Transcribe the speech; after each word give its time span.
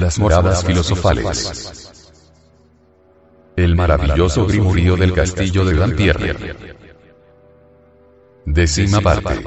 Las 0.00 0.18
moradas 0.18 0.64
filosofales. 0.64 1.92
El 3.54 3.76
maravilloso 3.76 4.46
grimurío 4.46 4.96
del 4.96 5.12
castillo 5.12 5.62
de 5.62 5.74
Dampierre. 5.74 6.56
Décima 8.46 9.02
parte. 9.02 9.44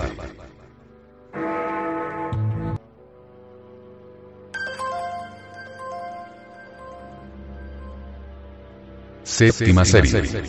Séptima 9.24 9.84
serie. 9.84 10.44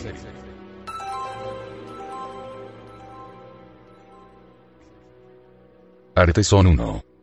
Artesón 6.15 6.67
1. 6.67 7.14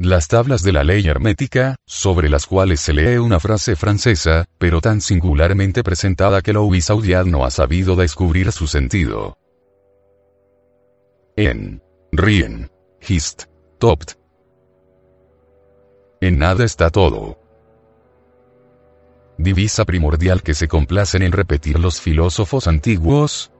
Las 0.00 0.28
tablas 0.28 0.62
de 0.62 0.72
la 0.72 0.84
ley 0.84 1.08
hermética, 1.08 1.74
sobre 1.84 2.28
las 2.28 2.46
cuales 2.46 2.78
se 2.78 2.92
lee 2.92 3.16
una 3.16 3.40
frase 3.40 3.74
francesa, 3.74 4.44
pero 4.56 4.80
tan 4.80 5.00
singularmente 5.00 5.82
presentada 5.82 6.40
que 6.40 6.52
Louis 6.52 6.88
Audiard 6.88 7.26
no 7.26 7.44
ha 7.44 7.50
sabido 7.50 7.96
descubrir 7.96 8.52
su 8.52 8.68
sentido. 8.68 9.36
En. 11.34 11.82
Rien. 12.12 12.70
Hist. 13.08 13.46
Topt. 13.80 14.12
En 16.20 16.38
nada 16.38 16.64
está 16.64 16.90
todo. 16.90 17.36
Divisa 19.36 19.84
primordial 19.84 20.44
que 20.44 20.54
se 20.54 20.68
complacen 20.68 21.22
en 21.22 21.32
repetir 21.32 21.80
los 21.80 22.00
filósofos 22.00 22.68
antiguos, 22.68 23.50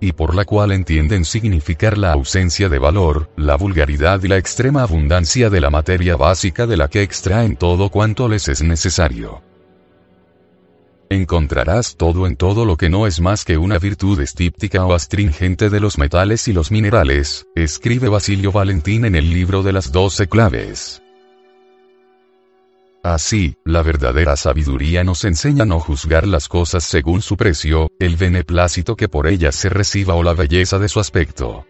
y 0.00 0.12
por 0.12 0.34
la 0.34 0.44
cual 0.44 0.72
entienden 0.72 1.24
significar 1.24 1.98
la 1.98 2.12
ausencia 2.12 2.68
de 2.68 2.78
valor, 2.78 3.30
la 3.36 3.56
vulgaridad 3.56 4.22
y 4.22 4.28
la 4.28 4.38
extrema 4.38 4.82
abundancia 4.82 5.50
de 5.50 5.60
la 5.60 5.70
materia 5.70 6.16
básica 6.16 6.66
de 6.66 6.76
la 6.76 6.88
que 6.88 7.02
extraen 7.02 7.56
todo 7.56 7.90
cuanto 7.90 8.28
les 8.28 8.48
es 8.48 8.62
necesario. 8.62 9.42
Encontrarás 11.10 11.96
todo 11.96 12.26
en 12.26 12.36
todo 12.36 12.64
lo 12.64 12.76
que 12.76 12.88
no 12.88 13.06
es 13.06 13.20
más 13.20 13.44
que 13.44 13.58
una 13.58 13.78
virtud 13.78 14.20
estíptica 14.20 14.86
o 14.86 14.94
astringente 14.94 15.68
de 15.68 15.80
los 15.80 15.98
metales 15.98 16.46
y 16.46 16.52
los 16.52 16.70
minerales, 16.70 17.46
escribe 17.56 18.08
Basilio 18.08 18.52
Valentín 18.52 19.04
en 19.04 19.16
el 19.16 19.28
libro 19.28 19.64
de 19.64 19.72
las 19.72 19.90
doce 19.90 20.28
claves. 20.28 21.02
Así, 23.02 23.56
la 23.64 23.82
verdadera 23.82 24.36
sabiduría 24.36 25.04
nos 25.04 25.24
enseña 25.24 25.64
no 25.64 25.80
juzgar 25.80 26.26
las 26.26 26.48
cosas 26.48 26.84
según 26.84 27.22
su 27.22 27.36
precio, 27.36 27.90
el 27.98 28.16
beneplácito 28.16 28.94
que 28.94 29.08
por 29.08 29.26
ellas 29.26 29.54
se 29.54 29.70
reciba 29.70 30.14
o 30.14 30.22
la 30.22 30.34
belleza 30.34 30.78
de 30.78 30.88
su 30.88 31.00
aspecto. 31.00 31.64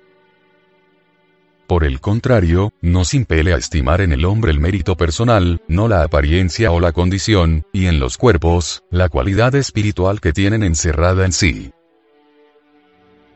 Por 1.69 1.85
el 1.85 2.01
contrario, 2.01 2.73
nos 2.81 3.15
impele 3.15 3.55
a 3.55 3.57
estimar 3.57 4.01
en 4.01 4.11
el 4.11 4.25
hombre 4.25 4.51
el 4.51 4.59
mérito 4.59 4.97
personal, 4.97 5.63
no 5.69 5.87
la 5.87 6.03
apariencia 6.03 6.73
o 6.73 6.81
la 6.81 6.91
condición, 6.91 7.65
y 7.73 7.87
en 7.87 8.01
los 8.01 8.19
cuerpos, 8.19 8.83
la 8.91 9.09
cualidad 9.09 9.55
espiritual 9.55 10.21
que 10.21 10.33
tienen 10.33 10.65
encerrada 10.65 11.25
en 11.25 11.33
sí. 11.33 11.71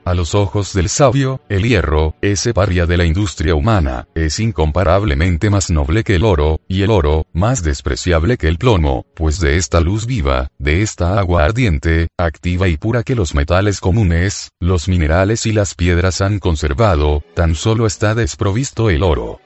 A 0.04 0.12
los 0.12 0.34
ojos 0.34 0.74
del 0.74 0.90
sabio, 0.90 1.40
el 1.48 1.62
hierro, 1.62 2.14
ese 2.20 2.52
paria 2.52 2.84
de 2.84 2.98
la 2.98 3.06
industria 3.06 3.54
humana, 3.54 4.06
es 4.14 4.38
incomparablemente 4.38 5.48
más 5.48 5.70
noble 5.70 6.04
que 6.04 6.16
el 6.16 6.24
oro, 6.24 6.60
y 6.68 6.82
el 6.82 6.90
oro, 6.90 7.26
más 7.32 7.62
despreciable 7.62 8.36
que 8.36 8.48
el 8.48 8.58
plomo, 8.58 9.06
pues 9.14 9.40
de 9.40 9.56
esta 9.56 9.80
luz 9.80 10.04
viva, 10.04 10.48
de 10.58 10.82
esta 10.82 11.18
agua 11.18 11.46
ardiente, 11.46 12.08
activa 12.18 12.68
y 12.68 12.76
pura 12.76 13.02
que 13.02 13.14
los 13.14 13.34
metales 13.34 13.80
comunes, 13.80 14.50
los 14.60 14.88
minerales 14.88 15.46
y 15.46 15.52
las 15.52 15.74
piedras 15.74 16.20
han 16.20 16.38
conservado, 16.38 17.22
tan 17.34 17.54
solo 17.54 17.86
está 17.86 18.14
desprovisto 18.14 18.90
el 18.90 19.02
oro. 19.02 19.40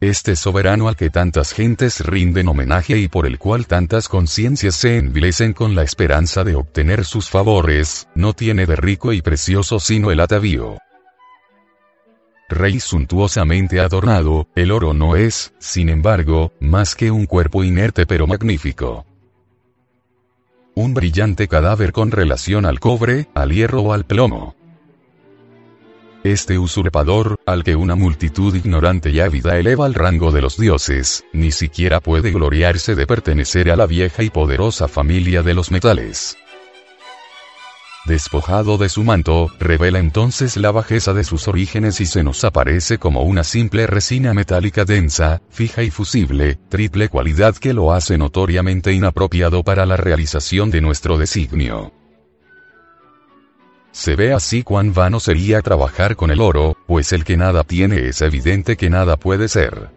Este 0.00 0.36
soberano 0.36 0.88
al 0.88 0.96
que 0.96 1.08
tantas 1.08 1.54
gentes 1.54 2.00
rinden 2.00 2.48
homenaje 2.48 2.98
y 2.98 3.08
por 3.08 3.26
el 3.26 3.38
cual 3.38 3.66
tantas 3.66 4.10
conciencias 4.10 4.74
se 4.74 4.98
envilecen 4.98 5.54
con 5.54 5.74
la 5.74 5.84
esperanza 5.84 6.44
de 6.44 6.54
obtener 6.54 7.06
sus 7.06 7.30
favores, 7.30 8.06
no 8.14 8.34
tiene 8.34 8.66
de 8.66 8.76
rico 8.76 9.14
y 9.14 9.22
precioso 9.22 9.80
sino 9.80 10.10
el 10.10 10.20
atavío. 10.20 10.76
Rey 12.50 12.78
suntuosamente 12.78 13.80
adornado, 13.80 14.48
el 14.54 14.70
oro 14.70 14.92
no 14.92 15.16
es, 15.16 15.54
sin 15.58 15.88
embargo, 15.88 16.52
más 16.60 16.94
que 16.94 17.10
un 17.10 17.24
cuerpo 17.24 17.64
inerte 17.64 18.04
pero 18.04 18.26
magnífico. 18.26 19.06
Un 20.74 20.92
brillante 20.92 21.48
cadáver 21.48 21.92
con 21.92 22.10
relación 22.10 22.66
al 22.66 22.80
cobre, 22.80 23.28
al 23.34 23.50
hierro 23.50 23.80
o 23.80 23.92
al 23.94 24.04
plomo. 24.04 24.55
Este 26.26 26.58
usurpador, 26.58 27.38
al 27.46 27.62
que 27.62 27.76
una 27.76 27.94
multitud 27.94 28.52
ignorante 28.52 29.10
y 29.10 29.20
ávida 29.20 29.58
eleva 29.58 29.86
al 29.86 29.94
rango 29.94 30.32
de 30.32 30.42
los 30.42 30.56
dioses, 30.56 31.24
ni 31.32 31.52
siquiera 31.52 32.00
puede 32.00 32.32
gloriarse 32.32 32.96
de 32.96 33.06
pertenecer 33.06 33.70
a 33.70 33.76
la 33.76 33.86
vieja 33.86 34.24
y 34.24 34.30
poderosa 34.30 34.88
familia 34.88 35.44
de 35.44 35.54
los 35.54 35.70
metales. 35.70 36.36
Despojado 38.06 38.76
de 38.76 38.88
su 38.88 39.04
manto, 39.04 39.52
revela 39.60 40.00
entonces 40.00 40.56
la 40.56 40.72
bajeza 40.72 41.14
de 41.14 41.22
sus 41.22 41.46
orígenes 41.46 42.00
y 42.00 42.06
se 42.06 42.24
nos 42.24 42.42
aparece 42.42 42.98
como 42.98 43.22
una 43.22 43.44
simple 43.44 43.86
resina 43.86 44.34
metálica 44.34 44.84
densa, 44.84 45.42
fija 45.48 45.84
y 45.84 45.92
fusible, 45.92 46.58
triple 46.68 47.08
cualidad 47.08 47.54
que 47.54 47.72
lo 47.72 47.92
hace 47.92 48.18
notoriamente 48.18 48.92
inapropiado 48.92 49.62
para 49.62 49.86
la 49.86 49.96
realización 49.96 50.72
de 50.72 50.80
nuestro 50.80 51.18
designio. 51.18 51.92
Se 53.96 54.14
ve 54.14 54.34
así 54.34 54.62
cuán 54.62 54.92
vano 54.92 55.20
sería 55.20 55.62
trabajar 55.62 56.16
con 56.16 56.30
el 56.30 56.42
oro, 56.42 56.76
pues 56.86 57.14
el 57.14 57.24
que 57.24 57.38
nada 57.38 57.64
tiene 57.64 58.08
es 58.08 58.20
evidente 58.20 58.76
que 58.76 58.90
nada 58.90 59.16
puede 59.16 59.48
ser. 59.48 59.88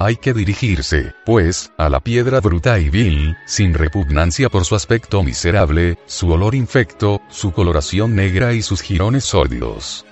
Hay 0.00 0.16
que 0.16 0.34
dirigirse, 0.34 1.14
pues, 1.24 1.70
a 1.78 1.88
la 1.88 2.00
piedra 2.00 2.40
bruta 2.40 2.80
y 2.80 2.90
vil, 2.90 3.36
sin 3.46 3.72
repugnancia 3.72 4.48
por 4.48 4.64
su 4.64 4.74
aspecto 4.74 5.22
miserable, 5.22 5.96
su 6.06 6.28
olor 6.28 6.56
infecto, 6.56 7.22
su 7.28 7.52
coloración 7.52 8.16
negra 8.16 8.52
y 8.52 8.62
sus 8.62 8.82
jirones 8.82 9.22
sórdidos. 9.22 10.04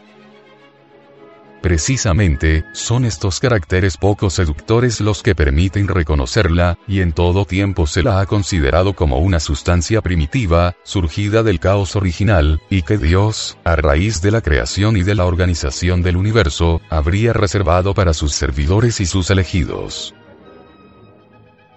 Precisamente, 1.63 2.65
son 2.73 3.05
estos 3.05 3.39
caracteres 3.39 3.97
poco 3.97 4.31
seductores 4.31 5.01
los 5.01 5.23
que 5.23 5.37
permiten 5.37 5.87
reconocerla, 5.87 6.77
y 6.89 7.01
en 7.01 7.13
todo 7.13 7.45
tiempo 7.45 7.87
se 7.87 8.03
la 8.03 8.19
ha 8.19 8.27
considerado 8.27 8.95
como 8.95 9.19
una 9.19 9.39
sustancia 9.39 10.01
primitiva, 10.01 10.75
surgida 10.83 11.45
del 11.45 11.61
caos 11.61 11.95
original, 11.95 12.61
y 12.69 12.83
que 12.83 12.99
Dios, 12.99 13.59
a 13.63 13.77
raíz 13.77 14.21
de 14.23 14.33
la 14.33 14.41
creación 14.41 14.97
y 14.97 15.05
de 15.05 15.15
la 15.15 15.25
organización 15.25 16.03
del 16.03 16.17
universo, 16.17 16.81
habría 16.91 17.33
reservado 17.33 17.95
para 17.95 18.13
sus 18.13 18.33
servidores 18.33 19.01
y 19.01 19.07
sus 19.07 19.31
elegidos. 19.31 20.17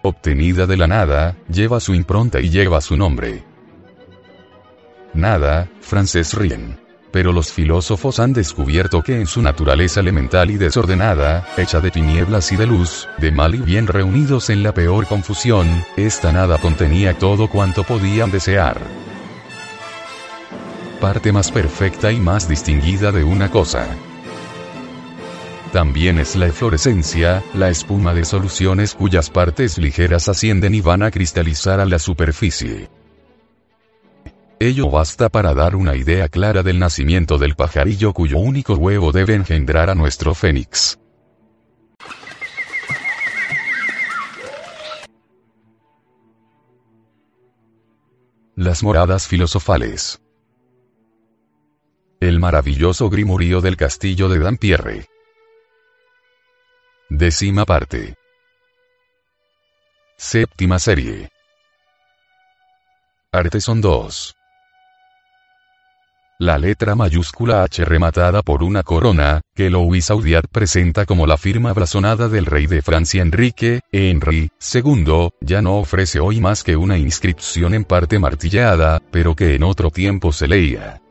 Obtenida 0.01 0.66
de 0.66 0.78
la 0.78 0.88
nada, 0.88 1.38
lleva 1.47 1.79
su 1.79 1.94
impronta 1.94 2.40
y 2.40 2.50
lleva 2.50 2.81
su 2.81 2.97
nombre. 2.97 3.44
Nada, 5.13 5.69
francés 5.79 6.34
Rien 6.34 6.84
pero 7.15 7.31
los 7.31 7.53
filósofos 7.53 8.19
han 8.19 8.33
descubierto 8.33 9.01
que 9.01 9.21
en 9.21 9.25
su 9.25 9.41
naturaleza 9.41 10.01
elemental 10.01 10.51
y 10.51 10.57
desordenada, 10.57 11.47
hecha 11.55 11.79
de 11.79 11.89
tinieblas 11.89 12.51
y 12.51 12.57
de 12.57 12.67
luz, 12.67 13.07
de 13.19 13.31
mal 13.31 13.55
y 13.55 13.59
bien 13.59 13.87
reunidos 13.87 14.49
en 14.49 14.63
la 14.63 14.73
peor 14.73 15.07
confusión, 15.07 15.85
esta 15.95 16.33
nada 16.33 16.57
contenía 16.57 17.17
todo 17.17 17.47
cuanto 17.47 17.85
podían 17.85 18.31
desear. 18.31 18.81
Parte 20.99 21.31
más 21.31 21.53
perfecta 21.53 22.11
y 22.11 22.19
más 22.19 22.49
distinguida 22.49 23.13
de 23.13 23.23
una 23.23 23.49
cosa. 23.49 23.87
También 25.71 26.19
es 26.19 26.35
la 26.35 26.47
eflorescencia, 26.47 27.41
la 27.53 27.69
espuma 27.69 28.13
de 28.13 28.25
soluciones 28.25 28.93
cuyas 28.93 29.29
partes 29.29 29.77
ligeras 29.77 30.27
ascienden 30.27 30.75
y 30.75 30.81
van 30.81 31.01
a 31.01 31.11
cristalizar 31.11 31.79
a 31.79 31.85
la 31.85 31.97
superficie. 31.97 32.89
Ello 34.60 34.90
basta 34.90 35.28
para 35.28 35.54
dar 35.54 35.75
una 35.75 35.96
idea 35.96 36.30
clara 36.30 36.63
del 36.63 36.80
nacimiento 36.80 37.38
del 37.38 37.56
pajarillo 37.56 38.13
cuyo 38.13 38.38
único 38.38 38.75
huevo 38.75 39.12
debe 39.12 39.34
engendrar 39.36 39.90
a 39.90 39.96
nuestro 39.96 40.34
fénix. 40.34 40.98
Las 48.56 48.81
moradas 48.81 49.28
filosofales. 49.28 50.22
El 52.22 52.40
maravilloso 52.40 53.10
grimurío 53.10 53.60
del 53.60 53.75
castillo 53.75 54.30
de 54.30 54.40
Dampierre. 54.40 55.06
Décima 57.10 57.66
parte. 57.66 58.16
Séptima 60.16 60.80
serie. 60.80 61.30
Arteson 63.34 63.81
2. 63.81 64.36
La 66.37 66.57
letra 66.57 66.95
mayúscula 66.95 67.63
H 67.63 67.85
rematada 67.85 68.41
por 68.41 68.61
una 68.61 68.83
corona, 68.83 69.39
que 69.55 69.69
Louis 69.69 70.11
Audiard 70.11 70.49
presenta 70.49 71.05
como 71.05 71.25
la 71.27 71.37
firma 71.37 71.71
blasonada 71.71 72.27
del 72.27 72.45
rey 72.45 72.67
de 72.67 72.81
Francia 72.81 73.21
Enrique, 73.21 73.79
Henry 73.89 74.51
II, 74.73 75.29
ya 75.39 75.61
no 75.61 75.77
ofrece 75.77 76.19
hoy 76.19 76.41
más 76.41 76.65
que 76.65 76.75
una 76.75 76.97
inscripción 76.97 77.73
en 77.73 77.85
parte 77.85 78.19
martillada, 78.19 79.01
pero 79.11 79.33
que 79.33 79.55
en 79.55 79.63
otro 79.63 79.91
tiempo 79.91 80.33
se 80.33 80.49
leía. 80.49 81.01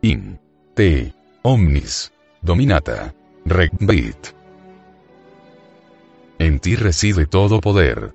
In. 0.00 0.40
Te. 0.74 1.12
Omnis. 1.42 2.12
Dominata. 2.40 3.14
Regbit. 3.44 4.28
En 6.38 6.58
ti 6.58 6.74
reside 6.74 7.26
todo 7.26 7.60
poder. 7.60 8.14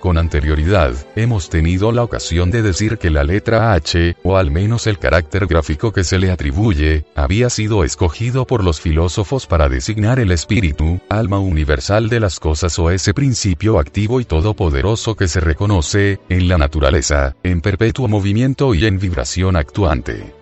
Con 0.00 0.16
anterioridad, 0.16 0.94
hemos 1.16 1.50
tenido 1.50 1.90
la 1.90 2.04
ocasión 2.04 2.52
de 2.52 2.62
decir 2.62 2.98
que 2.98 3.10
la 3.10 3.24
letra 3.24 3.72
H, 3.72 4.16
o 4.22 4.36
al 4.36 4.50
menos 4.50 4.86
el 4.86 4.98
carácter 4.98 5.46
gráfico 5.46 5.92
que 5.92 6.04
se 6.04 6.20
le 6.20 6.30
atribuye, 6.30 7.04
había 7.16 7.50
sido 7.50 7.82
escogido 7.82 8.46
por 8.46 8.62
los 8.62 8.80
filósofos 8.80 9.46
para 9.46 9.68
designar 9.68 10.20
el 10.20 10.30
espíritu, 10.30 11.00
alma 11.08 11.40
universal 11.40 12.08
de 12.08 12.20
las 12.20 12.38
cosas 12.38 12.78
o 12.78 12.90
ese 12.90 13.12
principio 13.12 13.80
activo 13.80 14.20
y 14.20 14.24
todopoderoso 14.24 15.16
que 15.16 15.26
se 15.26 15.40
reconoce, 15.40 16.20
en 16.28 16.46
la 16.46 16.58
naturaleza, 16.58 17.34
en 17.42 17.60
perpetuo 17.60 18.06
movimiento 18.06 18.74
y 18.74 18.86
en 18.86 19.00
vibración 19.00 19.56
actuante. 19.56 20.32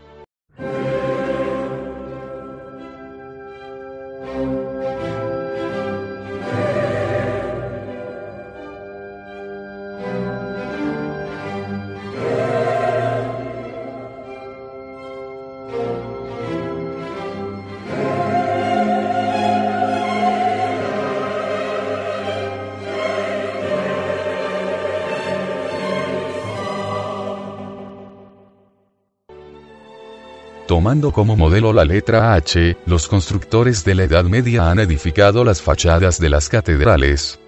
Tomando 30.77 31.11
como 31.11 31.37
modelo 31.37 31.73
la 31.73 31.87
letra 31.87 32.35
H, 32.35 32.77
los 32.85 33.09
constructores 33.09 33.83
de 33.83 33.95
la 33.95 34.05
Edad 34.05 34.25
Media 34.25 34.71
han 34.71 34.79
edificado 34.79 35.43
las 35.43 35.63
fachadas 35.63 36.21
de 36.21 36.29
las 36.29 36.51
catedrales, 36.51 37.41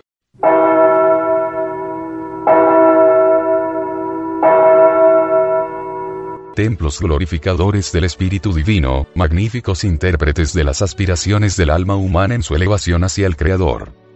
templos 6.56 7.00
glorificadores 7.00 7.92
del 7.92 8.04
Espíritu 8.04 8.54
Divino, 8.54 9.06
magníficos 9.14 9.84
intérpretes 9.84 10.54
de 10.54 10.64
las 10.64 10.80
aspiraciones 10.80 11.54
del 11.58 11.68
alma 11.68 11.96
humana 11.96 12.34
en 12.34 12.42
su 12.42 12.56
elevación 12.56 13.04
hacia 13.04 13.26
el 13.26 13.36
Creador. 13.36 14.07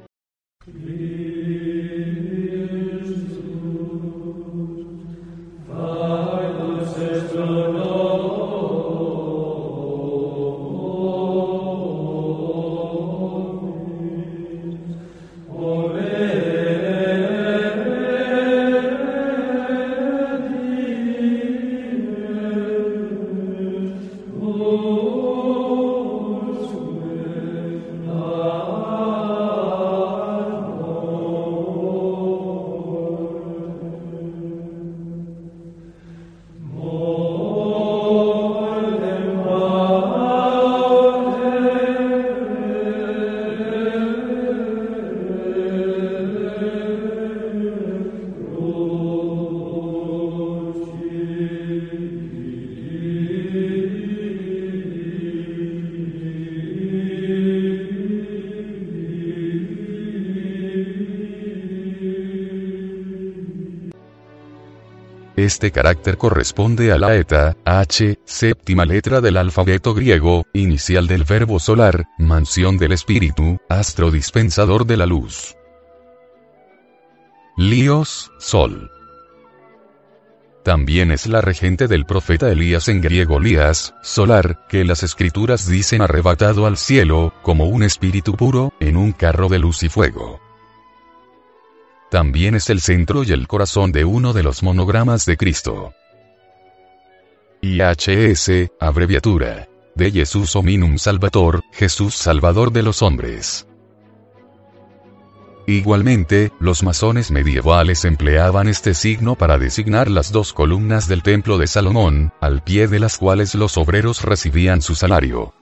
Este 65.53 65.71
carácter 65.71 66.17
corresponde 66.17 66.93
a 66.93 66.99
la 66.99 67.15
eta, 67.15 67.59
H, 67.67 68.19
séptima 68.25 68.87
letra 68.87 69.21
del 69.21 69.37
alfabeto 69.37 69.93
griego, 69.93 70.47
inicial 70.55 71.07
del 71.07 71.25
verbo 71.25 71.61
solar, 71.61 72.07
mansión 72.17 72.79
del 72.79 72.93
espíritu, 72.93 73.59
astro 73.69 74.11
dispensador 74.11 74.87
de 74.87 74.97
la 74.97 75.05
luz. 75.05 75.55
Líos, 77.59 78.33
sol. 78.39 78.91
También 80.65 81.11
es 81.11 81.27
la 81.27 81.43
regente 81.43 81.87
del 81.87 82.07
profeta 82.07 82.51
Elías 82.51 82.89
en 82.89 83.03
griego 83.03 83.39
Lías, 83.39 83.95
solar, 84.03 84.67
que 84.71 84.87
las 84.87 85.03
escrituras 85.03 85.69
dicen 85.69 86.01
arrebatado 86.01 86.65
al 86.65 86.79
cielo, 86.79 87.35
como 87.43 87.67
un 87.67 87.83
espíritu 87.83 88.37
puro, 88.37 88.73
en 88.81 88.97
un 88.97 89.13
carro 89.13 89.51
de 89.51 89.59
luz 89.59 89.83
y 89.83 89.91
fuego. 89.91 90.41
También 92.13 92.55
es 92.55 92.69
el 92.69 92.83
centro 92.83 93.25
y 93.25 93.33
el 93.33 93.49
corazón 93.49 93.91
de 93.91 94.05
uno 94.05 94.35
de 94.35 94.43
los 94.43 94.63
monogramas 94.63 95.25
de 95.25 95.39
Cristo. 95.39 95.95
IHS, 97.63 98.71
abreviatura. 98.79 99.67
De 99.95 100.11
Jesús 100.11 100.55
Hominum 100.55 100.99
Salvator, 100.99 101.63
Jesús 101.73 102.15
Salvador 102.15 102.71
de 102.71 102.83
los 102.83 103.01
hombres. 103.01 103.67
Igualmente, 105.67 106.53
los 106.61 106.83
masones 106.83 107.31
medievales 107.31 108.05
empleaban 108.05 108.69
este 108.69 108.93
signo 108.93 109.35
para 109.35 109.57
designar 109.57 110.11
las 110.11 110.33
dos 110.33 110.53
columnas 110.53 111.09
del 111.09 111.23
templo 111.23 111.57
de 111.57 111.67
Salomón, 111.67 112.35
al 112.43 112.63
pie 112.63 112.89
de 112.89 113.01
las 113.01 113.17
cuales 113.17 113.55
los 113.55 113.79
obreros 113.79 114.21
recibían 114.21 114.83
su 114.83 114.95
salario. 114.95 115.55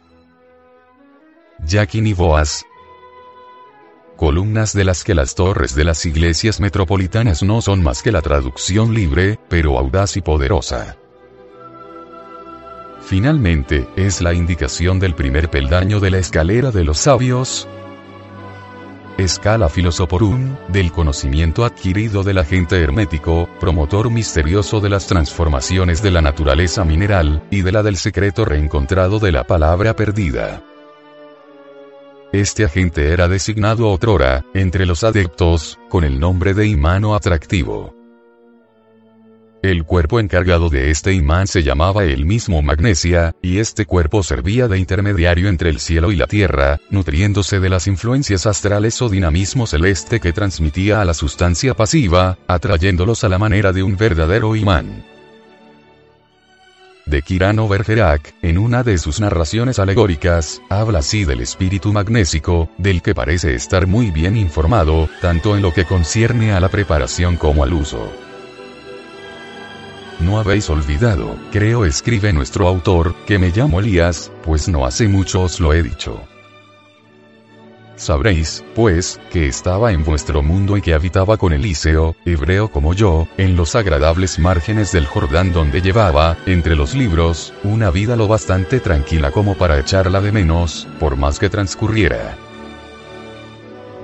Jackie 1.65 2.01
y 2.01 2.13
columnas 4.21 4.75
de 4.75 4.85
las 4.85 5.03
que 5.03 5.15
las 5.15 5.35
torres 5.35 5.75
de 5.75 5.83
las 5.83 6.05
iglesias 6.05 6.61
metropolitanas 6.61 7.43
no 7.43 7.63
son 7.63 7.83
más 7.83 8.03
que 8.03 8.13
la 8.13 8.21
traducción 8.21 8.93
libre, 8.93 9.39
pero 9.49 9.79
audaz 9.79 10.19
y 10.19 10.21
poderosa. 10.21 10.99
Finalmente, 13.01 13.89
es 13.97 14.21
la 14.21 14.35
indicación 14.35 15.01
del 15.01 15.15
primer 15.15 15.49
peldaño 15.49 16.01
de 16.01 16.11
la 16.11 16.19
escalera 16.19 16.71
de 16.71 16.85
los 16.85 16.99
sabios, 16.99 17.67
escala 19.17 19.71
filosoporum, 19.71 20.55
del 20.69 20.93
conocimiento 20.93 21.65
adquirido 21.65 22.23
del 22.23 22.37
agente 22.37 22.79
hermético, 22.79 23.49
promotor 23.59 24.11
misterioso 24.11 24.81
de 24.81 24.91
las 24.91 25.07
transformaciones 25.07 26.03
de 26.03 26.11
la 26.11 26.21
naturaleza 26.21 26.85
mineral, 26.85 27.43
y 27.51 27.63
de 27.63 27.73
la 27.73 27.83
del 27.83 27.97
secreto 27.97 28.45
reencontrado 28.45 29.19
de 29.19 29.33
la 29.33 29.45
palabra 29.45 29.97
perdida. 29.97 30.63
Este 32.33 32.65
agente 32.65 33.13
era 33.13 33.27
designado 33.27 33.91
otrora, 33.91 34.45
entre 34.55 34.87
los 34.87 35.03
adeptos, 35.03 35.81
con 35.89 36.05
el 36.05 36.21
nombre 36.21 36.55
de 36.55 36.69
imán 36.69 37.05
o 37.05 37.17
atractivo. 37.17 37.97
El 39.63 39.83
cuerpo 39.85 40.21
encargado 40.21 40.71
de 40.71 40.91
este 40.91 41.13
imán 41.13 41.49
se 41.49 41.65
llamaba 41.65 42.05
el 42.05 42.25
mismo 42.25 42.63
magnesia, 42.63 43.35
y 43.43 43.59
este 43.59 43.85
cuerpo 43.85 44.23
servía 44.23 44.69
de 44.69 44.79
intermediario 44.79 45.49
entre 45.49 45.71
el 45.71 45.81
cielo 45.81 46.13
y 46.13 46.17
la 46.17 46.29
tierra, 46.29 46.79
nutriéndose 46.89 47.59
de 47.59 47.69
las 47.69 47.89
influencias 47.89 48.47
astrales 48.47 49.03
o 49.03 49.09
dinamismo 49.09 49.67
celeste 49.67 50.21
que 50.21 50.33
transmitía 50.33 51.01
a 51.01 51.05
la 51.05 51.15
sustancia 51.15 51.75
pasiva, 51.75 52.39
atrayéndolos 52.47 53.25
a 53.25 53.29
la 53.29 53.39
manera 53.39 53.73
de 53.73 53.83
un 53.83 53.97
verdadero 53.97 54.55
imán 54.55 55.10
de 57.11 57.23
Kirano 57.23 57.69
Bergerac, 57.69 58.35
en 58.41 58.57
una 58.57 58.83
de 58.85 58.97
sus 58.97 59.21
narraciones 59.21 59.79
alegóricas, 59.79 60.63
habla 60.71 61.01
así 61.01 61.25
del 61.25 61.41
espíritu 61.41 61.93
magnésico, 61.93 62.71
del 62.79 63.03
que 63.03 63.15
parece 63.15 63.55
estar 63.55 63.87
muy 63.87 64.11
bien 64.11 64.37
informado, 64.37 65.09
tanto 65.21 65.57
en 65.57 65.63
lo 65.63 65.75
que 65.75 65.85
concierne 65.85 66.53
a 66.53 66.61
la 66.61 66.69
preparación 66.69 67.37
como 67.37 67.65
al 67.65 67.73
uso. 67.73 68.11
No 70.21 70.39
habéis 70.39 70.71
olvidado, 70.71 71.37
creo 71.51 71.85
escribe 71.85 72.33
nuestro 72.33 72.69
autor, 72.69 73.15
que 73.27 73.39
me 73.39 73.51
llamo 73.51 73.81
Elías, 73.81 74.31
pues 74.43 74.69
no 74.69 74.87
hace 74.87 75.09
mucho 75.09 75.43
os 75.43 75.61
lo 75.61 75.73
he 75.73 75.83
dicho. 75.83 76.23
Sabréis, 78.01 78.65
pues, 78.75 79.21
que 79.31 79.47
estaba 79.47 79.93
en 79.93 80.05
vuestro 80.05 80.43
mundo 80.43 80.79
y 80.79 80.81
que 80.81 80.95
habitaba 80.95 81.37
con 81.37 81.53
Eliseo, 81.53 82.17
hebreo 82.25 82.71
como 82.71 82.95
yo, 82.95 83.29
en 83.37 83.57
los 83.57 83.75
agradables 83.75 84.39
márgenes 84.39 84.91
del 84.91 85.05
Jordán 85.05 85.53
donde 85.53 85.83
llevaba, 85.83 86.39
entre 86.47 86.77
los 86.77 86.95
libros, 86.95 87.53
una 87.63 87.91
vida 87.91 88.17
lo 88.17 88.27
bastante 88.27 88.81
tranquila 88.81 89.31
como 89.33 89.55
para 89.55 89.79
echarla 89.79 90.23
de 90.23 90.33
menos, 90.33 90.89
por 90.99 91.17
más 91.17 91.39
que 91.39 91.51
transcurriera. 91.51 92.39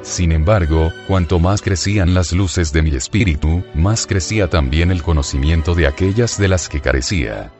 Sin 0.02 0.30
embargo, 0.30 0.92
cuanto 1.08 1.38
más 1.38 1.62
crecían 1.62 2.12
las 2.12 2.32
luces 2.32 2.74
de 2.74 2.82
mi 2.82 2.94
espíritu, 2.94 3.64
más 3.72 4.06
crecía 4.06 4.50
también 4.50 4.90
el 4.90 5.02
conocimiento 5.02 5.74
de 5.74 5.86
aquellas 5.86 6.36
de 6.36 6.48
las 6.48 6.68
que 6.68 6.82
carecía. 6.82 7.50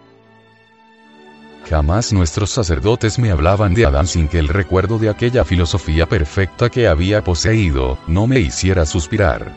Jamás 1.69 2.13
nuestros 2.13 2.51
sacerdotes 2.51 3.19
me 3.19 3.33
hablaban 3.33 3.75
de 3.75 3.87
Adán 3.87 4.07
sin 4.07 4.29
que 4.29 4.39
el 4.39 4.47
recuerdo 4.47 4.99
de 4.99 5.09
aquella 5.09 5.45
filosofía 5.45 6.07
perfecta 6.07 6.71
que 6.71 6.87
había 6.87 7.25
poseído, 7.25 7.99
no 8.07 8.29
me 8.29 8.39
hiciera 8.39 8.87
suspirar. 8.87 9.53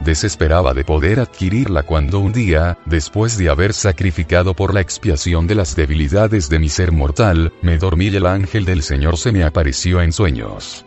Desesperaba 0.00 0.74
de 0.74 0.84
poder 0.84 1.20
adquirirla 1.20 1.84
cuando 1.84 2.18
un 2.18 2.32
día, 2.32 2.76
después 2.86 3.38
de 3.38 3.50
haber 3.50 3.72
sacrificado 3.72 4.54
por 4.54 4.74
la 4.74 4.80
expiación 4.80 5.46
de 5.46 5.54
las 5.54 5.76
debilidades 5.76 6.48
de 6.48 6.58
mi 6.58 6.68
ser 6.68 6.90
mortal, 6.90 7.52
me 7.62 7.78
dormí 7.78 8.06
y 8.06 8.16
el 8.16 8.26
ángel 8.26 8.64
del 8.64 8.82
Señor 8.82 9.18
se 9.18 9.30
me 9.30 9.44
apareció 9.44 10.02
en 10.02 10.12
sueños. 10.12 10.84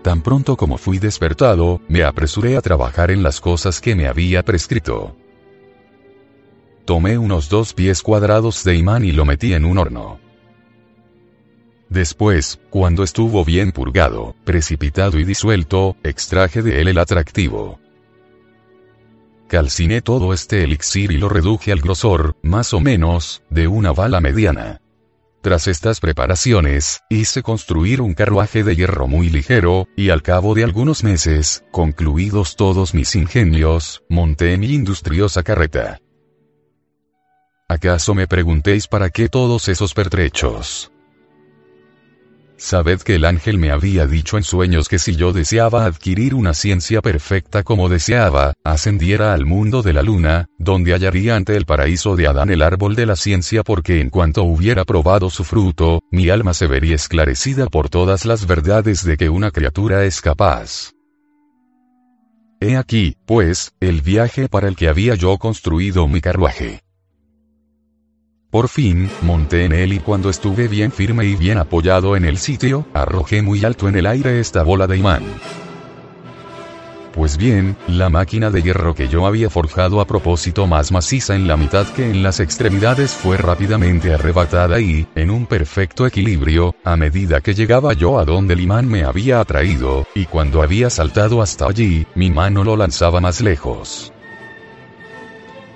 Tan 0.00 0.22
pronto 0.22 0.56
como 0.56 0.78
fui 0.78 0.98
despertado, 0.98 1.82
me 1.88 2.04
apresuré 2.04 2.56
a 2.56 2.62
trabajar 2.62 3.10
en 3.10 3.22
las 3.22 3.38
cosas 3.42 3.82
que 3.82 3.94
me 3.94 4.08
había 4.08 4.42
prescrito. 4.42 5.14
Tomé 6.84 7.16
unos 7.16 7.48
dos 7.48 7.74
pies 7.74 8.02
cuadrados 8.02 8.64
de 8.64 8.76
imán 8.76 9.04
y 9.04 9.12
lo 9.12 9.24
metí 9.24 9.54
en 9.54 9.64
un 9.64 9.78
horno. 9.78 10.18
Después, 11.88 12.58
cuando 12.70 13.04
estuvo 13.04 13.44
bien 13.44 13.70
purgado, 13.70 14.34
precipitado 14.44 15.18
y 15.18 15.24
disuelto, 15.24 15.96
extraje 16.02 16.62
de 16.62 16.80
él 16.80 16.88
el 16.88 16.98
atractivo. 16.98 17.78
Calciné 19.46 20.00
todo 20.00 20.32
este 20.32 20.64
elixir 20.64 21.12
y 21.12 21.18
lo 21.18 21.28
reduje 21.28 21.70
al 21.70 21.80
grosor, 21.80 22.34
más 22.42 22.72
o 22.72 22.80
menos, 22.80 23.42
de 23.50 23.68
una 23.68 23.92
bala 23.92 24.22
mediana. 24.22 24.80
Tras 25.42 25.68
estas 25.68 26.00
preparaciones, 26.00 27.02
hice 27.10 27.42
construir 27.42 28.00
un 28.00 28.14
carruaje 28.14 28.64
de 28.64 28.74
hierro 28.74 29.06
muy 29.06 29.28
ligero, 29.28 29.88
y 29.96 30.08
al 30.08 30.22
cabo 30.22 30.54
de 30.54 30.64
algunos 30.64 31.04
meses, 31.04 31.64
concluidos 31.72 32.56
todos 32.56 32.94
mis 32.94 33.14
ingenios, 33.16 34.02
monté 34.08 34.56
mi 34.56 34.72
industriosa 34.72 35.42
carreta. 35.42 36.01
¿Acaso 37.72 38.14
me 38.14 38.26
preguntéis 38.26 38.86
para 38.86 39.08
qué 39.08 39.30
todos 39.30 39.66
esos 39.66 39.94
pertrechos? 39.94 40.92
Sabed 42.58 43.00
que 43.00 43.14
el 43.14 43.24
ángel 43.24 43.56
me 43.56 43.70
había 43.70 44.06
dicho 44.06 44.36
en 44.36 44.42
sueños 44.42 44.90
que 44.90 44.98
si 44.98 45.16
yo 45.16 45.32
deseaba 45.32 45.86
adquirir 45.86 46.34
una 46.34 46.52
ciencia 46.52 47.00
perfecta 47.00 47.62
como 47.62 47.88
deseaba, 47.88 48.52
ascendiera 48.62 49.32
al 49.32 49.46
mundo 49.46 49.80
de 49.80 49.94
la 49.94 50.02
luna, 50.02 50.48
donde 50.58 50.92
hallaría 50.92 51.34
ante 51.34 51.56
el 51.56 51.64
paraíso 51.64 52.14
de 52.14 52.26
Adán 52.26 52.50
el 52.50 52.60
árbol 52.60 52.94
de 52.94 53.06
la 53.06 53.16
ciencia 53.16 53.62
porque 53.62 54.02
en 54.02 54.10
cuanto 54.10 54.42
hubiera 54.42 54.84
probado 54.84 55.30
su 55.30 55.42
fruto, 55.42 56.02
mi 56.10 56.28
alma 56.28 56.52
se 56.52 56.66
vería 56.66 56.96
esclarecida 56.96 57.68
por 57.68 57.88
todas 57.88 58.26
las 58.26 58.46
verdades 58.46 59.02
de 59.02 59.16
que 59.16 59.30
una 59.30 59.50
criatura 59.50 60.04
es 60.04 60.20
capaz. 60.20 60.90
He 62.60 62.76
aquí, 62.76 63.16
pues, 63.24 63.72
el 63.80 64.02
viaje 64.02 64.50
para 64.50 64.68
el 64.68 64.76
que 64.76 64.88
había 64.88 65.14
yo 65.14 65.38
construido 65.38 66.06
mi 66.06 66.20
carruaje. 66.20 66.82
Por 68.52 68.68
fin, 68.68 69.08
monté 69.22 69.64
en 69.64 69.72
él 69.72 69.94
y 69.94 69.98
cuando 69.98 70.28
estuve 70.28 70.68
bien 70.68 70.92
firme 70.92 71.24
y 71.24 71.36
bien 71.36 71.56
apoyado 71.56 72.16
en 72.16 72.26
el 72.26 72.36
sitio, 72.36 72.84
arrojé 72.92 73.40
muy 73.40 73.64
alto 73.64 73.88
en 73.88 73.96
el 73.96 74.04
aire 74.04 74.40
esta 74.40 74.62
bola 74.62 74.86
de 74.86 74.98
imán. 74.98 75.22
Pues 77.14 77.38
bien, 77.38 77.78
la 77.88 78.10
máquina 78.10 78.50
de 78.50 78.60
hierro 78.60 78.94
que 78.94 79.08
yo 79.08 79.26
había 79.26 79.48
forjado 79.48 80.02
a 80.02 80.06
propósito 80.06 80.66
más 80.66 80.92
maciza 80.92 81.34
en 81.34 81.48
la 81.48 81.56
mitad 81.56 81.86
que 81.94 82.10
en 82.10 82.22
las 82.22 82.40
extremidades 82.40 83.12
fue 83.12 83.38
rápidamente 83.38 84.12
arrebatada 84.12 84.78
y, 84.80 85.06
en 85.14 85.30
un 85.30 85.46
perfecto 85.46 86.06
equilibrio, 86.06 86.74
a 86.84 86.94
medida 86.94 87.40
que 87.40 87.54
llegaba 87.54 87.94
yo 87.94 88.18
a 88.18 88.26
donde 88.26 88.52
el 88.52 88.60
imán 88.60 88.86
me 88.86 89.04
había 89.04 89.40
atraído, 89.40 90.06
y 90.14 90.26
cuando 90.26 90.60
había 90.60 90.90
saltado 90.90 91.40
hasta 91.40 91.68
allí, 91.68 92.06
mi 92.14 92.30
mano 92.30 92.64
lo 92.64 92.76
lanzaba 92.76 93.18
más 93.18 93.40
lejos. 93.40 94.12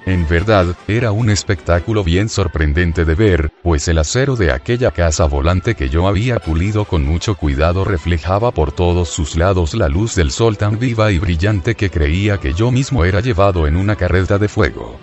En 0.07 0.29
verdad, 0.29 0.77
era 0.87 1.11
un 1.11 1.31
espectáculo 1.31 2.05
bien 2.05 2.29
sorprendente 2.29 3.05
de 3.05 3.17
ver, 3.17 3.51
pues 3.65 3.89
el 3.89 3.99
acero 3.99 4.37
de 4.37 4.53
aquella 4.53 4.93
casa 4.93 5.25
volante 5.25 5.75
que 5.75 5.89
yo 5.89 6.07
había 6.07 6.39
pulido 6.39 6.85
con 6.85 7.05
mucho 7.05 7.35
cuidado 7.35 7.85
reflejaba 7.85 8.53
por 8.53 8.71
todos 8.71 9.09
sus 9.09 9.35
lados 9.35 9.75
la 9.75 9.89
luz 9.89 10.15
del 10.15 10.31
sol 10.31 10.57
tan 10.57 10.79
viva 10.79 11.11
y 11.11 11.19
brillante 11.19 11.75
que 11.75 11.91
creía 11.91 12.39
que 12.39 12.55
yo 12.55 12.71
mismo 12.71 13.05
era 13.05 13.21
llevado 13.21 13.67
en 13.67 13.75
una 13.75 13.97
carreta 13.97 14.39
de 14.39 14.47
fuego. 14.47 14.97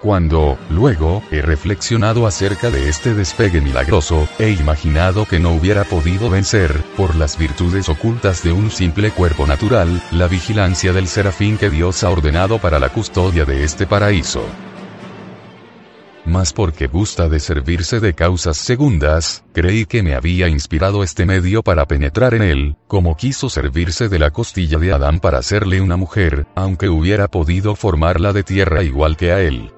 Cuando, 0.00 0.58
luego, 0.68 1.22
he 1.30 1.40
reflexionado 1.40 2.26
acerca 2.26 2.70
de 2.70 2.88
este 2.88 3.14
despegue 3.14 3.62
milagroso, 3.62 4.28
he 4.38 4.50
imaginado 4.50 5.24
que 5.24 5.40
no 5.40 5.52
hubiera 5.52 5.84
podido 5.84 6.28
vencer, 6.28 6.84
por 6.96 7.16
las 7.16 7.38
virtudes 7.38 7.88
ocultas 7.88 8.42
de 8.42 8.52
un 8.52 8.70
simple 8.70 9.10
cuerpo 9.10 9.46
natural, 9.46 10.02
la 10.12 10.28
vigilancia 10.28 10.92
del 10.92 11.08
serafín 11.08 11.56
que 11.56 11.70
Dios 11.70 12.04
ha 12.04 12.10
ordenado 12.10 12.58
para 12.58 12.78
la 12.78 12.90
custodia 12.90 13.46
de 13.46 13.64
este 13.64 13.86
paraíso. 13.86 14.44
Mas 16.26 16.52
porque 16.52 16.88
gusta 16.88 17.28
de 17.28 17.38
servirse 17.40 18.00
de 18.00 18.12
causas 18.12 18.58
segundas, 18.58 19.44
creí 19.54 19.86
que 19.86 20.02
me 20.02 20.14
había 20.14 20.48
inspirado 20.48 21.04
este 21.04 21.24
medio 21.24 21.62
para 21.62 21.86
penetrar 21.86 22.34
en 22.34 22.42
él, 22.42 22.76
como 22.86 23.16
quiso 23.16 23.48
servirse 23.48 24.08
de 24.08 24.18
la 24.18 24.30
costilla 24.30 24.78
de 24.78 24.92
Adán 24.92 25.20
para 25.20 25.38
hacerle 25.38 25.80
una 25.80 25.96
mujer, 25.96 26.46
aunque 26.54 26.88
hubiera 26.88 27.28
podido 27.28 27.76
formarla 27.76 28.32
de 28.32 28.42
tierra 28.42 28.82
igual 28.82 29.16
que 29.16 29.32
a 29.32 29.40
él. 29.40 29.72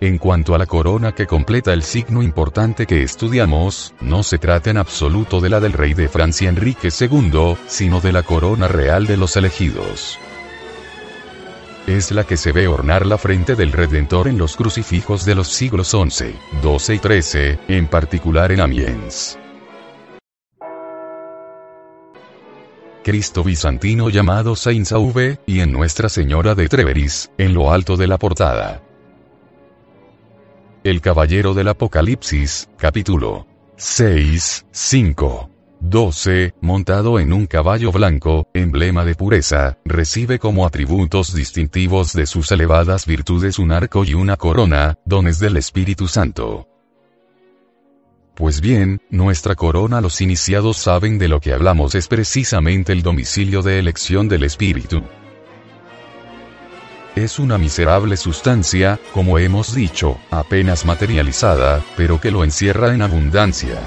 En 0.00 0.18
cuanto 0.18 0.54
a 0.54 0.58
la 0.58 0.66
corona 0.66 1.12
que 1.12 1.26
completa 1.26 1.72
el 1.72 1.82
signo 1.82 2.22
importante 2.22 2.86
que 2.86 3.02
estudiamos, 3.02 3.94
no 4.02 4.22
se 4.22 4.36
trata 4.36 4.68
en 4.68 4.76
absoluto 4.76 5.40
de 5.40 5.48
la 5.48 5.58
del 5.58 5.72
rey 5.72 5.94
de 5.94 6.08
Francia 6.08 6.50
Enrique 6.50 6.88
II, 6.88 7.56
sino 7.66 8.02
de 8.02 8.12
la 8.12 8.22
corona 8.22 8.68
real 8.68 9.06
de 9.06 9.16
los 9.16 9.36
elegidos. 9.36 10.18
Es 11.86 12.10
la 12.12 12.24
que 12.24 12.36
se 12.36 12.52
ve 12.52 12.68
ornar 12.68 13.06
la 13.06 13.16
frente 13.16 13.54
del 13.54 13.72
Redentor 13.72 14.28
en 14.28 14.36
los 14.36 14.56
crucifijos 14.56 15.24
de 15.24 15.34
los 15.34 15.48
siglos 15.48 15.88
XI, 15.88 16.34
XII 16.60 16.96
y 16.96 17.22
XIII, 17.22 17.58
en 17.68 17.86
particular 17.86 18.52
en 18.52 18.60
Amiens. 18.60 19.38
Cristo 23.02 23.44
bizantino 23.44 24.10
llamado 24.10 24.56
Saint 24.56 24.84
Sauve, 24.84 25.38
y 25.46 25.60
en 25.60 25.72
Nuestra 25.72 26.08
Señora 26.10 26.54
de 26.54 26.68
Treveris, 26.68 27.30
en 27.38 27.54
lo 27.54 27.70
alto 27.72 27.96
de 27.96 28.08
la 28.08 28.18
portada. 28.18 28.82
El 30.86 31.00
Caballero 31.00 31.52
del 31.52 31.66
Apocalipsis, 31.66 32.68
capítulo 32.78 33.48
6, 33.76 34.66
5. 34.70 35.50
12, 35.80 36.54
montado 36.60 37.18
en 37.18 37.32
un 37.32 37.46
caballo 37.46 37.90
blanco, 37.90 38.46
emblema 38.54 39.04
de 39.04 39.16
pureza, 39.16 39.78
recibe 39.84 40.38
como 40.38 40.64
atributos 40.64 41.34
distintivos 41.34 42.12
de 42.12 42.26
sus 42.26 42.52
elevadas 42.52 43.04
virtudes 43.04 43.58
un 43.58 43.72
arco 43.72 44.04
y 44.04 44.14
una 44.14 44.36
corona, 44.36 44.96
dones 45.04 45.40
del 45.40 45.56
Espíritu 45.56 46.06
Santo. 46.06 46.68
Pues 48.36 48.60
bien, 48.60 49.02
nuestra 49.10 49.56
corona 49.56 50.00
los 50.00 50.20
iniciados 50.20 50.76
saben 50.76 51.18
de 51.18 51.26
lo 51.26 51.40
que 51.40 51.52
hablamos 51.52 51.96
es 51.96 52.06
precisamente 52.06 52.92
el 52.92 53.02
domicilio 53.02 53.60
de 53.62 53.80
elección 53.80 54.28
del 54.28 54.44
Espíritu. 54.44 55.02
Es 57.16 57.38
una 57.38 57.56
miserable 57.56 58.18
sustancia, 58.18 59.00
como 59.14 59.38
hemos 59.38 59.74
dicho, 59.74 60.18
apenas 60.30 60.84
materializada, 60.84 61.82
pero 61.96 62.20
que 62.20 62.30
lo 62.30 62.44
encierra 62.44 62.92
en 62.92 63.00
abundancia. 63.00 63.80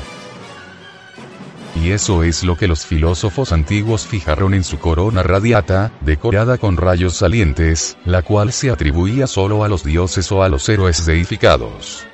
Y 1.76 1.92
eso 1.92 2.24
es 2.24 2.44
lo 2.44 2.58
que 2.58 2.68
los 2.68 2.88
filósofos 2.88 3.52
antiguos 3.52 4.08
fijaron 4.08 4.56
en 4.56 4.64
su 4.64 4.80
corona 4.80 5.22
radiata, 5.22 5.92
decorada 6.02 6.58
con 6.58 6.76
rayos 6.76 7.18
salientes, 7.18 7.98
la 8.04 8.24
cual 8.24 8.52
se 8.52 8.72
atribuía 8.72 9.28
solo 9.28 9.64
a 9.64 9.70
los 9.70 9.84
dioses 9.84 10.32
o 10.32 10.42
a 10.42 10.50
los 10.50 10.68
héroes 10.68 11.06
deificados. 11.06 12.09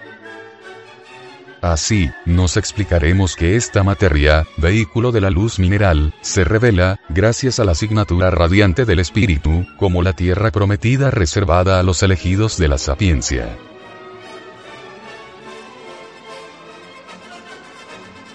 Así, 1.65 2.12
nos 2.25 2.57
explicaremos 2.57 3.36
que 3.36 3.55
esta 3.55 3.81
materia, 3.81 4.45
vehículo 4.57 5.12
de 5.12 5.19
la 5.19 5.31
luz 5.31 5.57
mineral, 5.57 6.13
se 6.22 6.43
revela, 6.43 7.00
gracias 7.10 7.60
a 7.60 7.65
la 7.65 7.72
asignatura 7.72 8.29
radiante 8.29 8.86
del 8.86 9.00
espíritu, 9.00 9.65
como 9.79 10.03
la 10.03 10.13
tierra 10.13 10.51
prometida 10.51 11.10
reservada 11.10 11.79
a 11.79 11.84
los 11.84 12.03
elegidos 12.03 12.60
de 12.60 12.67
la 12.67 12.77
sapiencia. 12.77 13.57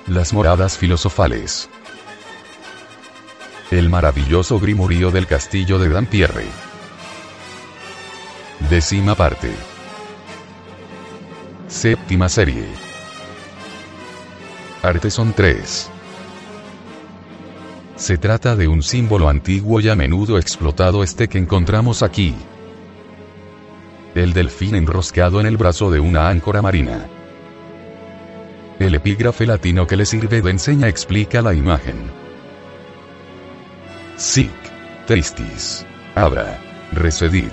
Las 0.08 0.32
moradas 0.32 0.76
filosofales. 0.76 1.70
El 3.70 3.90
maravilloso 3.90 4.58
grimorío 4.58 5.12
del 5.12 5.28
castillo 5.28 5.78
de 5.78 5.88
Dampierre. 5.88 6.46
Décima 8.68 9.14
parte. 9.14 9.52
Séptima 11.68 12.28
serie. 12.28 12.89
Arteson 14.82 15.34
3. 15.34 15.90
Se 17.96 18.16
trata 18.16 18.56
de 18.56 18.66
un 18.66 18.82
símbolo 18.82 19.28
antiguo 19.28 19.78
y 19.80 19.90
a 19.90 19.94
menudo 19.94 20.38
explotado 20.38 21.02
este 21.02 21.28
que 21.28 21.36
encontramos 21.36 22.02
aquí. 22.02 22.34
El 24.14 24.32
delfín 24.32 24.74
enroscado 24.74 25.38
en 25.38 25.46
el 25.46 25.58
brazo 25.58 25.90
de 25.90 26.00
una 26.00 26.30
áncora 26.30 26.62
marina. 26.62 27.06
El 28.78 28.94
epígrafe 28.94 29.44
latino 29.46 29.86
que 29.86 29.98
le 29.98 30.06
sirve 30.06 30.40
de 30.40 30.50
enseña 30.50 30.88
explica 30.88 31.42
la 31.42 31.52
imagen. 31.52 32.10
Sic, 34.16 34.50
testis, 35.06 35.84
abra, 36.14 36.58
recedit. 36.92 37.52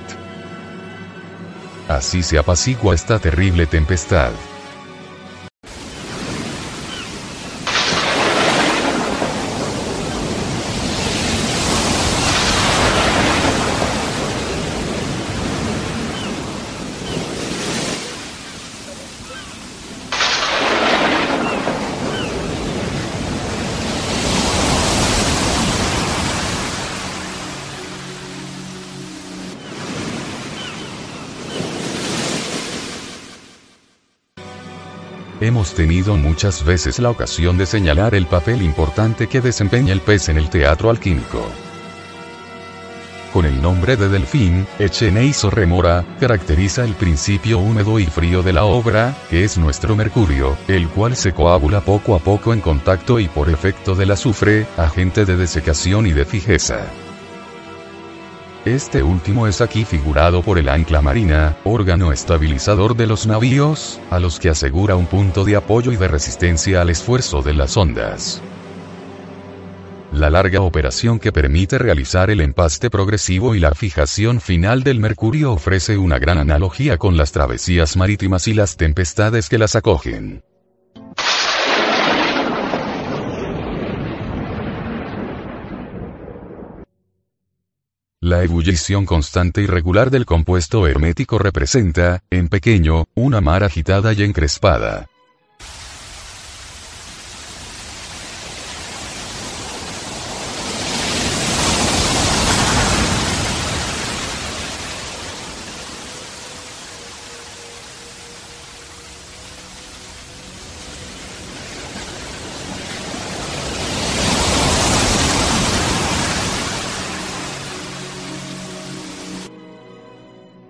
así 1.89 2.23
se 2.23 2.37
apacigua 2.37 2.95
esta 2.95 3.19
terrible 3.19 3.65
tempestad. 3.65 4.31
Hemos 35.39 35.75
tenido 35.75 36.17
muchas 36.17 36.65
veces 36.65 36.97
la 36.97 37.11
ocasión 37.11 37.59
de 37.59 37.67
señalar 37.67 38.15
el 38.15 38.25
papel 38.25 38.63
importante 38.63 39.27
que 39.27 39.39
desempeña 39.39 39.93
el 39.93 40.01
pez 40.01 40.29
en 40.29 40.37
el 40.37 40.49
teatro 40.49 40.89
alquímico. 40.89 41.47
Con 43.31 43.45
el 43.45 43.61
nombre 43.61 43.97
de 43.97 44.09
delfín, 44.09 44.65
Echeneiso 44.79 45.51
remora, 45.51 46.03
caracteriza 46.19 46.83
el 46.83 46.95
principio 46.95 47.59
húmedo 47.59 47.99
y 47.99 48.07
frío 48.07 48.41
de 48.41 48.53
la 48.53 48.63
obra, 48.63 49.15
que 49.29 49.43
es 49.43 49.59
nuestro 49.59 49.95
mercurio, 49.95 50.57
el 50.67 50.89
cual 50.89 51.15
se 51.15 51.33
coagula 51.33 51.81
poco 51.81 52.15
a 52.15 52.19
poco 52.19 52.51
en 52.51 52.61
contacto 52.61 53.19
y 53.19 53.27
por 53.27 53.49
efecto 53.49 53.93
del 53.93 54.11
azufre, 54.11 54.65
agente 54.75 55.25
de 55.25 55.37
desecación 55.37 56.07
y 56.07 56.13
de 56.13 56.25
fijeza. 56.25 56.87
Este 58.65 59.01
último 59.01 59.47
es 59.47 59.61
aquí 59.61 59.85
figurado 59.85 60.41
por 60.41 60.57
el 60.57 60.67
ancla 60.67 61.01
marina, 61.01 61.55
órgano 61.63 62.11
estabilizador 62.11 62.97
de 62.97 63.07
los 63.07 63.25
navíos, 63.25 63.99
a 64.09 64.19
los 64.19 64.39
que 64.39 64.49
asegura 64.49 64.95
un 64.95 65.05
punto 65.05 65.45
de 65.45 65.55
apoyo 65.55 65.91
y 65.91 65.95
de 65.95 66.07
resistencia 66.07 66.81
al 66.81 66.89
esfuerzo 66.89 67.41
de 67.41 67.53
las 67.53 67.77
ondas. 67.77 68.41
La 70.11 70.29
larga 70.29 70.61
operación 70.61 71.19
que 71.19 71.31
permite 71.31 71.77
realizar 71.77 72.29
el 72.29 72.41
empaste 72.41 72.89
progresivo 72.89 73.55
y 73.55 73.59
la 73.59 73.71
fijación 73.71 74.41
final 74.41 74.83
del 74.83 74.99
mercurio 74.99 75.51
ofrece 75.51 75.97
una 75.97 76.17
gran 76.17 76.37
analogía 76.37 76.97
con 76.97 77.17
las 77.17 77.31
travesías 77.31 77.95
marítimas 77.97 78.47
y 78.47 78.53
las 78.53 78.77
tempestades 78.77 79.47
que 79.47 79.57
las 79.57 79.75
acogen. 79.75 80.43
La 88.27 88.43
ebullición 88.43 89.05
constante 89.05 89.61
y 89.61 89.67
regular 89.67 90.09
del 90.09 90.25
compuesto 90.25 90.85
hermético 90.85 91.39
representa, 91.39 92.23
en 92.29 92.49
pequeño, 92.49 93.05
una 93.15 93.39
mar 93.39 93.63
agitada 93.63 94.11
y 94.11 94.21
encrespada. 94.21 95.07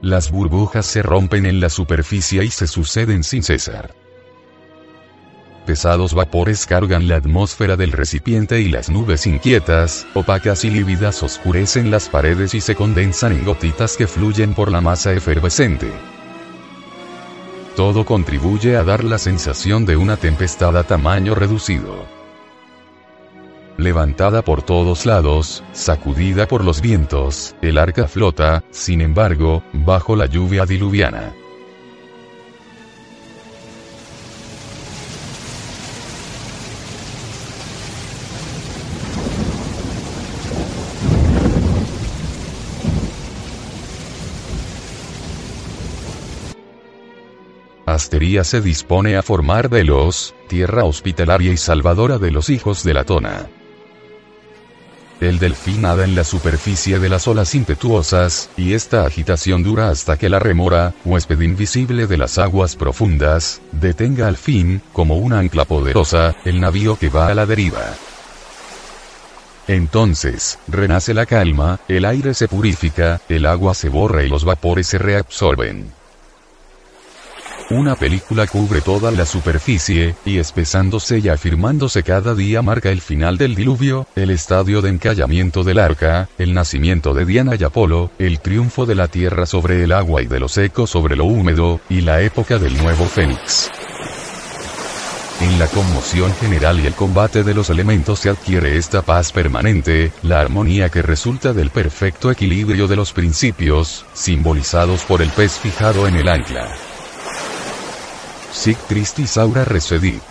Las 0.07 0.31
burbujas 0.31 0.85
se 0.85 1.03
rompen 1.03 1.45
en 1.45 1.59
la 1.59 1.67
superficie 1.67 2.41
y 2.45 2.49
se 2.49 2.65
suceden 2.65 3.25
sin 3.25 3.43
cesar. 3.43 3.93
Pesados 5.65 6.13
vapores 6.13 6.65
cargan 6.65 7.09
la 7.09 7.17
atmósfera 7.17 7.75
del 7.75 7.91
recipiente 7.91 8.61
y 8.61 8.69
las 8.69 8.89
nubes 8.89 9.27
inquietas, 9.27 10.07
opacas 10.13 10.63
y 10.63 10.69
lívidas 10.69 11.23
oscurecen 11.23 11.91
las 11.91 12.07
paredes 12.07 12.53
y 12.53 12.61
se 12.61 12.73
condensan 12.73 13.33
en 13.33 13.43
gotitas 13.43 13.97
que 13.97 14.07
fluyen 14.07 14.53
por 14.53 14.71
la 14.71 14.79
masa 14.79 15.11
efervescente. 15.11 15.91
Todo 17.75 18.05
contribuye 18.05 18.77
a 18.77 18.85
dar 18.85 19.03
la 19.03 19.17
sensación 19.17 19.85
de 19.85 19.97
una 19.97 20.15
tempestad 20.15 20.77
a 20.77 20.83
tamaño 20.83 21.35
reducido 21.35 22.16
levantada 23.77 24.41
por 24.41 24.63
todos 24.63 25.05
lados, 25.05 25.63
sacudida 25.71 26.47
por 26.47 26.63
los 26.63 26.81
vientos, 26.81 27.55
el 27.61 27.77
arca 27.77 28.07
flota, 28.07 28.63
sin 28.71 29.01
embargo, 29.01 29.63
bajo 29.73 30.15
la 30.15 30.25
lluvia 30.25 30.65
diluviana. 30.65 31.33
Astería 47.85 48.43
se 48.43 48.61
dispone 48.61 49.15
a 49.15 49.23
formar 49.23 49.69
Delos, 49.69 50.35
tierra 50.47 50.83
hospitalaria 50.83 51.51
y 51.51 51.57
salvadora 51.57 52.17
de 52.19 52.31
los 52.31 52.49
hijos 52.49 52.83
de 52.83 52.93
la 52.93 53.05
Tona. 53.05 53.47
El 55.19 55.39
delfín 55.39 55.81
nada 55.81 56.05
en 56.05 56.13
la 56.13 56.23
superficie 56.23 56.99
de 56.99 57.09
las 57.09 57.27
olas 57.27 57.55
impetuosas, 57.55 58.51
y 58.55 58.73
esta 58.73 59.03
agitación 59.05 59.63
dura 59.63 59.89
hasta 59.89 60.15
que 60.15 60.29
la 60.29 60.37
remora, 60.37 60.93
huésped 61.05 61.41
invisible 61.41 62.05
de 62.05 62.17
las 62.17 62.37
aguas 62.37 62.75
profundas, 62.75 63.61
detenga 63.71 64.27
al 64.27 64.37
fin, 64.37 64.81
como 64.93 65.17
una 65.17 65.39
ancla 65.39 65.65
poderosa, 65.65 66.35
el 66.45 66.59
navío 66.59 66.99
que 66.99 67.09
va 67.09 67.29
a 67.29 67.33
la 67.33 67.47
deriva. 67.47 67.95
Entonces, 69.67 70.59
renace 70.67 71.15
la 71.15 71.25
calma, 71.25 71.79
el 71.87 72.05
aire 72.05 72.35
se 72.35 72.47
purifica, 72.47 73.19
el 73.27 73.47
agua 73.47 73.73
se 73.73 73.89
borra 73.89 74.23
y 74.23 74.29
los 74.29 74.45
vapores 74.45 74.85
se 74.85 74.99
reabsorben. 74.99 75.91
Una 77.69 77.95
película 77.95 78.47
cubre 78.47 78.79
toda 78.79 79.11
la 79.11 79.25
superficie, 79.25 80.15
y 80.23 80.37
espesándose 80.37 81.19
y 81.19 81.27
afirmándose 81.27 82.01
cada 82.01 82.33
día 82.33 82.61
marca 82.61 82.91
el 82.91 83.01
final 83.01 83.37
del 83.37 83.55
diluvio, 83.55 84.07
el 84.15 84.29
estadio 84.29 84.81
de 84.81 84.89
encallamiento 84.89 85.65
del 85.65 85.79
arca, 85.79 86.29
el 86.37 86.53
nacimiento 86.53 87.13
de 87.13 87.25
Diana 87.25 87.57
y 87.59 87.65
Apolo, 87.65 88.09
el 88.19 88.39
triunfo 88.39 88.85
de 88.85 88.95
la 88.95 89.09
tierra 89.09 89.45
sobre 89.45 89.83
el 89.83 89.91
agua 89.91 90.21
y 90.21 90.27
de 90.27 90.39
lo 90.39 90.47
seco 90.47 90.87
sobre 90.87 91.17
lo 91.17 91.25
húmedo, 91.25 91.81
y 91.89 91.99
la 91.99 92.21
época 92.21 92.57
del 92.57 92.77
nuevo 92.77 93.05
Fénix. 93.05 93.69
En 95.41 95.59
la 95.59 95.67
conmoción 95.67 96.33
general 96.35 96.79
y 96.79 96.87
el 96.87 96.93
combate 96.93 97.43
de 97.43 97.53
los 97.53 97.69
elementos 97.69 98.19
se 98.19 98.29
adquiere 98.29 98.77
esta 98.77 99.01
paz 99.01 99.33
permanente, 99.33 100.13
la 100.23 100.39
armonía 100.39 100.87
que 100.87 101.01
resulta 101.01 101.51
del 101.51 101.69
perfecto 101.71 102.31
equilibrio 102.31 102.87
de 102.87 102.95
los 102.95 103.11
principios, 103.11 104.05
simbolizados 104.13 105.03
por 105.03 105.21
el 105.21 105.29
pez 105.31 105.59
fijado 105.59 106.07
en 106.07 106.15
el 106.15 106.29
ancla. 106.29 106.73
Sic 108.51 108.77
tristis 108.87 109.37
aura 109.37 109.65
resedit. 109.65 110.23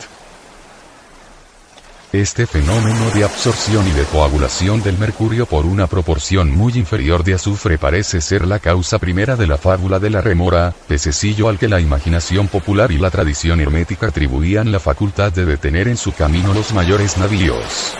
Este 2.12 2.46
fenómeno 2.46 3.11
de 3.11 3.24
absorción 3.24 3.87
y 3.88 3.90
de 3.90 4.05
coagulación 4.05 4.83
del 4.83 4.96
mercurio 4.96 5.44
por 5.44 5.66
una 5.66 5.87
proporción 5.87 6.50
muy 6.50 6.72
inferior 6.74 7.24
de 7.24 7.35
azufre 7.35 7.79
parece 7.79 8.20
ser 8.20 8.46
la 8.46 8.59
causa 8.59 8.98
primera 8.98 9.37
de 9.37 9.46
la 9.46 9.59
fábula 9.59 9.98
de 9.98 10.11
la 10.11 10.22
remora, 10.22 10.72
pececillo 10.88 11.48
al 11.48 11.59
que 11.59 11.68
la 11.68 11.81
imaginación 11.81 12.48
popular 12.48 12.90
y 12.90 12.98
la 12.98 13.11
tradición 13.11 13.61
hermética 13.61 14.07
atribuían 14.07 14.72
la 14.72 14.81
facultad 14.81 15.33
de 15.33 15.44
detener 15.44 15.88
en 15.88 15.96
su 15.96 16.12
camino 16.12 16.55
los 16.55 16.72
mayores 16.72 17.18
navíos. 17.18 17.94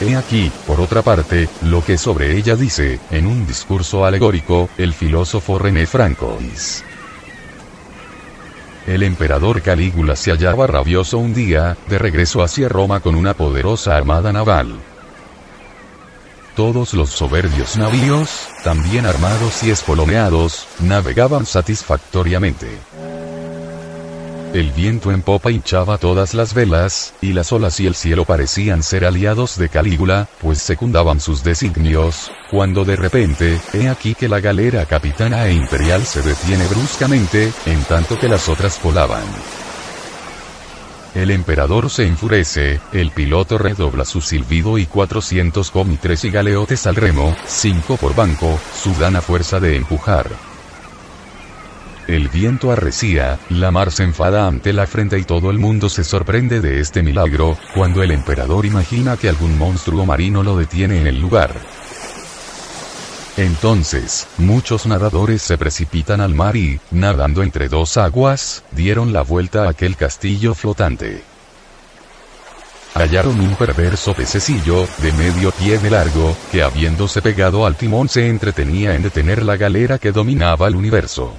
He 0.00 0.16
aquí, 0.16 0.50
por 0.66 0.80
otra 0.80 1.02
parte, 1.02 1.48
lo 1.62 1.84
que 1.84 1.98
sobre 1.98 2.36
ella 2.36 2.56
dice, 2.56 2.98
en 3.10 3.26
un 3.26 3.46
discurso 3.46 4.06
alegórico, 4.06 4.70
el 4.78 4.94
filósofo 4.94 5.58
René 5.58 5.86
Francois. 5.86 6.82
El 8.86 9.02
emperador 9.02 9.62
Calígula 9.62 10.16
se 10.16 10.30
hallaba 10.30 10.66
rabioso 10.66 11.18
un 11.18 11.34
día, 11.34 11.76
de 11.88 11.98
regreso 11.98 12.42
hacia 12.42 12.68
Roma 12.68 13.00
con 13.00 13.14
una 13.14 13.34
poderosa 13.34 13.96
armada 13.96 14.32
naval. 14.32 14.78
Todos 16.56 16.94
los 16.94 17.10
soberbios 17.10 17.76
navíos, 17.76 18.48
también 18.64 19.06
armados 19.06 19.62
y 19.62 19.70
espoloneados, 19.70 20.66
navegaban 20.80 21.46
satisfactoriamente. 21.46 22.68
El 24.52 24.72
viento 24.72 25.12
en 25.12 25.22
popa 25.22 25.52
hinchaba 25.52 25.96
todas 25.96 26.34
las 26.34 26.54
velas, 26.54 27.14
y 27.20 27.34
las 27.34 27.52
olas 27.52 27.78
y 27.78 27.86
el 27.86 27.94
cielo 27.94 28.24
parecían 28.24 28.82
ser 28.82 29.04
aliados 29.04 29.56
de 29.56 29.68
Calígula, 29.68 30.28
pues 30.40 30.58
secundaban 30.58 31.20
sus 31.20 31.44
designios, 31.44 32.32
cuando 32.50 32.84
de 32.84 32.96
repente, 32.96 33.60
he 33.72 33.88
aquí 33.88 34.16
que 34.16 34.28
la 34.28 34.40
galera 34.40 34.86
capitana 34.86 35.46
e 35.46 35.52
imperial 35.52 36.04
se 36.04 36.20
detiene 36.22 36.66
bruscamente, 36.66 37.52
en 37.66 37.84
tanto 37.84 38.18
que 38.18 38.28
las 38.28 38.48
otras 38.48 38.80
volaban. 38.82 39.22
El 41.14 41.30
emperador 41.30 41.88
se 41.88 42.06
enfurece, 42.06 42.80
el 42.92 43.12
piloto 43.12 43.56
redobla 43.56 44.04
su 44.04 44.20
silbido 44.20 44.78
y 44.78 44.86
400 44.86 45.70
comitres 45.70 46.24
y 46.24 46.30
galeotes 46.30 46.88
al 46.88 46.96
remo, 46.96 47.36
5 47.46 47.96
por 47.98 48.16
banco, 48.16 48.58
sudan 48.74 49.14
a 49.14 49.20
fuerza 49.20 49.60
de 49.60 49.76
empujar. 49.76 50.49
El 52.06 52.28
viento 52.28 52.72
arrecía, 52.72 53.38
la 53.50 53.70
mar 53.70 53.92
se 53.92 54.02
enfada 54.02 54.46
ante 54.46 54.72
la 54.72 54.86
frente 54.86 55.18
y 55.18 55.24
todo 55.24 55.50
el 55.50 55.58
mundo 55.58 55.88
se 55.88 56.02
sorprende 56.02 56.60
de 56.60 56.80
este 56.80 57.02
milagro, 57.02 57.56
cuando 57.74 58.02
el 58.02 58.10
emperador 58.10 58.66
imagina 58.66 59.16
que 59.16 59.28
algún 59.28 59.56
monstruo 59.58 60.06
marino 60.06 60.42
lo 60.42 60.56
detiene 60.56 61.00
en 61.00 61.06
el 61.06 61.20
lugar. 61.20 61.54
Entonces, 63.36 64.26
muchos 64.38 64.86
nadadores 64.86 65.40
se 65.42 65.56
precipitan 65.56 66.20
al 66.20 66.34
mar 66.34 66.56
y, 66.56 66.80
nadando 66.90 67.42
entre 67.42 67.68
dos 67.68 67.96
aguas, 67.96 68.64
dieron 68.72 69.12
la 69.12 69.22
vuelta 69.22 69.64
a 69.64 69.70
aquel 69.70 69.96
castillo 69.96 70.54
flotante. 70.54 71.22
Hallaron 72.94 73.40
un 73.40 73.54
perverso 73.54 74.14
pececillo, 74.14 74.86
de 74.98 75.12
medio 75.12 75.52
pie 75.52 75.78
de 75.78 75.90
largo, 75.90 76.36
que 76.50 76.62
habiéndose 76.62 77.22
pegado 77.22 77.64
al 77.64 77.76
timón 77.76 78.08
se 78.08 78.28
entretenía 78.28 78.96
en 78.96 79.02
detener 79.02 79.44
la 79.44 79.56
galera 79.56 79.98
que 79.98 80.10
dominaba 80.10 80.66
el 80.66 80.74
universo. 80.74 81.32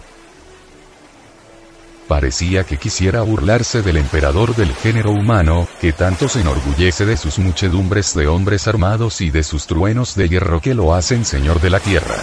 Parecía 2.12 2.66
que 2.66 2.76
quisiera 2.76 3.22
burlarse 3.22 3.82
del 3.84 3.96
emperador 3.96 4.54
del 4.54 4.76
género 4.76 5.12
humano, 5.12 5.66
que 5.80 5.94
tanto 5.94 6.28
se 6.28 6.42
enorgullece 6.42 7.06
de 7.06 7.16
sus 7.16 7.40
muchedumbres 7.40 8.14
de 8.14 8.28
hombres 8.28 8.68
armados 8.68 9.22
y 9.22 9.30
de 9.30 9.44
sus 9.44 9.66
truenos 9.66 10.14
de 10.16 10.28
hierro 10.28 10.60
que 10.60 10.74
lo 10.74 10.94
hacen 10.94 11.24
señor 11.24 11.62
de 11.62 11.70
la 11.70 11.80
tierra. 11.80 12.18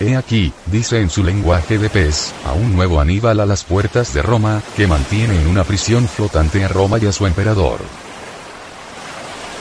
He 0.00 0.16
aquí, 0.16 0.52
dice 0.66 1.00
en 1.00 1.08
su 1.08 1.22
lenguaje 1.22 1.78
de 1.78 1.88
pez, 1.88 2.34
a 2.44 2.52
un 2.52 2.74
nuevo 2.74 3.00
Aníbal 3.00 3.38
a 3.38 3.46
las 3.46 3.62
puertas 3.62 4.12
de 4.12 4.22
Roma, 4.22 4.60
que 4.76 4.88
mantiene 4.88 5.40
en 5.40 5.46
una 5.46 5.62
prisión 5.62 6.08
flotante 6.08 6.64
a 6.64 6.68
Roma 6.68 6.98
y 6.98 7.06
a 7.06 7.12
su 7.12 7.26
emperador. 7.26 7.78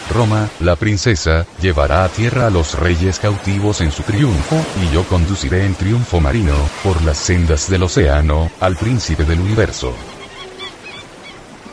Roma, 0.10 0.50
la 0.60 0.76
princesa, 0.76 1.46
llevará 1.62 2.04
a 2.04 2.10
tierra 2.10 2.48
a 2.48 2.50
los 2.50 2.78
reyes 2.78 3.20
cautivos 3.20 3.82
en 3.82 3.92
su 3.92 4.04
triunfo, 4.04 4.58
y 4.82 4.94
yo 4.94 5.04
conduciré 5.04 5.66
en 5.66 5.76
triunfo 5.76 6.20
marino, 6.20 6.56
por 6.84 7.02
las 7.04 7.18
sendas 7.18 7.70
del 7.70 7.84
océano, 7.84 8.52
al 8.60 8.76
príncipe 8.76 9.24
del 9.24 9.40
universo. 9.40 9.94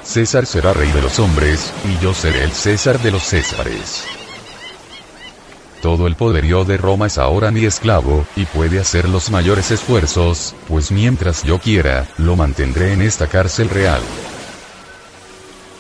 César 0.02 0.46
será 0.46 0.72
rey 0.72 0.90
de 0.92 1.02
los 1.02 1.18
hombres, 1.18 1.72
y 1.84 2.02
yo 2.02 2.14
seré 2.14 2.44
el 2.44 2.52
César 2.52 3.00
de 3.00 3.10
los 3.10 3.22
Césares. 3.22 4.04
Todo 5.82 6.06
el 6.06 6.16
poderío 6.16 6.64
de 6.64 6.76
Roma 6.76 7.06
es 7.06 7.18
ahora 7.18 7.50
mi 7.50 7.64
esclavo, 7.64 8.26
y 8.36 8.44
puede 8.44 8.80
hacer 8.80 9.08
los 9.08 9.30
mayores 9.30 9.70
esfuerzos, 9.70 10.54
pues 10.68 10.90
mientras 10.90 11.42
yo 11.42 11.58
quiera, 11.58 12.06
lo 12.18 12.36
mantendré 12.36 12.92
en 12.92 13.02
esta 13.02 13.26
cárcel 13.26 13.68
real. 13.68 14.00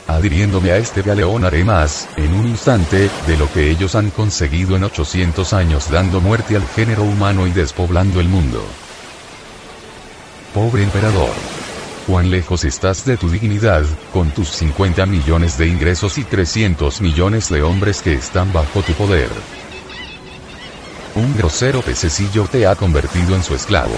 Adhiriéndome 0.08 0.70
a 0.70 0.76
este 0.76 1.02
galeón 1.02 1.44
haré 1.44 1.64
más, 1.64 2.08
en 2.16 2.32
un 2.32 2.46
instante, 2.46 3.10
de 3.26 3.36
lo 3.36 3.52
que 3.52 3.70
ellos 3.70 3.96
han 3.96 4.10
conseguido 4.10 4.76
en 4.76 4.84
800 4.84 5.52
años 5.52 5.90
dando 5.90 6.20
muerte 6.20 6.54
al 6.54 6.66
género 6.66 7.02
humano 7.02 7.46
y 7.46 7.50
despoblando 7.50 8.20
el 8.20 8.28
mundo. 8.28 8.64
Pobre 10.54 10.84
emperador. 10.84 11.32
Cuán 12.06 12.30
lejos 12.30 12.64
estás 12.64 13.04
de 13.04 13.16
tu 13.16 13.28
dignidad, 13.28 13.84
con 14.12 14.30
tus 14.30 14.48
50 14.50 15.06
millones 15.06 15.58
de 15.58 15.66
ingresos 15.66 16.18
y 16.18 16.24
300 16.24 17.00
millones 17.00 17.48
de 17.48 17.62
hombres 17.62 18.00
que 18.00 18.14
están 18.14 18.52
bajo 18.52 18.82
tu 18.82 18.92
poder. 18.92 19.28
Un 21.16 21.36
grosero 21.36 21.82
pececillo 21.82 22.44
te 22.44 22.66
ha 22.68 22.76
convertido 22.76 23.34
en 23.34 23.42
su 23.42 23.56
esclavo 23.56 23.96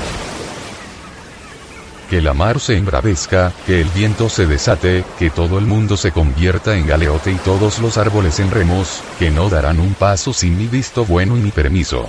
que 2.09 2.23
la 2.23 2.35
mar 2.35 2.59
se 2.61 2.77
embravezca, 2.77 3.53
que 3.67 3.81
el 3.81 3.89
viento 3.91 4.29
se 4.29 4.47
desate, 4.47 5.05
que 5.19 5.31
todo 5.31 5.59
el 5.59 5.67
mundo 5.67 5.97
se 5.97 6.13
convierta 6.13 6.77
en 6.77 6.87
galeote 6.87 7.33
y 7.33 7.37
todos 7.37 7.79
los 7.79 7.99
árboles 7.99 8.41
en 8.41 8.51
remos, 8.51 9.03
que 9.19 9.31
no 9.31 9.49
darán 9.49 9.79
un 9.79 9.95
paso 9.95 10.33
sin 10.33 10.57
mi 10.57 10.67
visto 10.67 11.05
bueno 11.05 11.37
y 11.37 11.41
mi 11.41 11.51
permiso. 11.51 12.09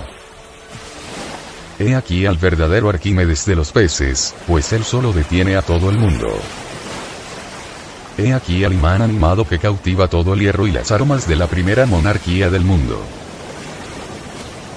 He 1.78 1.94
aquí 1.94 2.26
al 2.26 2.36
verdadero 2.36 2.88
Arquímedes 2.88 3.46
de 3.46 3.56
los 3.56 3.72
peces, 3.72 4.34
pues 4.46 4.72
él 4.72 4.84
solo 4.84 5.12
detiene 5.12 5.56
a 5.56 5.62
todo 5.62 5.90
el 5.90 5.96
mundo. 5.96 6.28
He 8.18 8.34
aquí 8.34 8.64
al 8.64 8.74
imán 8.74 9.00
animado 9.00 9.46
que 9.48 9.58
cautiva 9.58 10.08
todo 10.08 10.34
el 10.34 10.40
hierro 10.40 10.66
y 10.66 10.72
las 10.72 10.90
armas 10.92 11.26
de 11.26 11.36
la 11.36 11.46
primera 11.46 11.86
monarquía 11.86 12.50
del 12.50 12.64
mundo. 12.64 13.02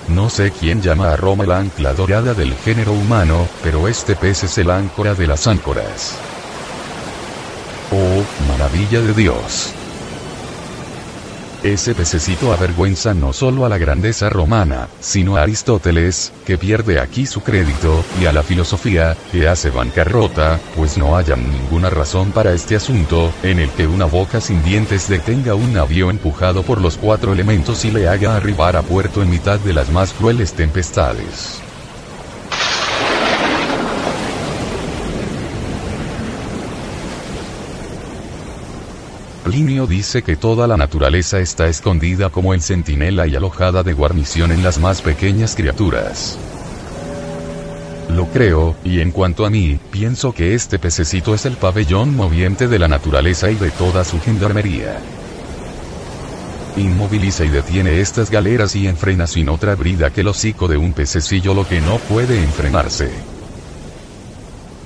No 0.09 0.29
sé 0.29 0.51
quién 0.51 0.81
llama 0.81 1.13
a 1.13 1.15
Roma 1.15 1.45
la 1.45 1.59
ancla 1.59 1.93
dorada 1.93 2.33
del 2.33 2.53
género 2.55 2.91
humano, 2.91 3.47
pero 3.63 3.87
este 3.87 4.15
pez 4.15 4.43
es 4.43 4.57
el 4.57 4.69
áncora 4.69 5.15
de 5.15 5.27
las 5.27 5.47
áncoras. 5.47 6.15
Oh, 7.91 8.23
maravilla 8.47 9.01
de 9.01 9.13
Dios. 9.13 9.73
Ese 11.63 11.95
pececito 11.95 12.52
avergüenza 12.52 13.13
no 13.13 13.32
solo 13.32 13.65
a 13.65 13.69
la 13.69 13.78
grandeza 13.78 14.30
romana, 14.30 14.89
sino 14.99 15.38
a 15.38 15.43
Aristóteles, 15.43 16.34
que 16.45 16.58
pierde 16.58 16.99
aquí 16.99 17.26
su 17.26 17.39
crédito, 17.39 18.04
y 18.19 18.26
a 18.26 18.34
la 18.34 18.43
filosofía, 18.43 19.15
que 19.32 19.47
hace 19.47 19.69
bancarrota, 19.69 20.60
pues 20.76 20.97
no 20.97 21.15
hayan 21.15 21.49
ninguna 21.49 21.89
razón 21.89 22.34
para 22.34 22.52
este 22.52 22.76
asunto, 22.76 23.32
en 23.43 23.60
el 23.60 23.69
que 23.69 23.88
una 23.88 24.04
boca 24.04 24.41
sin 24.41 24.62
dientes 24.62 25.08
detenga 25.08 25.56
un 25.56 25.71
navío 25.71 26.10
empujado 26.10 26.63
por 26.63 26.82
los 26.82 26.97
cuatro 26.97 27.32
elementos 27.32 27.86
y 27.86 27.91
le 27.91 28.10
haga 28.10 28.36
arribar 28.36 28.76
a 28.76 28.82
puerto 28.82 29.23
en 29.23 29.30
mitad 29.30 29.58
de 29.62 29.71
las 29.71 29.89
más 29.89 30.12
crueles 30.12 30.52
tempestades. 30.56 31.62
Plinio 39.43 39.88
dice 39.88 40.23
que 40.23 40.38
toda 40.38 40.67
la 40.67 40.77
naturaleza 40.77 41.39
está 41.39 41.67
escondida 41.67 42.29
como 42.29 42.53
el 42.53 42.62
centinela 42.62 43.27
y 43.27 43.36
alojada 43.36 43.84
de 43.84 43.91
guarnición 43.91 44.53
en 44.53 44.63
las 44.63 44.79
más 44.79 45.01
pequeñas 45.01 45.56
criaturas. 45.56 46.39
Lo 48.10 48.27
creo, 48.27 48.75
y 48.86 49.01
en 49.01 49.12
cuanto 49.12 49.45
a 49.45 49.49
mí, 49.49 49.79
pienso 49.91 50.32
que 50.32 50.53
este 50.53 50.79
pececito 50.79 51.36
es 51.36 51.45
el 51.45 51.58
pabellón 51.58 52.15
moviente 52.15 52.69
de 52.69 52.79
la 52.79 52.88
naturaleza 52.88 53.51
y 53.51 53.56
de 53.56 53.69
toda 53.71 54.06
su 54.06 54.21
gendarmería. 54.21 54.97
Inmoviliza 56.77 57.43
y 57.43 57.49
detiene 57.49 57.99
estas 57.99 58.32
galeras 58.32 58.75
y 58.77 58.88
enfrena 58.88 59.27
sin 59.27 59.49
otra 59.49 59.75
brida 59.75 60.10
que 60.12 60.21
el 60.21 60.29
hocico 60.29 60.69
de 60.69 60.77
un 60.77 60.93
pececillo 60.93 61.53
lo 61.53 61.67
que 61.67 61.82
no 61.82 61.97
puede 61.97 62.41
enfrenarse. 62.41 63.12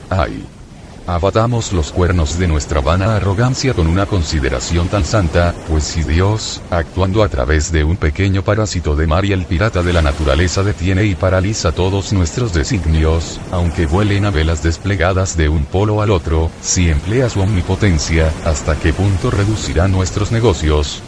¡Ay! 0.10 0.57
Abatamos 1.08 1.72
los 1.72 1.94
cuernos 1.94 2.38
de 2.38 2.50
nuestra 2.50 2.82
vana 2.82 3.16
arrogancia 3.16 3.74
con 3.74 3.88
una 3.88 4.06
consideración 4.06 4.90
tan 4.90 5.06
santa, 5.06 5.56
pues 5.70 5.86
si 5.86 6.04
Dios, 6.04 6.62
actuando 6.70 7.24
a 7.24 7.30
través 7.30 7.72
de 7.72 7.86
un 7.86 7.96
pequeño 7.96 8.44
parásito 8.44 8.94
de 8.98 9.08
mar 9.08 9.24
y 9.24 9.32
el 9.32 9.46
pirata 9.46 9.84
de 9.84 9.94
la 9.94 10.02
naturaleza 10.02 10.64
detiene 10.64 11.06
y 11.06 11.16
paraliza 11.16 11.72
todos 11.72 12.12
nuestros 12.12 12.54
designios, 12.54 13.40
aunque 13.52 13.86
vuelen 13.86 14.26
a 14.26 14.32
velas 14.32 14.64
desplegadas 14.64 15.38
de 15.38 15.48
un 15.48 15.64
polo 15.64 16.02
al 16.02 16.12
otro, 16.12 16.52
si 16.62 16.90
emplea 16.90 17.30
su 17.30 17.40
omnipotencia, 17.40 18.30
¿hasta 18.44 18.76
qué 18.76 18.92
punto 18.92 19.32
reducirá 19.32 19.88
nuestros 19.88 20.34
negocios? 20.34 21.02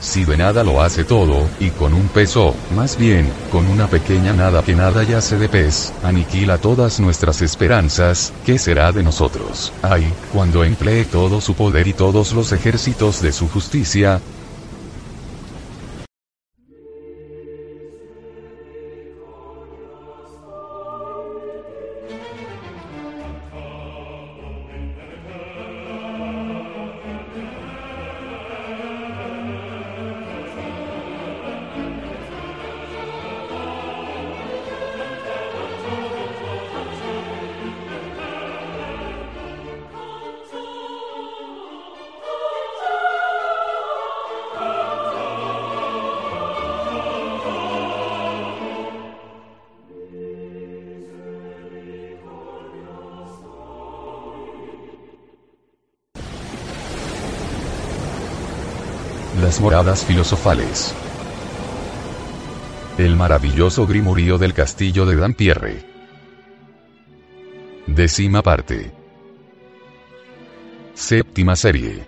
Si 0.00 0.24
de 0.24 0.36
nada 0.36 0.62
lo 0.62 0.82
hace 0.82 1.04
todo, 1.04 1.48
y 1.58 1.70
con 1.70 1.94
un 1.94 2.08
peso, 2.08 2.54
más 2.74 2.96
bien, 2.96 3.30
con 3.50 3.66
una 3.66 3.88
pequeña 3.88 4.32
nada 4.32 4.62
que 4.62 4.74
nada 4.74 5.02
yace 5.02 5.38
de 5.38 5.48
pez, 5.48 5.92
aniquila 6.02 6.58
todas 6.58 7.00
nuestras 7.00 7.40
esperanzas, 7.42 8.32
¿qué 8.44 8.58
será 8.58 8.92
de 8.92 9.02
nosotros? 9.02 9.72
Ay, 9.82 10.12
cuando 10.32 10.64
emplee 10.64 11.04
todo 11.04 11.40
su 11.40 11.54
poder 11.54 11.88
y 11.88 11.94
todos 11.94 12.32
los 12.32 12.52
ejércitos 12.52 13.22
de 13.22 13.32
su 13.32 13.48
justicia, 13.48 14.20
Moradas 59.60 60.04
filosofales. 60.04 60.94
El 62.98 63.16
maravilloso 63.16 63.86
grimorío 63.86 64.38
del 64.38 64.52
castillo 64.52 65.06
de 65.06 65.16
Dampierre. 65.16 65.84
Décima 67.86 68.42
parte. 68.42 68.92
Séptima 70.94 71.56
serie. 71.56 72.06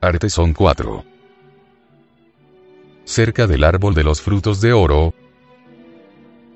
Artesón 0.00 0.52
4. 0.52 1.04
Cerca 3.04 3.46
del 3.46 3.64
árbol 3.64 3.94
de 3.94 4.04
los 4.04 4.20
frutos 4.20 4.60
de 4.60 4.72
oro. 4.72 5.14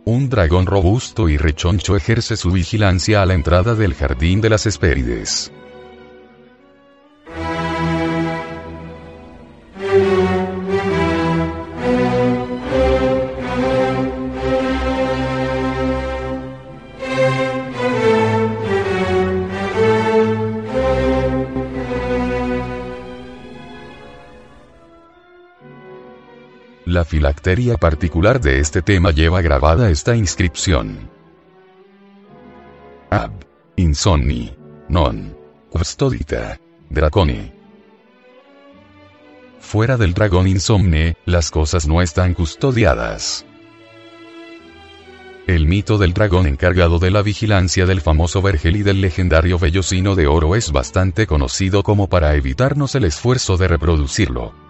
Un 0.04 0.28
dragón 0.28 0.66
robusto 0.66 1.28
y 1.28 1.38
rechoncho 1.38 1.96
ejerce 1.96 2.36
su 2.36 2.50
vigilancia 2.50 3.22
a 3.22 3.26
la 3.26 3.34
entrada 3.34 3.74
del 3.74 3.94
jardín 3.94 4.40
de 4.40 4.50
las 4.50 4.66
Hespérides. 4.66 5.52
Filacteria 27.12 27.76
particular 27.76 28.40
de 28.40 28.58
este 28.58 28.80
tema 28.80 29.10
lleva 29.10 29.42
grabada 29.42 29.90
esta 29.90 30.16
inscripción. 30.16 31.10
Ab. 33.10 33.32
Insomni. 33.76 34.56
Non. 34.88 35.36
Custodita. 35.68 36.58
Draconi. 36.88 37.52
Fuera 39.60 39.98
del 39.98 40.14
dragón 40.14 40.46
insomne, 40.48 41.18
las 41.26 41.50
cosas 41.50 41.86
no 41.86 42.00
están 42.00 42.32
custodiadas. 42.32 43.44
El 45.46 45.66
mito 45.66 45.98
del 45.98 46.14
dragón 46.14 46.46
encargado 46.46 46.98
de 46.98 47.10
la 47.10 47.20
vigilancia 47.20 47.84
del 47.84 48.00
famoso 48.00 48.40
vergel 48.40 48.76
y 48.76 48.82
del 48.82 49.02
legendario 49.02 49.58
vellocino 49.58 50.14
de 50.14 50.28
oro 50.28 50.56
es 50.56 50.72
bastante 50.72 51.26
conocido 51.26 51.82
como 51.82 52.08
para 52.08 52.34
evitarnos 52.36 52.94
el 52.94 53.04
esfuerzo 53.04 53.58
de 53.58 53.68
reproducirlo. 53.68 54.61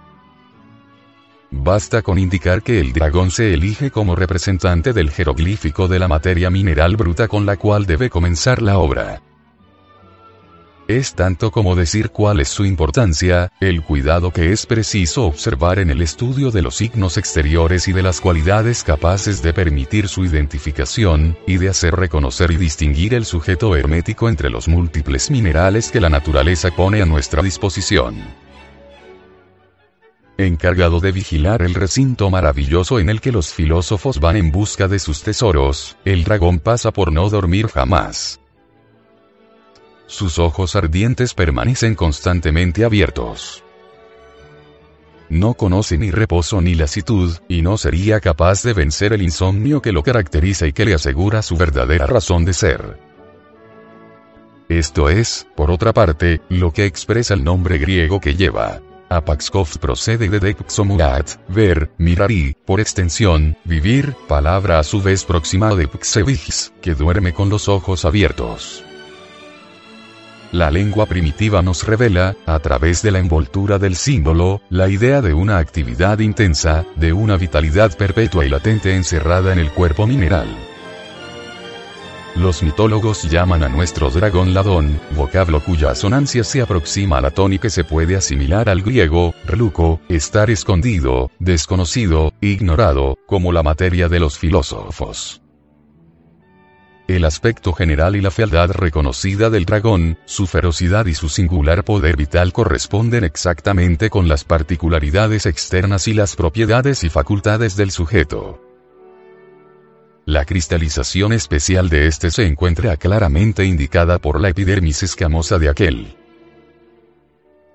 Basta 1.55 2.01
con 2.01 2.19
indicar 2.19 2.63
que 2.63 2.81
el 2.81 2.95
dragón 2.95 3.31
se 3.31 3.53
elige 3.53 3.91
como 3.91 4.17
representante 4.17 4.95
del 4.95 5.11
jeroglífico 5.11 5.87
de 5.87 5.99
la 5.99 6.09
materia 6.09 6.49
mineral 6.49 6.97
bruta 6.97 7.29
con 7.29 7.45
la 7.45 7.59
cual 7.59 7.85
debe 7.85 8.09
comenzar 8.09 8.63
la 8.63 8.79
obra. 8.79 9.21
Es 10.89 11.15
tanto 11.15 11.51
como 11.51 11.77
decir 11.77 12.09
cuál 12.09 12.41
es 12.41 12.49
su 12.49 12.65
importancia, 12.65 13.53
el 13.61 13.83
cuidado 13.83 14.33
que 14.33 14.51
es 14.51 14.65
preciso 14.65 15.27
observar 15.27 15.79
en 15.79 15.91
el 15.91 16.01
estudio 16.01 16.51
de 16.51 16.63
los 16.63 16.77
signos 16.77 17.19
exteriores 17.19 17.87
y 17.87 17.93
de 17.93 18.03
las 18.03 18.21
cualidades 18.21 18.83
capaces 18.83 19.43
de 19.43 19.53
permitir 19.53 20.09
su 20.09 20.25
identificación, 20.25 21.37
y 21.47 21.59
de 21.59 21.69
hacer 21.69 21.95
reconocer 21.95 22.51
y 22.51 22.57
distinguir 22.57 23.13
el 23.13 23.27
sujeto 23.27 23.77
hermético 23.77 24.29
entre 24.29 24.49
los 24.49 24.69
múltiples 24.69 25.31
minerales 25.31 25.93
que 25.93 26.01
la 26.01 26.09
naturaleza 26.09 26.71
pone 26.71 27.03
a 27.03 27.07
nuestra 27.07 27.43
disposición 27.43 28.42
encargado 30.39 31.01
de 31.01 31.13
vigilar 31.13 31.63
el 31.63 31.75
recinto 31.75 32.31
maravilloso 32.31 32.99
en 32.99 33.09
el 33.09 33.21
que 33.21 33.33
los 33.33 33.53
filósofos 33.53 34.21
van 34.21 34.37
en 34.37 34.51
busca 34.51 34.89
de 34.89 34.99
sus 34.99 35.23
tesoros, 35.23 35.97
el 36.05 36.25
dragón 36.25 36.59
pasa 36.59 36.91
por 36.91 37.13
no 37.13 37.29
dormir 37.29 37.69
jamás. 37.69 38.41
Sus 40.07 40.39
ojos 40.39 40.77
ardientes 40.77 41.35
permanecen 41.35 41.95
constantemente 41.95 42.85
abiertos. 42.85 43.63
No 45.29 45.55
conoce 45.55 45.97
ni 45.97 46.11
reposo 46.11 46.61
ni 46.61 46.75
lasitud, 46.75 47.39
y 47.49 47.63
no 47.63 47.79
sería 47.79 48.21
capaz 48.21 48.63
de 48.63 48.75
vencer 48.75 49.15
el 49.15 49.23
insomnio 49.23 49.81
que 49.81 49.93
lo 49.93 50.03
caracteriza 50.03 50.67
y 50.67 50.75
que 50.75 50.85
le 50.85 50.93
asegura 50.93 51.41
su 51.41 51.57
verdadera 51.57 52.07
razón 52.07 52.45
de 52.45 52.53
ser. 52.53 52.99
Esto 54.69 55.09
es, 55.09 55.47
por 55.57 55.71
otra 55.71 55.95
parte, 55.95 56.43
lo 56.51 56.73
que 56.73 56.85
expresa 56.85 57.33
el 57.33 57.45
nombre 57.45 57.79
griego 57.79 58.21
que 58.21 58.35
lleva. 58.35 58.83
Apaxkov 59.17 59.79
procede 59.79 60.29
de 60.29 60.41
Dexomurat, 60.41 61.31
ver, 61.49 61.91
mirar 61.99 62.31
y, 62.31 62.57
por 62.65 62.81
extensión, 62.81 63.57
vivir, 63.65 64.15
palabra 64.29 64.79
a 64.79 64.83
su 64.83 65.03
vez 65.03 65.25
próxima 65.25 65.75
de 65.75 65.87
Pxevigis, 65.87 66.73
que 66.81 66.95
duerme 66.95 67.33
con 67.33 67.49
los 67.49 67.69
ojos 67.69 68.05
abiertos. 68.05 68.85
La 70.53 70.71
lengua 70.71 71.07
primitiva 71.07 71.63
nos 71.63 71.87
revela, 71.87 72.37
a 72.45 72.59
través 72.59 73.03
de 73.03 73.11
la 73.11 73.19
envoltura 73.19 73.79
del 73.79 73.97
símbolo, 73.97 74.61
la 74.69 74.89
idea 74.89 75.23
de 75.23 75.33
una 75.33 75.59
actividad 75.59 76.19
intensa, 76.19 76.85
de 76.97 77.13
una 77.13 77.37
vitalidad 77.39 77.97
perpetua 77.97 78.45
y 78.45 78.51
latente 78.51 78.95
encerrada 78.95 79.53
en 79.53 79.59
el 79.59 79.71
cuerpo 79.73 80.07
mineral. 80.07 80.49
Los 82.35 82.63
mitólogos 82.63 83.25
llaman 83.25 83.63
a 83.63 83.69
nuestro 83.69 84.11
dragón 84.11 84.55
ladón, 84.55 84.99
vocablo 85.15 85.61
cuya 85.61 85.91
asonancia 85.91 86.43
se 86.45 86.63
aproxima 86.63 87.19
a 87.19 87.21
la 87.21 87.31
tónica 87.31 87.63
que 87.63 87.71
se 87.71 87.85
puede 87.85 88.17
asimilar 88.17 88.71
al 88.71 88.81
griego, 88.81 89.35
reluco, 89.45 90.01
estar 90.09 90.49
escondido, 90.49 91.31
desconocido, 91.39 92.33
ignorado, 92.41 93.19
como 93.27 93.53
la 93.53 93.63
materia 93.63 94.09
de 94.09 94.19
los 94.19 94.39
filósofos. 94.39 95.43
El 97.07 97.27
aspecto 97.27 97.75
general 97.75 98.17
y 98.17 98.23
la 98.23 98.31
fealdad 98.31 98.71
reconocida 98.71 99.51
del 99.51 99.67
dragón, 99.67 100.19
su 100.25 100.47
ferocidad 100.47 101.05
y 101.05 101.15
su 101.15 101.29
singular 101.29 101.85
poder 101.85 102.17
vital 102.17 102.55
corresponden 102.55 103.25
exactamente 103.25 104.09
con 104.09 104.29
las 104.29 104.45
particularidades 104.45 105.45
externas 105.45 106.09
y 106.09 106.15
las 106.15 106.35
propiedades 106.35 107.05
y 107.05 107.11
facultades 107.11 107.77
del 107.77 107.91
sujeto. 107.91 108.62
La 110.33 110.47
cristalización 110.47 111.35
especial 111.35 111.91
de 111.91 112.07
este 112.07 112.31
se 112.31 112.47
encuentra 112.47 112.97
claramente 112.97 113.67
indicada 113.67 114.19
por 114.19 114.41
la 114.41 114.49
epidermis 114.49 115.03
escamosa 115.03 115.59
de 115.59 115.69
aquel. 115.69 116.17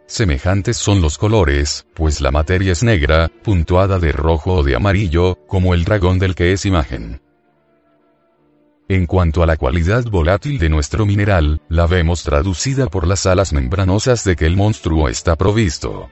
Semejantes 0.08 0.76
son 0.76 1.00
los 1.00 1.20
colores, 1.20 1.86
pues 1.94 2.20
la 2.20 2.32
materia 2.32 2.72
es 2.72 2.82
negra, 2.82 3.30
puntuada 3.44 4.00
de 4.00 4.12
rojo 4.12 4.56
o 4.56 4.64
de 4.64 4.76
amarillo, 4.76 5.38
como 5.46 5.76
el 5.76 5.84
dragón 5.84 6.18
del 6.18 6.34
que 6.34 6.52
es 6.52 6.66
imagen. 6.66 7.22
En 8.90 9.06
cuanto 9.06 9.44
a 9.44 9.46
la 9.46 9.58
cualidad 9.58 10.06
volátil 10.06 10.58
de 10.58 10.70
nuestro 10.70 11.06
mineral, 11.06 11.62
la 11.70 11.86
vemos 11.86 12.24
traducida 12.24 12.88
por 12.88 13.06
las 13.06 13.28
alas 13.28 13.54
membranosas 13.54 14.24
de 14.24 14.36
que 14.36 14.48
el 14.48 14.58
monstruo 14.58 15.10
está 15.10 15.36
provisto 15.36 16.10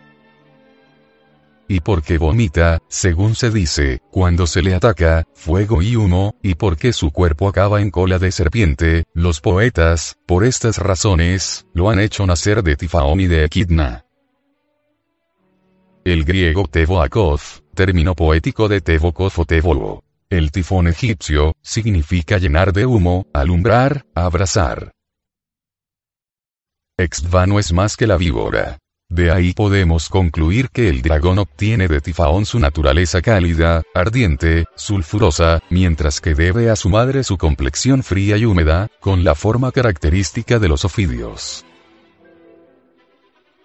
y 1.67 1.79
porque 1.79 2.17
vomita, 2.17 2.79
según 2.87 3.35
se 3.35 3.49
dice, 3.51 4.01
cuando 4.11 4.47
se 4.47 4.61
le 4.61 4.75
ataca, 4.75 5.25
fuego 5.33 5.81
y 5.81 5.95
humo, 5.95 6.35
y 6.41 6.55
porque 6.55 6.93
su 6.93 7.11
cuerpo 7.11 7.47
acaba 7.47 7.81
en 7.81 7.91
cola 7.91 8.19
de 8.19 8.31
serpiente, 8.31 9.05
los 9.13 9.41
poetas, 9.41 10.17
por 10.25 10.43
estas 10.43 10.77
razones, 10.77 11.65
lo 11.73 11.89
han 11.89 11.99
hecho 11.99 12.25
nacer 12.25 12.63
de 12.63 12.75
Tifaón 12.75 13.19
y 13.19 13.27
de 13.27 13.45
Equidna. 13.45 14.05
El 16.03 16.23
griego 16.23 16.67
Tevoakov, 16.67 17.41
término 17.73 18.13
poético 18.13 18.67
de 18.67 18.81
Tevokov 18.81 19.33
o 19.37 19.45
Tevolo. 19.45 20.03
El 20.29 20.51
tifón 20.51 20.87
egipcio, 20.87 21.53
significa 21.61 22.37
llenar 22.39 22.73
de 22.73 22.85
humo, 22.85 23.27
alumbrar, 23.33 24.05
abrazar. 24.15 24.91
Exva 26.97 27.45
no 27.45 27.59
es 27.59 27.73
más 27.73 27.97
que 27.97 28.07
la 28.07 28.17
víbora. 28.17 28.79
De 29.15 29.31
ahí 29.31 29.53
podemos 29.53 30.09
concluir 30.09 30.67
que 30.71 30.89
el 30.89 31.01
dragón 31.01 31.39
obtiene 31.39 31.87
de 31.87 32.01
Tifaón 32.01 32.45
su 32.45 32.59
naturaleza 32.59 33.21
cálida, 33.21 33.81
ardiente, 33.93 34.65
sulfurosa, 34.75 35.61
mientras 35.69 36.19
que 36.19 36.35
debe 36.35 36.69
a 36.69 36.75
su 36.75 36.89
madre 36.89 37.23
su 37.23 37.37
complexión 37.37 38.03
fría 38.03 38.35
y 38.35 38.43
húmeda, 38.43 38.89
con 38.99 39.23
la 39.23 39.33
forma 39.33 39.71
característica 39.71 40.59
de 40.59 40.67
los 40.67 40.83
ofidios. 40.83 41.65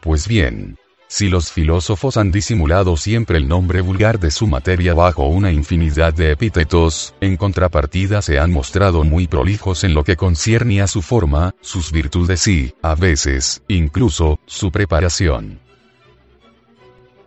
Pues 0.00 0.28
bien, 0.28 0.78
si 1.10 1.28
los 1.28 1.50
filósofos 1.50 2.16
han 2.16 2.30
disimulado 2.30 2.96
siempre 2.96 3.36
el 3.36 3.48
nombre 3.48 3.80
vulgar 3.80 4.20
de 4.20 4.30
su 4.30 4.46
materia 4.46 4.94
bajo 4.94 5.26
una 5.26 5.50
infinidad 5.50 6.14
de 6.14 6.30
epítetos, 6.30 7.14
en 7.20 7.36
contrapartida 7.36 8.22
se 8.22 8.38
han 8.38 8.52
mostrado 8.52 9.02
muy 9.02 9.26
prolijos 9.26 9.82
en 9.82 9.92
lo 9.92 10.04
que 10.04 10.14
concierne 10.16 10.80
a 10.80 10.86
su 10.86 11.02
forma, 11.02 11.52
sus 11.62 11.90
virtudes 11.90 12.46
y, 12.46 12.74
a 12.80 12.94
veces, 12.94 13.60
incluso, 13.66 14.38
su 14.46 14.70
preparación. 14.70 15.58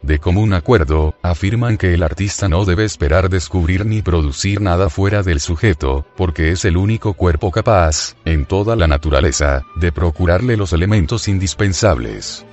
De 0.01 0.17
común 0.17 0.53
acuerdo, 0.53 1.15
afirman 1.21 1.77
que 1.77 1.93
el 1.93 2.03
artista 2.03 2.47
no 2.47 2.63
debe 2.63 2.85
esperar 2.85 3.29
descubrir 3.29 3.85
ni 3.85 4.01
producir 4.01 4.61
nada 4.61 4.89
fuera 4.89 5.23
del 5.23 5.41
sujeto, 5.41 6.05
porque 6.15 6.51
es 6.51 6.63
el 6.63 6.77
único 6.77 7.15
cuerpo 7.15 7.51
capaz, 7.51 8.15
en 8.23 8.45
toda 8.45 8.77
la 8.77 8.87
naturaleza, 8.87 9.63
de 9.75 9.91
procurarle 9.91 10.55
los 10.55 10.71
elementos 10.71 11.27
indispensables 11.27 12.45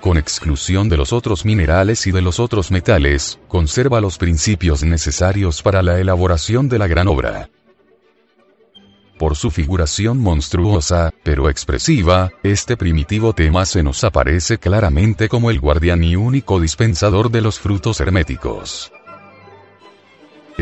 con 0.00 0.16
exclusión 0.16 0.88
de 0.88 0.96
los 0.96 1.12
otros 1.12 1.44
minerales 1.44 2.06
y 2.06 2.12
de 2.12 2.22
los 2.22 2.40
otros 2.40 2.70
metales, 2.70 3.38
conserva 3.48 4.00
los 4.00 4.18
principios 4.18 4.82
necesarios 4.82 5.62
para 5.62 5.82
la 5.82 6.00
elaboración 6.00 6.68
de 6.68 6.78
la 6.78 6.86
gran 6.86 7.08
obra. 7.08 7.48
Por 9.18 9.36
su 9.36 9.50
figuración 9.50 10.18
monstruosa, 10.18 11.10
pero 11.22 11.50
expresiva, 11.50 12.30
este 12.42 12.76
primitivo 12.76 13.34
tema 13.34 13.66
se 13.66 13.82
nos 13.82 14.02
aparece 14.02 14.58
claramente 14.58 15.28
como 15.28 15.50
el 15.50 15.60
guardián 15.60 16.02
y 16.02 16.16
único 16.16 16.58
dispensador 16.58 17.30
de 17.30 17.42
los 17.42 17.58
frutos 17.58 18.00
herméticos 18.00 18.90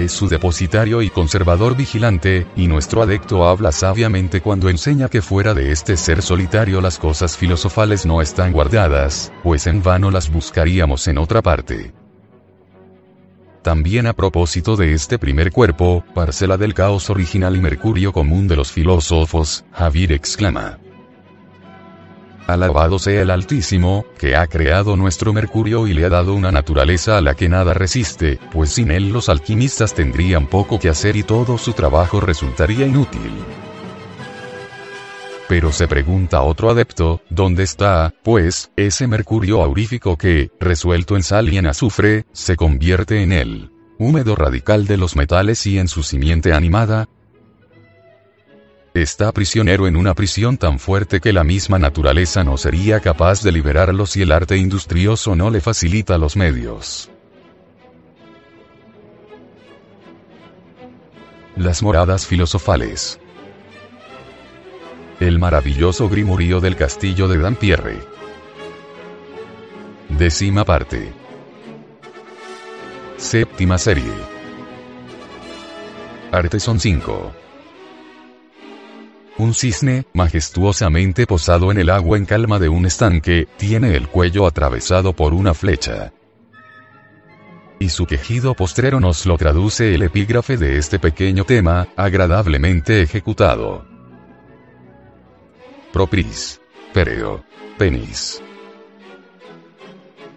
es 0.05 0.13
su 0.13 0.29
depositario 0.29 1.03
y 1.03 1.11
conservador 1.11 1.77
vigilante, 1.77 2.47
y 2.57 2.69
nuestro 2.69 3.03
adecto 3.03 3.47
habla 3.47 3.73
sabiamente 3.73 4.41
cuando 4.41 4.69
enseña 4.69 5.09
que 5.09 5.23
fuera 5.23 5.55
de 5.55 5.73
este 5.73 5.97
ser 5.97 6.23
solitario 6.23 6.81
las 6.81 6.99
cosas 6.99 7.37
filosofales 7.37 8.07
no 8.07 8.23
están 8.23 8.53
guardadas, 8.53 9.33
pues 9.43 9.67
en 9.67 9.83
vano 9.83 10.11
las 10.11 10.31
buscaríamos 10.31 11.09
en 11.09 11.19
otra 11.19 11.43
parte. 11.43 11.93
También 13.63 14.07
a 14.07 14.13
propósito 14.13 14.77
de 14.77 14.95
este 14.95 15.19
primer 15.19 15.53
cuerpo, 15.53 16.05
parcela 16.15 16.57
del 16.57 16.75
caos 16.75 17.11
original 17.11 17.57
y 17.57 17.61
mercurio 17.61 18.13
común 18.13 18.49
de 18.49 18.57
los 18.57 18.73
filósofos, 18.73 19.65
Javier 19.73 20.13
exclama. 20.13 20.79
Alabado 22.49 22.99
sea 22.99 23.21
el 23.21 23.31
Altísimo, 23.31 24.07
que 24.19 24.35
ha 24.35 24.47
creado 24.47 24.97
nuestro 24.97 25.35
Mercurio 25.35 25.87
y 25.87 25.93
le 25.93 26.07
ha 26.07 26.09
dado 26.09 26.33
una 26.33 26.51
naturaleza 26.51 27.19
a 27.19 27.21
la 27.21 27.35
que 27.35 27.47
nada 27.47 27.75
resiste, 27.75 28.41
pues 28.51 28.71
sin 28.71 28.91
él 28.91 29.11
los 29.11 29.29
alquimistas 29.29 29.93
tendrían 29.93 30.47
poco 30.47 30.79
que 30.79 30.89
hacer 30.89 31.15
y 31.17 31.25
todo 31.25 31.59
su 31.59 31.75
trabajo 31.75 32.21
resultaría 32.21 32.87
inútil. 32.87 33.33
Pero 35.47 35.73
se 35.73 35.87
pregunta 35.89 36.41
otro 36.41 36.71
adepto, 36.71 37.21
¿dónde 37.29 37.65
está, 37.65 38.15
pues, 38.25 38.71
ese 38.77 39.07
mercurio 39.07 39.63
aurífico 39.63 40.17
que, 40.17 40.51
resuelto 40.59 41.17
en 41.17 41.25
sal 41.25 41.53
y 41.53 41.59
en 41.59 41.67
azufre, 41.67 42.25
se 42.33 42.57
convierte 42.57 43.23
en 43.23 43.33
el 43.33 43.73
húmedo 43.99 44.37
radical 44.37 44.87
de 44.87 44.97
los 44.97 45.17
metales 45.17 45.67
y 45.67 45.79
en 45.79 45.89
su 45.89 46.03
simiente 46.03 46.55
animada? 46.55 47.11
Está 48.95 49.33
prisionero 49.33 49.87
en 49.87 49.97
una 49.97 50.15
prisión 50.15 50.57
tan 50.57 50.79
fuerte 50.79 51.21
que 51.21 51.33
la 51.33 51.45
misma 51.45 51.79
naturaleza 51.79 52.43
no 52.43 52.57
sería 52.57 53.01
capaz 53.01 53.43
de 53.43 53.53
liberarlo 53.53 54.07
si 54.07 54.23
el 54.23 54.33
arte 54.33 54.57
industrioso 54.57 55.37
no 55.37 55.51
le 55.51 55.61
facilita 55.61 56.17
los 56.17 56.37
medios. 56.37 57.11
Las 61.57 61.83
moradas 61.83 62.27
filosofales. 62.27 63.21
El 65.21 65.39
maravilloso 65.39 66.09
Grimurío 66.09 66.61
del 66.61 66.77
castillo 66.77 67.29
de 67.29 67.39
Dampierre. 67.39 67.99
Décima 70.09 70.65
parte. 70.65 71.13
Séptima 73.17 73.77
serie. 73.77 74.13
Arteson 76.31 76.79
5. 76.79 77.48
Un 79.39 79.55
cisne, 79.55 80.05
majestuosamente 80.15 81.25
posado 81.25 81.71
en 81.71 81.79
el 81.79 81.91
agua 81.91 82.19
en 82.19 82.27
calma 82.27 82.59
de 82.59 82.69
un 82.69 82.87
estanque, 82.87 83.47
tiene 83.57 83.95
el 83.95 84.09
cuello 84.09 84.47
atravesado 84.49 85.13
por 85.13 85.33
una 85.33 85.55
flecha. 85.55 86.13
Y 87.79 87.91
su 87.91 88.07
quejido 88.07 88.55
postrero 88.55 88.99
nos 88.99 89.27
lo 89.27 89.39
traduce 89.39 89.95
el 89.95 90.03
epígrafe 90.03 90.57
de 90.57 90.79
este 90.79 90.99
pequeño 90.99 91.45
tema, 91.45 91.87
agradablemente 91.97 93.01
ejecutado. 93.01 93.87
Propris. 95.93 96.61
Pereo. 96.93 97.45
Penis. 97.79 98.43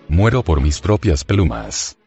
Muero 0.08 0.44
por 0.44 0.62
mis 0.62 0.80
propias 0.80 1.24
plumas. 1.24 1.98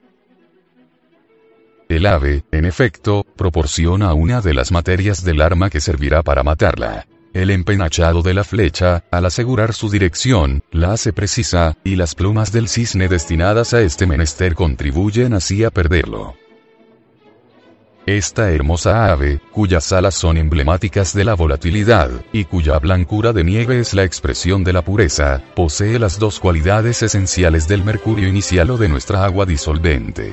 El 1.94 2.07
ave, 2.07 2.42
en 2.50 2.64
efecto, 2.64 3.24
proporciona 3.37 4.14
una 4.14 4.40
de 4.40 4.52
las 4.52 4.72
materias 4.72 5.22
del 5.22 5.40
arma 5.40 5.70
que 5.70 5.80
servirá 5.80 6.24
para 6.24 6.42
matarla. 6.42 7.07
El 7.33 7.50
empenachado 7.50 8.20
de 8.22 8.35
la 8.35 8.42
flecha, 8.42 9.04
al 9.12 9.26
asegurar 9.26 9.72
su 9.74 9.88
dirección, 9.88 10.64
la 10.72 10.92
hace 10.94 11.12
precisa, 11.12 11.76
y 11.85 11.94
las 11.94 12.16
plumas 12.16 12.50
del 12.50 12.66
cisne 12.66 13.07
destinadas 13.07 13.74
a 13.74 13.80
este 13.80 14.09
menester 14.09 14.57
contribuyen 14.57 15.35
así 15.35 15.62
a 15.62 15.70
perderlo. 15.70 16.35
Esta 18.07 18.50
hermosa 18.50 19.12
ave, 19.12 19.40
cuyas 19.52 19.92
alas 19.92 20.16
son 20.16 20.37
emblemáticas 20.37 21.14
de 21.14 21.22
la 21.22 21.35
volatilidad, 21.35 22.11
y 22.33 22.46
cuya 22.46 22.76
blancura 22.80 23.33
de 23.33 23.44
nieve 23.44 23.78
es 23.78 23.94
la 23.94 24.02
expresión 24.02 24.64
de 24.64 24.72
la 24.72 24.83
pureza, 24.83 25.42
posee 25.54 26.00
las 26.00 26.18
dos 26.18 26.40
cualidades 26.40 27.04
esenciales 27.04 27.68
del 27.68 27.85
mercurio 27.85 28.26
inicial 28.26 28.72
o 28.72 28.78
de 28.78 28.88
nuestra 28.88 29.24
agua 29.24 29.46
disolvente 29.46 30.33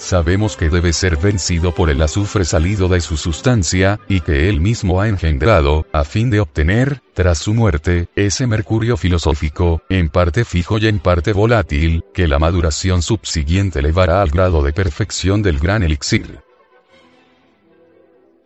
sabemos 0.00 0.56
que 0.56 0.70
debe 0.70 0.92
ser 0.92 1.16
vencido 1.16 1.72
por 1.72 1.90
el 1.90 2.02
azufre 2.02 2.44
salido 2.44 2.88
de 2.88 3.00
su 3.00 3.16
sustancia, 3.16 4.00
y 4.08 4.20
que 4.20 4.48
él 4.48 4.60
mismo 4.60 5.00
ha 5.00 5.08
engendrado, 5.08 5.86
a 5.92 6.04
fin 6.04 6.30
de 6.30 6.40
obtener, 6.40 7.02
tras 7.14 7.38
su 7.38 7.54
muerte, 7.54 8.08
ese 8.16 8.46
mercurio 8.46 8.96
filosófico, 8.96 9.82
en 9.88 10.08
parte 10.08 10.44
fijo 10.44 10.78
y 10.78 10.86
en 10.86 10.98
parte 10.98 11.32
volátil, 11.32 12.04
que 12.14 12.26
la 12.26 12.38
maduración 12.38 13.02
subsiguiente 13.02 13.80
elevará 13.80 14.22
al 14.22 14.30
grado 14.30 14.62
de 14.62 14.72
perfección 14.72 15.42
del 15.42 15.58
gran 15.58 15.82
elixir. 15.82 16.40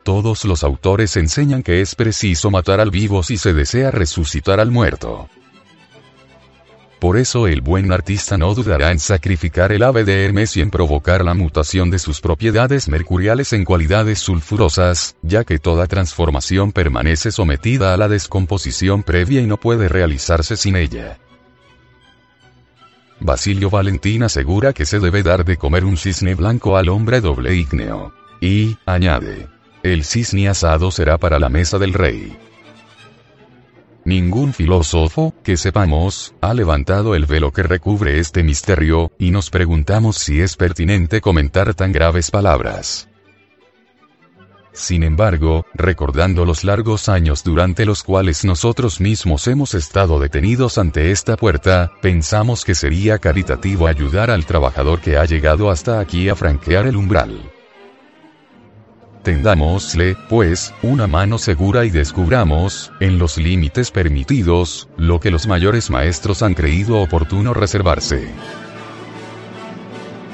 Todos 0.03 0.45
los 0.45 0.65
autores 0.65 1.17
enseñan 1.17 1.63
que 1.63 1.81
es 1.81 1.95
preciso 1.95 2.51
matar 2.51 2.81
al 2.81 2.91
vivo 2.91 3.23
si 3.23 3.39
se 3.39 3.55
desea 3.55 3.91
resucitar 3.91 4.61
al 4.61 4.71
muerto. 4.71 5.31
Por 6.99 7.19
eso 7.19 7.47
el 7.47 7.61
buen 7.61 7.93
artista 7.93 8.39
no 8.39 8.55
dudará 8.55 8.91
en 8.91 8.99
sacrificar 8.99 9.73
el 9.73 9.83
ave 9.83 10.05
de 10.05 10.25
Hermes 10.25 10.57
y 10.57 10.63
en 10.63 10.71
provocar 10.71 11.25
la 11.25 11.35
mutación 11.35 11.91
de 11.91 11.99
sus 11.99 12.21
propiedades 12.21 12.89
mercuriales 12.89 13.53
en 13.53 13.65
cualidades 13.65 14.21
sulfurosas, 14.21 15.17
ya 15.23 15.45
que 15.45 15.59
toda 15.59 15.87
transformación 15.87 16.73
permanece 16.73 17.31
sometida 17.31 17.93
a 17.93 17.97
la 17.97 18.09
descomposición 18.09 19.03
previa 19.03 19.41
y 19.41 19.47
no 19.47 19.59
puede 19.59 19.89
realizarse 19.89 20.57
sin 20.57 20.77
ella. 20.77 21.19
Basilio 23.21 23.71
Valentín 23.71 24.23
asegura 24.23 24.73
que 24.73 24.87
se 24.87 25.01
debe 25.01 25.23
dar 25.23 25.45
de 25.45 25.57
comer 25.57 25.85
un 25.85 25.97
cisne 25.97 26.35
blanco 26.35 26.77
al 26.77 26.89
hombre 26.89 27.21
doble 27.21 27.55
ígneo. 27.55 28.13
Y, 28.41 28.77
añade, 28.87 29.49
el 29.83 30.05
cisne 30.05 30.49
asado 30.49 30.91
será 30.91 31.19
para 31.19 31.39
la 31.39 31.49
mesa 31.49 31.79
del 31.79 31.95
rey. 31.95 32.37
Ningún 34.05 34.53
filósofo, 34.53 35.35
que 35.43 35.57
sepamos, 35.57 36.35
ha 36.43 36.53
levantado 36.53 37.15
el 37.15 37.25
velo 37.25 37.53
que 37.53 37.63
recubre 37.63 38.19
este 38.19 38.43
misterio, 38.43 39.11
y 39.19 39.31
nos 39.31 39.49
preguntamos 39.49 40.19
si 40.19 40.41
es 40.41 40.57
pertinente 40.57 41.23
comentar 41.23 41.75
tan 41.75 41.91
graves 41.91 42.31
palabras. 42.31 43.09
Sin 44.75 45.05
embargo, 45.05 45.65
recordando 45.73 46.45
los 46.45 46.65
largos 46.65 47.09
años 47.09 47.45
durante 47.45 47.87
los 47.87 48.03
cuales 48.03 48.45
nosotros 48.45 49.01
mismos 49.01 49.47
hemos 49.47 49.73
estado 49.73 50.19
detenidos 50.19 50.79
ante 50.79 51.13
esta 51.13 51.37
puerta, 51.37 51.93
pensamos 52.03 52.65
que 52.65 52.75
sería 52.75 53.19
caritativo 53.19 53.87
ayudar 53.87 54.31
al 54.31 54.45
trabajador 54.45 55.01
que 55.01 55.17
ha 55.17 55.25
llegado 55.25 55.71
hasta 55.71 56.01
aquí 56.01 56.29
a 56.29 56.35
franquear 56.35 56.87
el 56.87 56.97
umbral. 56.97 57.54
Tendámosle, 59.25 60.17
pues, 60.29 60.75
una 60.83 61.07
mano 61.07 61.39
segura 61.39 61.87
y 61.87 61.91
descubramos, 61.91 62.93
en 63.01 63.19
los 63.19 63.39
límites 63.39 63.91
permitidos, 63.91 64.91
lo 64.99 65.19
que 65.19 65.31
los 65.31 65.47
mayores 65.47 65.89
maestros 65.89 66.43
han 66.43 66.53
creído 66.53 67.01
oportuno 67.01 67.55
reservarse. 67.55 68.29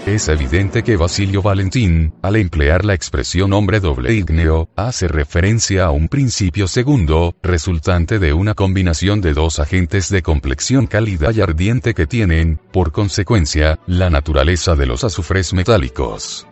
Es 0.06 0.28
evidente 0.28 0.82
que 0.82 0.96
Basilio 0.96 1.40
Valentín, 1.40 2.14
al 2.20 2.34
emplear 2.34 2.84
la 2.84 2.94
expresión 2.94 3.52
hombre 3.52 3.78
doble 3.78 4.12
ígneo, 4.12 4.68
hace 4.74 5.06
referencia 5.06 5.84
a 5.84 5.92
un 5.92 6.08
principio 6.08 6.66
segundo, 6.66 7.36
resultante 7.44 8.18
de 8.18 8.32
una 8.32 8.54
combinación 8.54 9.20
de 9.20 9.34
dos 9.34 9.60
agentes 9.60 10.08
de 10.08 10.22
complexión 10.22 10.88
cálida 10.88 11.30
y 11.32 11.40
ardiente 11.42 11.94
que 11.94 12.08
tienen, 12.08 12.58
por 12.72 12.90
consecuencia, 12.90 13.78
la 13.86 14.10
naturaleza 14.10 14.74
de 14.74 14.86
los 14.86 15.04
azufres 15.04 15.52
metálicos. 15.54 16.49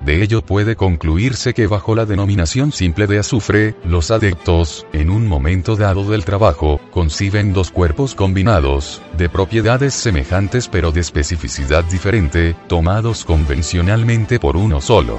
De 0.00 0.22
ello 0.22 0.42
puede 0.42 0.76
concluirse 0.76 1.54
que 1.54 1.66
bajo 1.66 1.94
la 1.94 2.04
denominación 2.04 2.70
simple 2.70 3.06
de 3.06 3.18
azufre, 3.18 3.74
los 3.84 4.10
adeptos, 4.10 4.86
en 4.92 5.10
un 5.10 5.26
momento 5.26 5.74
dado 5.74 6.04
del 6.04 6.24
trabajo, 6.24 6.80
conciben 6.90 7.52
dos 7.52 7.70
cuerpos 7.70 8.14
combinados, 8.14 9.02
de 9.16 9.28
propiedades 9.28 9.94
semejantes 9.94 10.68
pero 10.68 10.92
de 10.92 11.00
especificidad 11.00 11.84
diferente, 11.84 12.54
tomados 12.68 13.24
convencionalmente 13.24 14.38
por 14.38 14.56
uno 14.56 14.80
solo. 14.80 15.18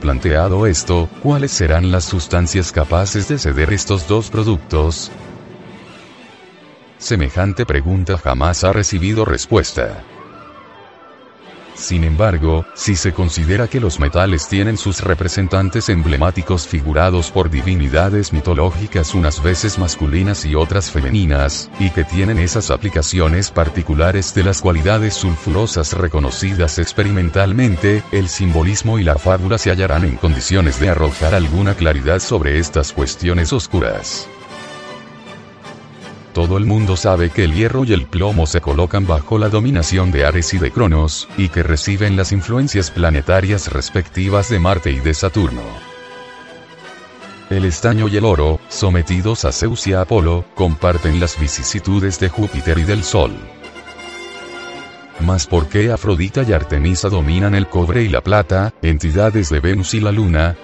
Planteado 0.00 0.66
esto, 0.66 1.08
¿cuáles 1.22 1.52
serán 1.52 1.90
las 1.90 2.04
sustancias 2.04 2.72
capaces 2.72 3.28
de 3.28 3.38
ceder 3.38 3.72
estos 3.72 4.08
dos 4.08 4.30
productos? 4.30 5.10
Semejante 6.98 7.66
pregunta 7.66 8.16
jamás 8.16 8.64
ha 8.64 8.72
recibido 8.72 9.24
respuesta. 9.24 10.02
Sin 11.76 12.04
embargo, 12.04 12.64
si 12.74 12.96
se 12.96 13.12
considera 13.12 13.68
que 13.68 13.80
los 13.80 14.00
metales 14.00 14.48
tienen 14.48 14.78
sus 14.78 15.02
representantes 15.02 15.90
emblemáticos 15.90 16.66
figurados 16.66 17.30
por 17.30 17.50
divinidades 17.50 18.32
mitológicas 18.32 19.14
unas 19.14 19.42
veces 19.42 19.78
masculinas 19.78 20.46
y 20.46 20.54
otras 20.54 20.90
femeninas, 20.90 21.70
y 21.78 21.90
que 21.90 22.04
tienen 22.04 22.38
esas 22.38 22.70
aplicaciones 22.70 23.50
particulares 23.50 24.34
de 24.34 24.44
las 24.44 24.62
cualidades 24.62 25.14
sulfurosas 25.14 25.92
reconocidas 25.92 26.78
experimentalmente, 26.78 28.02
el 28.10 28.28
simbolismo 28.28 28.98
y 28.98 29.04
la 29.04 29.16
fábula 29.16 29.58
se 29.58 29.70
hallarán 29.70 30.04
en 30.04 30.16
condiciones 30.16 30.80
de 30.80 30.88
arrojar 30.88 31.34
alguna 31.34 31.74
claridad 31.74 32.20
sobre 32.20 32.58
estas 32.58 32.92
cuestiones 32.92 33.52
oscuras. 33.52 34.28
Todo 36.36 36.58
el 36.58 36.66
mundo 36.66 36.98
sabe 36.98 37.30
que 37.30 37.44
el 37.44 37.54
hierro 37.54 37.86
y 37.86 37.94
el 37.94 38.04
plomo 38.04 38.46
se 38.46 38.60
colocan 38.60 39.06
bajo 39.06 39.38
la 39.38 39.48
dominación 39.48 40.12
de 40.12 40.26
Ares 40.26 40.52
y 40.52 40.58
de 40.58 40.70
Cronos, 40.70 41.30
y 41.38 41.48
que 41.48 41.62
reciben 41.62 42.14
las 42.14 42.30
influencias 42.30 42.90
planetarias 42.90 43.72
respectivas 43.72 44.50
de 44.50 44.58
Marte 44.58 44.90
y 44.90 44.98
de 44.98 45.14
Saturno. 45.14 45.62
El 47.48 47.64
estaño 47.64 48.06
y 48.08 48.18
el 48.18 48.26
oro, 48.26 48.60
sometidos 48.68 49.46
a 49.46 49.50
Zeus 49.50 49.86
y 49.86 49.94
a 49.94 50.02
Apolo, 50.02 50.44
comparten 50.54 51.20
las 51.20 51.40
vicisitudes 51.40 52.20
de 52.20 52.28
Júpiter 52.28 52.76
y 52.80 52.82
del 52.82 53.02
Sol. 53.02 53.32
Mas 55.20 55.46
¿por 55.46 55.70
qué 55.70 55.90
Afrodita 55.90 56.42
y 56.42 56.52
Artemisa 56.52 57.08
dominan 57.08 57.54
el 57.54 57.66
cobre 57.66 58.02
y 58.02 58.10
la 58.10 58.20
plata, 58.20 58.74
entidades 58.82 59.48
de 59.48 59.60
Venus 59.60 59.94
y 59.94 60.00
la 60.00 60.12
Luna? 60.12 60.54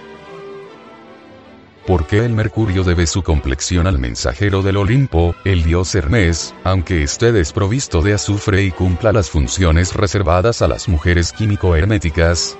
¿Por 1.87 2.07
qué 2.07 2.25
el 2.25 2.33
mercurio 2.33 2.85
debe 2.85 3.09
su 3.09 3.23
complexión 3.23 3.89
al 3.89 3.99
mensajero 3.99 4.63
del 4.63 4.77
Olimpo, 4.77 5.35
el 5.45 5.65
dios 5.65 5.93
Hermes, 5.97 6.55
aunque 6.63 7.03
esté 7.03 7.33
desprovisto 7.33 8.03
de 8.03 8.15
azufre 8.15 8.63
y 8.63 8.71
cumpla 8.71 9.13
las 9.13 9.31
funciones 9.31 9.95
reservadas 9.95 10.63
a 10.63 10.69
las 10.69 10.89
mujeres 10.89 11.33
químico-herméticas? 11.33 12.57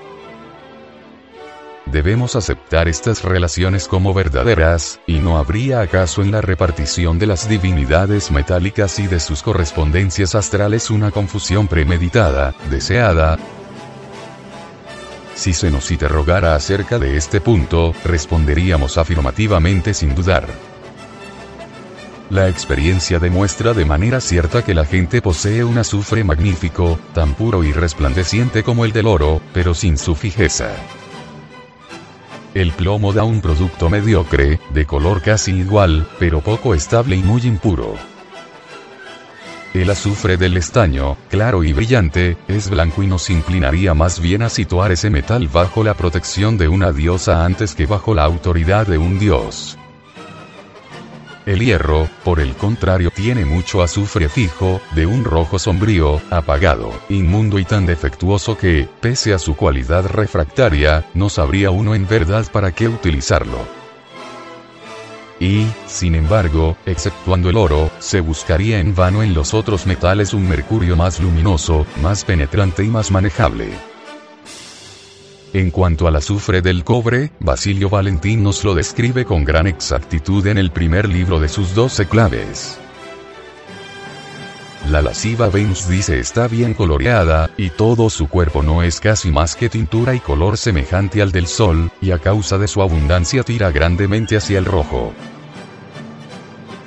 Debemos 1.85 2.35
aceptar 2.35 2.87
estas 2.89 3.23
relaciones 3.23 3.87
como 3.87 4.13
verdaderas, 4.13 4.99
y 5.07 5.19
no 5.19 5.37
habría 5.37 5.81
acaso 5.81 6.21
en 6.21 6.31
la 6.31 6.41
repartición 6.41 7.17
de 7.17 7.27
las 7.27 7.47
divinidades 7.47 8.31
metálicas 8.31 8.99
y 8.99 9.07
de 9.07 9.19
sus 9.19 9.41
correspondencias 9.41 10.35
astrales 10.35 10.89
una 10.89 11.11
confusión 11.11 11.67
premeditada, 11.67 12.55
deseada, 12.69 13.37
si 15.35 15.53
se 15.53 15.71
nos 15.71 15.89
interrogara 15.91 16.55
acerca 16.55 16.99
de 16.99 17.17
este 17.17 17.41
punto, 17.41 17.93
responderíamos 18.03 18.97
afirmativamente 18.97 19.93
sin 19.93 20.15
dudar. 20.15 20.47
La 22.29 22.49
experiencia 22.49 23.19
demuestra 23.19 23.73
de 23.73 23.85
manera 23.85 24.19
cierta 24.19 24.63
que 24.63 24.73
la 24.73 24.85
gente 24.85 25.21
posee 25.21 25.63
un 25.63 25.77
azufre 25.77 26.23
magnífico, 26.23 26.99
tan 27.13 27.33
puro 27.35 27.63
y 27.63 27.73
resplandeciente 27.73 28.63
como 28.63 28.85
el 28.85 28.91
del 28.91 29.07
oro, 29.07 29.41
pero 29.53 29.73
sin 29.73 29.97
su 29.97 30.15
fijeza. 30.15 30.69
El 32.53 32.71
plomo 32.71 33.13
da 33.13 33.23
un 33.23 33.41
producto 33.41 33.89
mediocre, 33.89 34.59
de 34.71 34.85
color 34.85 35.21
casi 35.21 35.51
igual, 35.51 36.07
pero 36.19 36.41
poco 36.41 36.73
estable 36.75 37.15
y 37.15 37.23
muy 37.23 37.41
impuro. 37.41 38.12
El 39.73 39.89
azufre 39.89 40.37
del 40.37 40.55
estaño, 40.55 41.17
claro 41.31 41.63
y 41.63 41.73
brillante, 41.73 42.37
es 42.47 42.69
blanco 42.69 43.01
y 43.01 43.07
nos 43.07 43.31
inclinaría 43.31 43.95
más 43.95 44.19
bien 44.19 44.43
a 44.43 44.49
situar 44.49 44.91
ese 44.91 45.09
metal 45.09 45.47
bajo 45.47 45.83
la 45.83 45.95
protección 45.95 46.59
de 46.59 46.67
una 46.67 46.91
diosa 46.91 47.43
antes 47.43 47.73
que 47.73 47.87
bajo 47.87 48.13
la 48.13 48.23
autoridad 48.23 48.85
de 48.85 48.99
un 48.99 49.17
dios. 49.17 49.79
El 51.47 51.59
hierro, 51.59 52.07
por 52.23 52.39
el 52.39 52.53
contrario, 52.53 53.09
tiene 53.09 53.45
mucho 53.45 53.81
azufre 53.81 54.29
fijo, 54.29 54.79
de 54.93 55.07
un 55.07 55.25
rojo 55.25 55.57
sombrío, 55.57 56.21
apagado, 56.29 56.91
inmundo 57.09 57.57
y 57.57 57.65
tan 57.65 57.87
defectuoso 57.87 58.55
que, 58.55 58.87
pese 59.01 59.33
a 59.33 59.39
su 59.39 59.55
cualidad 59.55 60.05
refractaria, 60.05 61.03
no 61.15 61.29
sabría 61.29 61.71
uno 61.71 61.95
en 61.95 62.07
verdad 62.07 62.45
para 62.51 62.71
qué 62.71 62.87
utilizarlo. 62.87 63.82
Y, 65.43 65.67
sin 65.87 66.15
embargo, 66.15 66.77
exceptuando 66.85 67.49
el 67.49 67.57
oro, 67.57 67.91
se 67.99 68.21
buscaría 68.21 68.79
en 68.79 68.95
vano 68.95 69.23
en 69.23 69.33
los 69.33 69.53
otros 69.53 69.85
metales 69.85 70.33
un 70.33 70.47
mercurio 70.47 70.95
más 70.95 71.19
luminoso, 71.19 71.85
más 72.01 72.23
penetrante 72.23 72.85
y 72.85 72.87
más 72.87 73.11
manejable. 73.11 73.67
En 75.51 75.69
cuanto 75.69 76.07
al 76.07 76.15
azufre 76.15 76.61
del 76.61 76.85
cobre, 76.85 77.33
Basilio 77.41 77.89
Valentín 77.89 78.41
nos 78.41 78.63
lo 78.63 78.73
describe 78.73 79.25
con 79.25 79.43
gran 79.43 79.67
exactitud 79.67 80.47
en 80.47 80.57
el 80.57 80.71
primer 80.71 81.09
libro 81.09 81.41
de 81.41 81.49
sus 81.49 81.75
doce 81.75 82.07
claves. 82.07 82.79
La 84.89 85.01
lasciva 85.01 85.49
Venus 85.49 85.89
dice 85.89 86.19
está 86.19 86.47
bien 86.47 86.73
coloreada, 86.73 87.49
y 87.57 87.69
todo 87.69 88.09
su 88.09 88.29
cuerpo 88.29 88.63
no 88.63 88.81
es 88.81 89.01
casi 89.01 89.29
más 89.29 89.57
que 89.57 89.67
tintura 89.67 90.15
y 90.15 90.21
color 90.21 90.57
semejante 90.57 91.21
al 91.21 91.33
del 91.33 91.47
sol, 91.47 91.91
y 91.99 92.11
a 92.11 92.19
causa 92.19 92.57
de 92.57 92.69
su 92.69 92.81
abundancia 92.81 93.43
tira 93.43 93.71
grandemente 93.71 94.37
hacia 94.37 94.57
el 94.57 94.63
rojo 94.63 95.13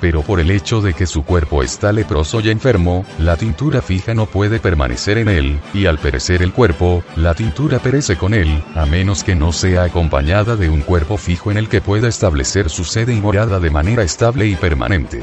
pero 0.07 0.21
por 0.21 0.39
el 0.39 0.51
hecho 0.51 0.79
de 0.79 0.93
que 0.93 1.05
su 1.05 1.25
cuerpo 1.25 1.63
está 1.63 1.91
leproso 1.91 2.39
y 2.39 2.49
enfermo, 2.49 3.05
la 3.19 3.35
tintura 3.35 3.81
fija 3.81 4.13
no 4.13 4.25
puede 4.25 4.57
permanecer 4.57 5.17
en 5.17 5.27
él, 5.27 5.59
y 5.73 5.85
al 5.85 5.99
perecer 5.99 6.41
el 6.41 6.53
cuerpo, 6.53 7.03
la 7.17 7.33
tintura 7.33 7.79
perece 7.79 8.15
con 8.15 8.33
él, 8.33 8.63
a 8.73 8.85
menos 8.85 9.25
que 9.25 9.35
no 9.35 9.51
sea 9.51 9.83
acompañada 9.83 10.55
de 10.55 10.69
un 10.69 10.79
cuerpo 10.79 11.17
fijo 11.17 11.51
en 11.51 11.57
el 11.57 11.67
que 11.67 11.81
pueda 11.81 12.07
establecer 12.07 12.69
su 12.69 12.85
sede 12.85 13.13
y 13.13 13.19
morada 13.19 13.59
de 13.59 13.69
manera 13.69 14.01
estable 14.01 14.47
y 14.47 14.55
permanente. 14.55 15.21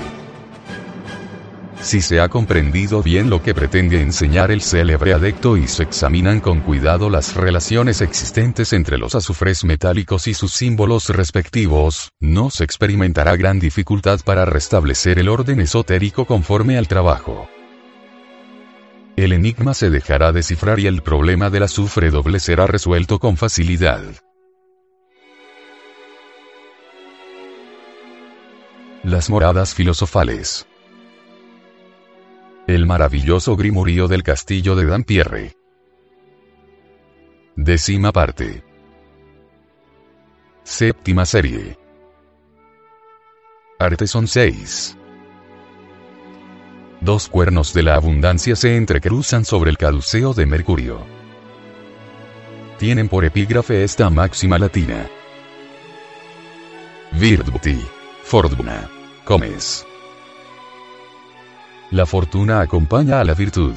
Si 1.85 2.01
se 2.01 2.19
ha 2.19 2.31
comprendido 2.31 3.03
bien 3.03 3.29
lo 3.29 3.43
que 3.43 3.53
pretende 3.53 4.01
enseñar 4.01 4.51
el 4.51 4.63
célebre 4.63 5.13
adecto 5.13 5.59
y 5.59 5.69
se 5.69 5.83
examinan 5.83 6.41
con 6.41 6.61
cuidado 6.61 7.11
las 7.11 7.37
relaciones 7.37 8.01
existentes 8.01 8.73
entre 8.73 8.97
los 8.97 9.15
azufres 9.15 9.65
metálicos 9.65 10.27
y 10.27 10.33
sus 10.33 10.55
símbolos 10.55 11.11
respectivos, 11.11 12.11
no 12.21 12.49
se 12.49 12.65
experimentará 12.65 13.37
gran 13.37 13.61
dificultad 13.61 14.21
para 14.25 14.47
restablecer 14.47 15.19
el 15.19 15.29
orden 15.29 15.61
esotérico 15.61 16.25
conforme 16.25 16.79
al 16.79 16.89
trabajo. 16.89 17.51
El 19.17 19.35
enigma 19.35 19.75
se 19.75 19.91
dejará 19.91 20.33
descifrar 20.33 20.81
y 20.81 20.87
el 20.87 21.03
problema 21.03 21.51
del 21.51 21.65
azufre 21.65 22.11
doble 22.11 22.41
será 22.41 22.67
resuelto 22.67 23.19
con 23.19 23.37
facilidad. 23.37 24.03
Las 29.03 29.29
moradas 29.29 29.75
filosofales. 29.75 30.67
El 32.67 32.87
maravilloso 32.87 33.57
Grimurío 33.57 34.09
del 34.09 34.23
castillo 34.23 34.75
de 34.75 34.87
Dampierre. 34.87 35.53
Décima 37.57 38.11
parte. 38.11 38.65
Séptima 40.63 41.27
serie. 41.27 41.79
Arteson 43.79 44.27
6. 44.27 44.97
Dos 47.03 47.29
cuernos 47.29 47.75
de 47.75 47.83
la 47.83 47.97
abundancia 47.97 48.57
se 48.57 48.79
entrecruzan 48.79 49.45
sobre 49.45 49.69
el 49.71 49.77
caduceo 49.77 50.33
de 50.33 50.47
Mercurio. 50.47 51.05
Tienen 52.79 53.11
por 53.11 53.27
epígrafe 53.27 53.85
esta 53.85 54.09
máxima 54.09 54.59
latina. 54.59 55.07
Virtuti. 57.13 57.79
Fortuna. 58.23 58.89
Comes. 59.27 59.87
La 61.91 62.07
fortuna 62.07 62.61
acompaña 62.61 63.21
a 63.21 63.25
la 63.25 63.35
virtud. 63.35 63.75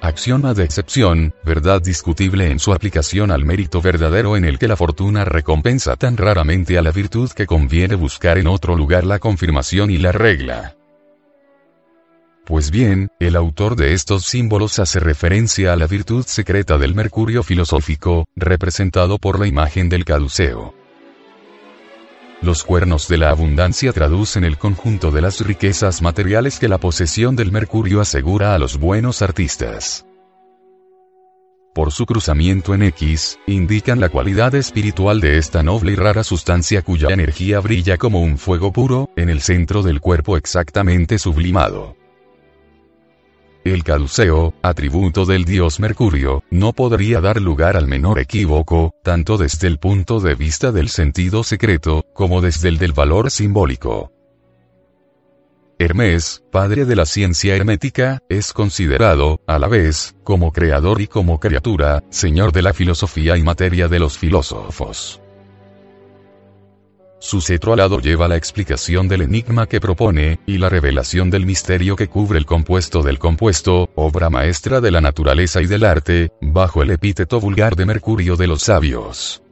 Axioma 0.00 0.54
de 0.54 0.64
excepción, 0.64 1.34
verdad 1.44 1.82
discutible 1.82 2.50
en 2.50 2.58
su 2.58 2.72
aplicación 2.72 3.30
al 3.30 3.44
mérito 3.44 3.82
verdadero 3.82 4.36
en 4.36 4.46
el 4.46 4.58
que 4.58 4.68
la 4.68 4.76
fortuna 4.76 5.26
recompensa 5.26 5.96
tan 5.96 6.16
raramente 6.16 6.78
a 6.78 6.82
la 6.82 6.90
virtud 6.90 7.30
que 7.32 7.44
conviene 7.44 7.96
buscar 7.96 8.38
en 8.38 8.46
otro 8.46 8.76
lugar 8.76 9.04
la 9.04 9.18
confirmación 9.18 9.90
y 9.90 9.98
la 9.98 10.12
regla. 10.12 10.76
Pues 12.46 12.70
bien, 12.70 13.10
el 13.20 13.36
autor 13.36 13.76
de 13.76 13.92
estos 13.92 14.24
símbolos 14.24 14.78
hace 14.78 15.00
referencia 15.00 15.72
a 15.72 15.76
la 15.76 15.86
virtud 15.86 16.24
secreta 16.26 16.78
del 16.78 16.94
mercurio 16.94 17.42
filosófico, 17.42 18.26
representado 18.36 19.18
por 19.18 19.38
la 19.38 19.46
imagen 19.46 19.88
del 19.88 20.06
caduceo. 20.06 20.79
Los 22.42 22.64
cuernos 22.64 23.06
de 23.06 23.18
la 23.18 23.28
abundancia 23.28 23.92
traducen 23.92 24.44
el 24.44 24.56
conjunto 24.56 25.10
de 25.10 25.20
las 25.20 25.40
riquezas 25.40 26.00
materiales 26.00 26.58
que 26.58 26.68
la 26.68 26.78
posesión 26.78 27.36
del 27.36 27.52
mercurio 27.52 28.00
asegura 28.00 28.54
a 28.54 28.58
los 28.58 28.78
buenos 28.78 29.20
artistas. 29.20 30.06
Por 31.74 31.92
su 31.92 32.06
cruzamiento 32.06 32.74
en 32.74 32.82
X, 32.82 33.38
indican 33.46 34.00
la 34.00 34.08
cualidad 34.08 34.54
espiritual 34.54 35.20
de 35.20 35.36
esta 35.36 35.62
noble 35.62 35.92
y 35.92 35.96
rara 35.96 36.24
sustancia 36.24 36.80
cuya 36.80 37.08
energía 37.10 37.60
brilla 37.60 37.98
como 37.98 38.22
un 38.22 38.38
fuego 38.38 38.72
puro, 38.72 39.10
en 39.16 39.28
el 39.28 39.42
centro 39.42 39.82
del 39.82 40.00
cuerpo 40.00 40.38
exactamente 40.38 41.18
sublimado. 41.18 41.99
El 43.64 43.84
caduceo, 43.84 44.54
atributo 44.62 45.26
del 45.26 45.44
dios 45.44 45.80
Mercurio, 45.80 46.42
no 46.50 46.72
podría 46.72 47.20
dar 47.20 47.42
lugar 47.42 47.76
al 47.76 47.86
menor 47.86 48.18
equívoco, 48.18 48.94
tanto 49.02 49.36
desde 49.36 49.68
el 49.68 49.78
punto 49.78 50.18
de 50.20 50.34
vista 50.34 50.72
del 50.72 50.88
sentido 50.88 51.44
secreto, 51.44 52.06
como 52.14 52.40
desde 52.40 52.70
el 52.70 52.78
del 52.78 52.92
valor 52.92 53.30
simbólico. 53.30 54.12
Hermes, 55.78 56.42
padre 56.50 56.86
de 56.86 56.96
la 56.96 57.04
ciencia 57.04 57.54
hermética, 57.54 58.20
es 58.30 58.54
considerado, 58.54 59.40
a 59.46 59.58
la 59.58 59.68
vez, 59.68 60.14
como 60.24 60.52
creador 60.52 61.00
y 61.02 61.06
como 61.06 61.38
criatura, 61.38 62.02
señor 62.10 62.52
de 62.52 62.62
la 62.62 62.72
filosofía 62.72 63.36
y 63.36 63.42
materia 63.42 63.88
de 63.88 63.98
los 63.98 64.16
filósofos. 64.16 65.20
Su 67.22 67.42
cetro 67.42 67.74
alado 67.74 68.00
lleva 68.00 68.28
la 68.28 68.36
explicación 68.36 69.06
del 69.06 69.20
enigma 69.20 69.66
que 69.66 69.78
propone, 69.78 70.40
y 70.46 70.56
la 70.56 70.70
revelación 70.70 71.28
del 71.28 71.44
misterio 71.44 71.94
que 71.94 72.08
cubre 72.08 72.38
el 72.38 72.46
compuesto 72.46 73.02
del 73.02 73.18
compuesto, 73.18 73.90
obra 73.94 74.30
maestra 74.30 74.80
de 74.80 74.90
la 74.90 75.02
naturaleza 75.02 75.60
y 75.60 75.66
del 75.66 75.84
arte, 75.84 76.32
bajo 76.40 76.82
el 76.82 76.90
epíteto 76.90 77.38
vulgar 77.38 77.76
de 77.76 77.84
Mercurio 77.84 78.36
de 78.36 78.46
los 78.46 78.62
sabios. 78.62 79.42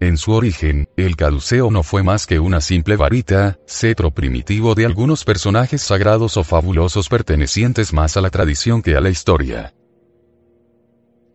En 0.00 0.16
su 0.16 0.32
origen, 0.32 0.88
el 0.96 1.14
caduceo 1.14 1.70
no 1.70 1.84
fue 1.84 2.02
más 2.02 2.26
que 2.26 2.40
una 2.40 2.60
simple 2.60 2.96
varita, 2.96 3.58
cetro 3.68 4.10
primitivo 4.10 4.74
de 4.74 4.84
algunos 4.84 5.24
personajes 5.24 5.82
sagrados 5.82 6.36
o 6.36 6.42
fabulosos 6.42 7.08
pertenecientes 7.08 7.92
más 7.92 8.16
a 8.16 8.20
la 8.20 8.30
tradición 8.30 8.82
que 8.82 8.96
a 8.96 9.00
la 9.00 9.10
historia. 9.10 9.74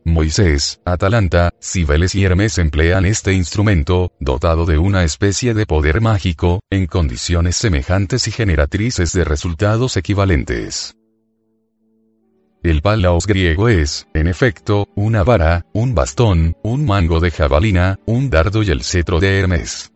Moisés, 0.06 0.82
Atalanta, 0.84 1.52
Cibeles 1.62 2.14
y 2.14 2.26
Hermes 2.26 2.58
emplean 2.58 3.06
este 3.06 3.34
instrumento, 3.34 4.12
dotado 4.20 4.66
de 4.66 4.78
una 4.78 5.04
especie 5.04 5.54
de 5.54 5.66
poder 5.66 6.02
mágico, 6.02 6.60
en 6.70 6.88
condiciones 6.88 7.56
semejantes 7.56 8.28
y 8.28 8.32
generatrices 8.32 9.14
de 9.14 9.24
resultados 9.24 9.96
equivalentes. 9.96 10.96
El 12.64 12.82
palaos 12.82 13.28
griego 13.28 13.70
es, 13.70 14.08
en 14.14 14.28
efecto, 14.28 14.88
una 14.96 15.24
vara, 15.24 15.66
un 15.74 15.96
bastón, 15.96 16.58
un 16.64 16.86
mango 16.86 17.20
de 17.20 17.32
jabalina, 17.32 18.00
un 18.06 18.30
dardo 18.30 18.62
y 18.64 18.70
el 18.70 18.84
cetro 18.84 19.20
de 19.20 19.40
Hermes. 19.40 19.92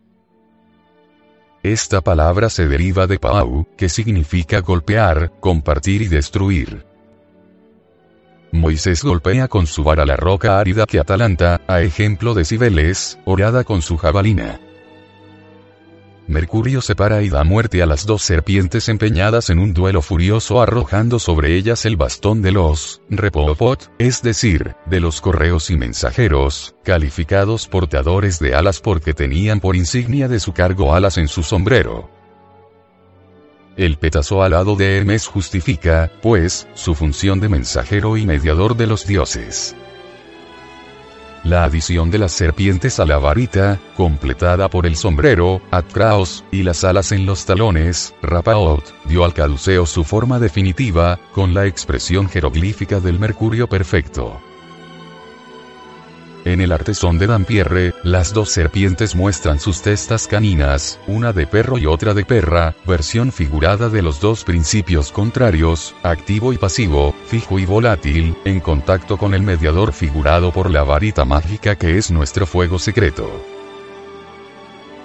Esta 1.62 2.00
palabra 2.00 2.48
se 2.48 2.66
deriva 2.66 3.06
de 3.06 3.18
pau, 3.18 3.66
que 3.76 3.88
significa 3.88 4.60
golpear, 4.60 5.32
compartir 5.40 6.02
y 6.02 6.08
destruir. 6.08 6.87
Moisés 8.52 9.02
golpea 9.04 9.48
con 9.48 9.66
su 9.66 9.84
vara 9.84 10.06
la 10.06 10.16
roca 10.16 10.58
árida 10.58 10.86
que 10.86 10.98
Atalanta, 10.98 11.60
a 11.66 11.82
ejemplo 11.82 12.34
de 12.34 12.44
Cibeles, 12.44 13.18
orada 13.24 13.64
con 13.64 13.82
su 13.82 13.96
jabalina. 13.96 14.60
Mercurio 16.28 16.82
separa 16.82 17.22
y 17.22 17.30
da 17.30 17.42
muerte 17.42 17.82
a 17.82 17.86
las 17.86 18.04
dos 18.04 18.22
serpientes 18.22 18.90
empeñadas 18.90 19.48
en 19.48 19.58
un 19.58 19.72
duelo 19.72 20.02
furioso 20.02 20.60
arrojando 20.60 21.18
sobre 21.18 21.56
ellas 21.56 21.86
el 21.86 21.96
bastón 21.96 22.42
de 22.42 22.52
los 22.52 23.00
repopot, 23.08 23.90
es 23.98 24.20
decir, 24.20 24.74
de 24.84 25.00
los 25.00 25.22
correos 25.22 25.70
y 25.70 25.78
mensajeros, 25.78 26.74
calificados 26.84 27.66
portadores 27.66 28.38
de 28.40 28.54
alas 28.54 28.80
porque 28.80 29.14
tenían 29.14 29.60
por 29.60 29.74
insignia 29.74 30.28
de 30.28 30.38
su 30.38 30.52
cargo 30.52 30.94
alas 30.94 31.16
en 31.16 31.28
su 31.28 31.42
sombrero. 31.42 32.17
El 33.78 33.96
petazo 33.96 34.42
alado 34.42 34.74
de 34.74 34.96
Hermes 34.96 35.28
justifica, 35.28 36.10
pues, 36.20 36.66
su 36.74 36.96
función 36.96 37.38
de 37.38 37.48
mensajero 37.48 38.16
y 38.16 38.26
mediador 38.26 38.76
de 38.76 38.88
los 38.88 39.06
dioses. 39.06 39.76
La 41.44 41.62
adición 41.62 42.10
de 42.10 42.18
las 42.18 42.32
serpientes 42.32 42.98
a 42.98 43.06
la 43.06 43.18
varita, 43.18 43.78
completada 43.96 44.68
por 44.68 44.84
el 44.84 44.96
sombrero, 44.96 45.62
Atkraos, 45.70 46.44
y 46.50 46.64
las 46.64 46.82
alas 46.82 47.12
en 47.12 47.24
los 47.24 47.46
talones, 47.46 48.16
Rapaot, 48.20 48.82
dio 49.04 49.24
al 49.24 49.32
caduceo 49.32 49.86
su 49.86 50.02
forma 50.02 50.40
definitiva, 50.40 51.20
con 51.32 51.54
la 51.54 51.66
expresión 51.66 52.28
jeroglífica 52.28 52.98
del 52.98 53.20
mercurio 53.20 53.68
perfecto. 53.68 54.40
En 56.48 56.62
el 56.62 56.72
artesón 56.72 57.18
de 57.18 57.26
Dampierre, 57.26 57.92
las 58.04 58.32
dos 58.32 58.48
serpientes 58.48 59.14
muestran 59.14 59.60
sus 59.60 59.82
testas 59.82 60.26
caninas, 60.26 60.98
una 61.06 61.34
de 61.34 61.46
perro 61.46 61.76
y 61.76 61.84
otra 61.84 62.14
de 62.14 62.24
perra, 62.24 62.74
versión 62.86 63.32
figurada 63.32 63.90
de 63.90 64.00
los 64.00 64.18
dos 64.18 64.44
principios 64.44 65.12
contrarios, 65.12 65.94
activo 66.02 66.54
y 66.54 66.56
pasivo, 66.56 67.14
fijo 67.26 67.58
y 67.58 67.66
volátil, 67.66 68.34
en 68.46 68.60
contacto 68.60 69.18
con 69.18 69.34
el 69.34 69.42
mediador 69.42 69.92
figurado 69.92 70.50
por 70.50 70.70
la 70.70 70.84
varita 70.84 71.26
mágica 71.26 71.76
que 71.76 71.98
es 71.98 72.10
nuestro 72.10 72.46
fuego 72.46 72.78
secreto. 72.78 73.57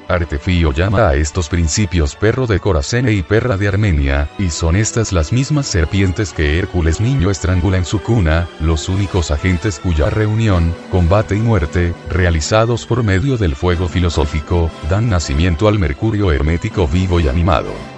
Artefío 0.07 0.71
llama 0.71 1.09
a 1.09 1.15
estos 1.15 1.49
principios 1.49 2.15
perro 2.15 2.47
de 2.47 2.59
Coracene 2.59 3.13
y 3.13 3.23
perra 3.23 3.57
de 3.57 3.67
Armenia, 3.67 4.29
y 4.37 4.49
son 4.49 4.75
estas 4.75 5.11
las 5.11 5.31
mismas 5.31 5.67
serpientes 5.67 6.33
que 6.33 6.59
Hércules 6.59 6.99
niño 6.99 7.31
estrangula 7.31 7.77
en 7.77 7.85
su 7.85 8.01
cuna, 8.01 8.47
los 8.59 8.89
únicos 8.89 9.31
agentes 9.31 9.79
cuya 9.79 10.09
reunión, 10.09 10.73
combate 10.91 11.35
y 11.35 11.39
muerte, 11.39 11.93
realizados 12.09 12.85
por 12.85 13.03
medio 13.03 13.37
del 13.37 13.55
fuego 13.55 13.87
filosófico, 13.87 14.69
dan 14.89 15.09
nacimiento 15.09 15.67
al 15.67 15.79
mercurio 15.79 16.31
hermético 16.31 16.87
vivo 16.87 17.19
y 17.19 17.27
animado. 17.27 17.92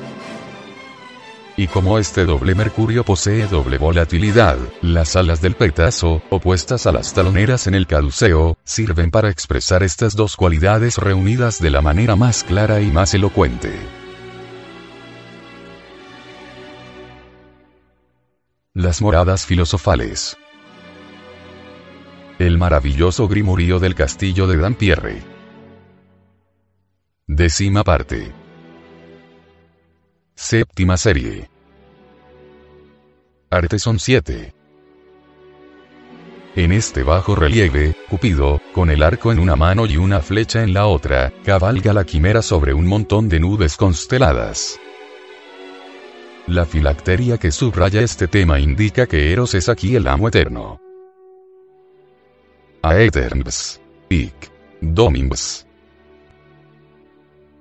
Y 1.58 1.68
como 1.68 1.98
este 2.00 2.26
doble 2.26 2.54
mercurio 2.54 3.06
posee 3.06 3.48
doble 3.48 3.78
volatilidad, 3.78 4.58
las 4.82 5.16
alas 5.16 5.42
del 5.42 5.56
petazo, 5.56 6.22
opuestas 6.30 6.86
a 6.86 6.92
las 6.92 7.14
taloneras 7.14 7.68
en 7.68 7.76
el 7.76 7.88
caduceo, 7.88 8.58
sirven 8.66 9.10
para 9.10 9.30
expresar 9.30 9.82
estas 9.82 10.18
dos 10.18 10.36
cualidades 10.36 10.98
reunidas 10.98 11.62
de 11.62 11.70
la 11.70 11.82
manera 11.82 12.18
más 12.18 12.44
clara 12.44 12.82
y 12.82 12.92
más 12.92 13.14
elocuente. 13.14 13.72
Las 18.74 19.02
moradas 19.02 19.46
filosofales. 19.46 20.36
El 22.38 22.58
maravilloso 22.58 23.30
grimorío 23.30 23.80
del 23.80 23.96
castillo 23.96 24.46
de 24.48 24.58
Dampierre. 24.58 25.24
Décima 27.28 27.86
parte. 27.86 28.45
Séptima 30.36 30.98
serie. 30.98 31.50
Arteson 33.50 34.00
7. 34.00 34.54
En 36.58 36.72
este 36.74 37.04
bajo 37.04 37.36
relieve, 37.36 37.96
Cupido, 38.10 38.62
con 38.74 38.90
el 38.90 39.02
arco 39.02 39.32
en 39.32 39.40
una 39.40 39.56
mano 39.56 39.86
y 39.86 39.96
una 39.96 40.20
flecha 40.20 40.62
en 40.62 40.74
la 40.74 40.88
otra, 40.88 41.32
cabalga 41.46 41.94
la 41.94 42.04
quimera 42.04 42.42
sobre 42.42 42.74
un 42.74 42.86
montón 42.86 43.30
de 43.30 43.40
nubes 43.40 43.78
consteladas. 43.78 44.78
La 46.48 46.66
filacteria 46.66 47.38
que 47.38 47.52
subraya 47.52 48.02
este 48.02 48.28
tema 48.28 48.60
indica 48.60 49.08
que 49.08 49.32
Eros 49.32 49.56
es 49.56 49.70
aquí 49.70 49.96
el 49.96 50.06
amo 50.06 50.28
eterno. 50.28 50.82
Aeterns. 52.82 53.82
Ic. 54.10 54.52
Domims. 54.82 55.66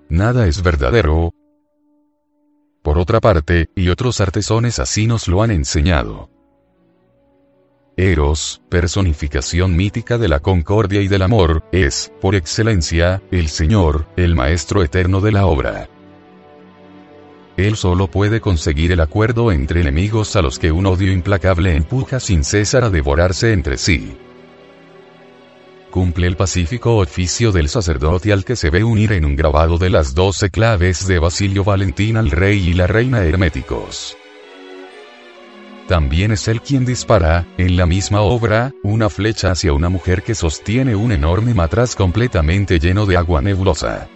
Nada 0.08 0.48
es 0.48 0.62
verdadero, 0.62 1.32
por 2.94 3.02
otra 3.02 3.20
parte, 3.20 3.70
y 3.74 3.88
otros 3.88 4.20
artesones 4.20 4.78
así 4.78 5.08
nos 5.08 5.26
lo 5.26 5.42
han 5.42 5.50
enseñado. 5.50 6.30
Eros, 7.96 8.62
personificación 8.68 9.74
mítica 9.74 10.16
de 10.16 10.28
la 10.28 10.38
concordia 10.38 11.00
y 11.00 11.08
del 11.08 11.22
amor, 11.22 11.64
es, 11.72 12.12
por 12.20 12.36
excelencia, 12.36 13.20
el 13.32 13.48
Señor, 13.48 14.06
el 14.16 14.36
Maestro 14.36 14.84
eterno 14.84 15.20
de 15.20 15.32
la 15.32 15.46
obra. 15.46 15.88
Él 17.56 17.74
solo 17.74 18.06
puede 18.06 18.40
conseguir 18.40 18.92
el 18.92 19.00
acuerdo 19.00 19.50
entre 19.50 19.80
enemigos 19.80 20.36
a 20.36 20.42
los 20.42 20.60
que 20.60 20.70
un 20.70 20.86
odio 20.86 21.10
implacable 21.10 21.74
empuja 21.74 22.20
sin 22.20 22.44
cesar 22.44 22.84
a 22.84 22.90
devorarse 22.90 23.52
entre 23.52 23.76
sí 23.76 24.16
cumple 25.94 26.26
el 26.26 26.36
pacífico 26.36 26.96
oficio 26.96 27.52
del 27.52 27.68
sacerdote 27.68 28.32
al 28.32 28.44
que 28.44 28.56
se 28.56 28.68
ve 28.68 28.82
unir 28.82 29.12
en 29.12 29.24
un 29.24 29.36
grabado 29.36 29.78
de 29.78 29.90
las 29.90 30.12
doce 30.12 30.50
claves 30.50 31.06
de 31.06 31.20
Basilio 31.20 31.62
Valentín 31.62 32.16
al 32.16 32.32
rey 32.32 32.70
y 32.70 32.74
la 32.74 32.88
reina 32.88 33.22
herméticos. 33.22 34.16
También 35.86 36.32
es 36.32 36.48
él 36.48 36.62
quien 36.62 36.84
dispara, 36.84 37.46
en 37.58 37.76
la 37.76 37.86
misma 37.86 38.22
obra, 38.22 38.72
una 38.82 39.08
flecha 39.08 39.52
hacia 39.52 39.72
una 39.72 39.88
mujer 39.88 40.24
que 40.24 40.34
sostiene 40.34 40.96
un 40.96 41.12
enorme 41.12 41.54
matraz 41.54 41.94
completamente 41.94 42.80
lleno 42.80 43.06
de 43.06 43.16
agua 43.16 43.40
nebulosa. 43.40 44.08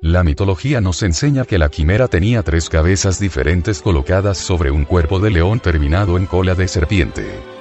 La 0.00 0.24
mitología 0.24 0.80
nos 0.80 1.02
enseña 1.02 1.44
que 1.44 1.58
la 1.58 1.68
quimera 1.68 2.08
tenía 2.08 2.42
tres 2.42 2.70
cabezas 2.70 3.20
diferentes 3.20 3.82
colocadas 3.82 4.38
sobre 4.38 4.70
un 4.70 4.86
cuerpo 4.86 5.18
de 5.18 5.28
león 5.28 5.60
terminado 5.60 6.16
en 6.16 6.24
cola 6.24 6.54
de 6.54 6.68
serpiente 6.68 7.53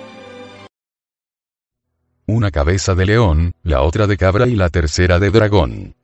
una 2.33 2.51
cabeza 2.51 2.95
de 2.95 3.05
león, 3.05 3.53
la 3.63 3.81
otra 3.83 4.07
de 4.07 4.17
cabra 4.17 4.47
y 4.47 4.55
la 4.55 4.69
tercera 4.69 5.19
de 5.19 5.29
dragón. 5.29 5.95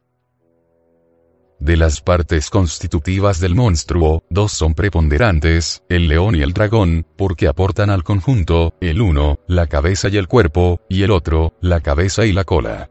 De 1.59 1.75
las 1.75 1.99
partes 1.99 2.49
constitutivas 2.49 3.39
del 3.41 3.55
monstruo, 3.55 4.23
dos 4.29 4.53
son 4.53 4.75
preponderantes, 4.75 5.83
el 5.89 6.07
león 6.07 6.35
y 6.35 6.41
el 6.41 6.53
dragón, 6.53 7.05
porque 7.17 7.47
aportan 7.47 7.89
al 7.89 8.03
conjunto, 8.03 8.75
el 8.79 9.01
uno, 9.01 9.39
la 9.47 9.67
cabeza 9.67 10.07
y 10.07 10.15
el 10.17 10.27
cuerpo, 10.29 10.79
y 10.87 11.03
el 11.03 11.11
otro, 11.11 11.53
la 11.59 11.81
cabeza 11.81 12.25
y 12.25 12.31
la 12.31 12.45
cola. 12.45 12.89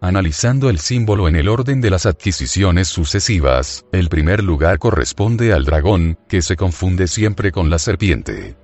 Analizando 0.00 0.70
el 0.70 0.78
símbolo 0.78 1.28
en 1.28 1.36
el 1.36 1.48
orden 1.48 1.80
de 1.80 1.90
las 1.90 2.06
adquisiciones 2.06 2.88
sucesivas, 2.88 3.84
el 3.92 4.08
primer 4.08 4.42
lugar 4.42 4.78
corresponde 4.78 5.52
al 5.52 5.64
dragón, 5.64 6.18
que 6.28 6.40
se 6.40 6.56
confunde 6.56 7.06
siempre 7.06 7.52
con 7.52 7.68
la 7.68 7.78
serpiente. 7.78 8.56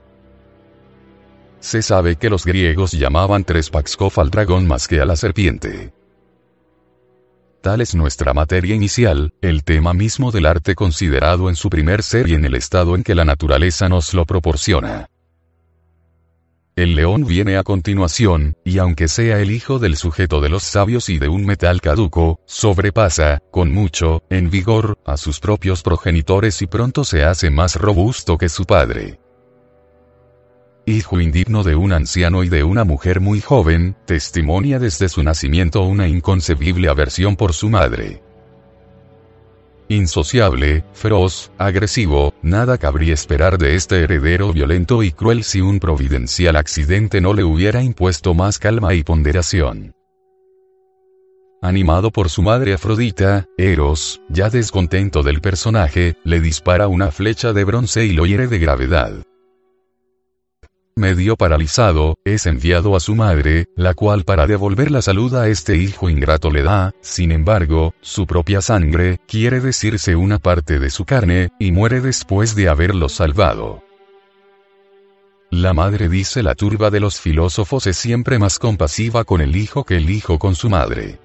Se 1.61 1.83
sabe 1.83 2.17
que 2.17 2.31
los 2.31 2.47
griegos 2.47 2.93
llamaban 2.93 3.45
Trespaxkov 3.45 4.19
al 4.19 4.31
dragón 4.31 4.67
más 4.67 4.89
que 4.89 5.01
a 5.01 5.05
la 5.05 5.15
serpiente. 5.15 5.93
Tal 7.61 7.83
es 7.83 7.95
nuestra 7.95 8.33
materia 8.33 8.75
inicial, 8.75 9.35
el 9.43 9.63
tema 9.65 9.93
mismo 9.93 10.31
del 10.31 10.47
arte 10.47 10.75
considerado 10.75 11.51
en 11.51 11.57
su 11.57 11.69
primer 11.69 12.03
ser 12.03 12.29
y 12.29 12.35
en 12.35 12.47
el 12.47 12.55
estado 12.55 12.95
en 12.95 13.03
que 13.03 13.15
la 13.15 13.27
naturaleza 13.27 13.91
nos 13.91 14.15
lo 14.15 14.25
proporciona. 14.25 15.11
El 16.77 16.95
león 16.95 17.27
viene 17.27 17.59
a 17.59 17.63
continuación, 17.63 18.57
y 18.65 18.79
aunque 18.79 19.09
sea 19.09 19.41
el 19.41 19.51
hijo 19.51 19.79
del 19.79 19.97
sujeto 19.97 20.41
de 20.41 20.49
los 20.49 20.63
sabios 20.63 21.11
y 21.11 21.19
de 21.19 21.29
un 21.29 21.45
metal 21.45 21.83
caduco, 21.83 22.41
sobrepasa, 22.47 23.43
con 23.51 23.71
mucho, 23.71 24.23
en 24.31 24.49
vigor, 24.49 24.99
a 25.05 25.19
sus 25.19 25.41
propios 25.41 25.83
progenitores 25.83 26.63
y 26.63 26.67
pronto 26.67 27.05
se 27.05 27.25
hace 27.25 27.51
más 27.51 27.77
robusto 27.77 28.39
que 28.39 28.49
su 28.49 28.65
padre 28.65 29.19
hijo 30.91 31.21
indigno 31.21 31.63
de 31.63 31.77
un 31.77 31.93
anciano 31.93 32.45
y 32.45 32.49
de 32.49 32.65
una 32.65 32.85
mujer 32.85 33.21
muy 33.21 33.41
joven, 33.41 33.97
testimonia 34.05 34.79
desde 34.79 35.09
su 35.09 35.23
nacimiento 35.23 35.83
una 35.83 36.09
inconcebible 36.09 36.89
aversión 36.89 37.37
por 37.37 37.53
su 37.53 37.71
madre. 37.71 38.23
Insociable, 39.89 40.85
feroz, 40.93 41.51
agresivo, 41.59 42.33
nada 42.43 42.79
cabría 42.79 43.13
esperar 43.13 43.59
de 43.59 43.75
este 43.75 44.01
heredero 44.03 44.53
violento 44.53 45.03
y 45.03 45.11
cruel 45.11 45.43
si 45.43 45.61
un 45.61 45.81
providencial 45.81 46.55
accidente 46.55 47.21
no 47.21 47.35
le 47.35 47.43
hubiera 47.43 47.83
impuesto 47.83 48.33
más 48.35 48.59
calma 48.61 48.95
y 48.95 49.03
ponderación. 49.03 49.95
Animado 51.63 52.11
por 52.11 52.31
su 52.31 52.41
madre 52.41 52.73
Afrodita, 52.73 53.47
Eros, 53.59 54.23
ya 54.29 54.49
descontento 54.49 55.23
del 55.23 55.41
personaje, 55.41 56.17
le 56.25 56.41
dispara 56.41 56.87
una 56.87 57.11
flecha 57.11 57.53
de 57.53 57.65
bronce 57.65 58.07
y 58.07 58.13
lo 58.13 58.27
hiere 58.27 58.47
de 58.47 58.59
gravedad. 58.59 59.13
Medio 61.01 61.35
paralizado, 61.37 62.19
es 62.27 62.45
enviado 62.45 62.95
a 62.95 63.01
su 63.01 63.15
madre, 63.15 63.65
la 63.75 63.95
cual 63.95 64.25
para 64.25 64.47
devolver 64.47 64.91
la 64.91 65.01
salud 65.01 65.35
a 65.35 65.49
este 65.49 65.79
hijo 65.79 66.11
ingrato 66.11 66.51
le 66.51 66.63
da, 66.63 66.93
sin 67.01 67.33
embargo, 67.33 67.95
su 68.03 68.27
propia 68.27 68.61
sangre, 68.61 69.19
quiere 69.27 69.61
decirse 69.61 70.15
una 70.15 70.39
parte 70.39 70.79
de 70.79 70.91
su 70.91 71.07
carne, 71.07 71.49
y 71.59 71.73
muere 71.73 72.03
después 72.03 72.55
de 72.55 72.69
haberlo 72.69 73.09
salvado. 73.09 73.83
La 75.49 75.73
madre 75.73 76.11
dice 76.11 76.43
la 76.43 76.55
turba 76.55 76.91
de 76.91 77.01
los 77.01 77.19
filósofos 77.19 77.87
es 77.87 77.97
siempre 77.97 78.39
más 78.39 78.59
compasiva 78.59 79.25
con 79.25 79.41
el 79.41 79.57
hijo 79.57 79.85
que 79.85 79.97
el 79.97 80.11
hijo 80.11 80.39
con 80.39 80.55
su 80.55 80.69
madre. 80.69 81.19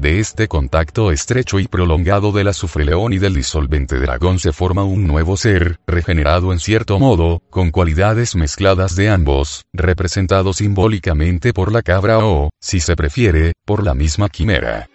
De 0.00 0.18
este 0.18 0.48
contacto 0.48 1.12
estrecho 1.12 1.60
y 1.60 1.68
prolongado 1.68 2.32
del 2.32 2.48
azufreleón 2.48 3.12
y 3.12 3.18
del 3.18 3.34
disolvente 3.34 4.00
dragón 4.00 4.38
se 4.38 4.50
forma 4.50 4.82
un 4.82 5.06
nuevo 5.06 5.36
ser, 5.36 5.78
regenerado 5.86 6.54
en 6.54 6.58
cierto 6.58 6.98
modo, 6.98 7.42
con 7.50 7.70
cualidades 7.70 8.34
mezcladas 8.34 8.96
de 8.96 9.10
ambos, 9.10 9.66
representado 9.74 10.54
simbólicamente 10.54 11.52
por 11.52 11.70
la 11.70 11.82
cabra 11.82 12.18
o, 12.20 12.48
si 12.58 12.80
se 12.80 12.96
prefiere, 12.96 13.52
por 13.66 13.84
la 13.84 13.92
misma 13.92 14.30
quimera. 14.30 14.88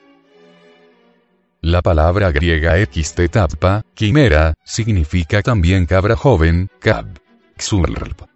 La 1.61 1.83
palabra 1.83 2.31
griega 2.31 2.73
xtetappa, 2.83 3.83
quimera, 3.93 4.55
significa 4.63 5.43
también 5.43 5.85
cabra 5.85 6.15
joven, 6.15 6.67
cab. 6.79 7.05
Xurlp. 7.59 8.34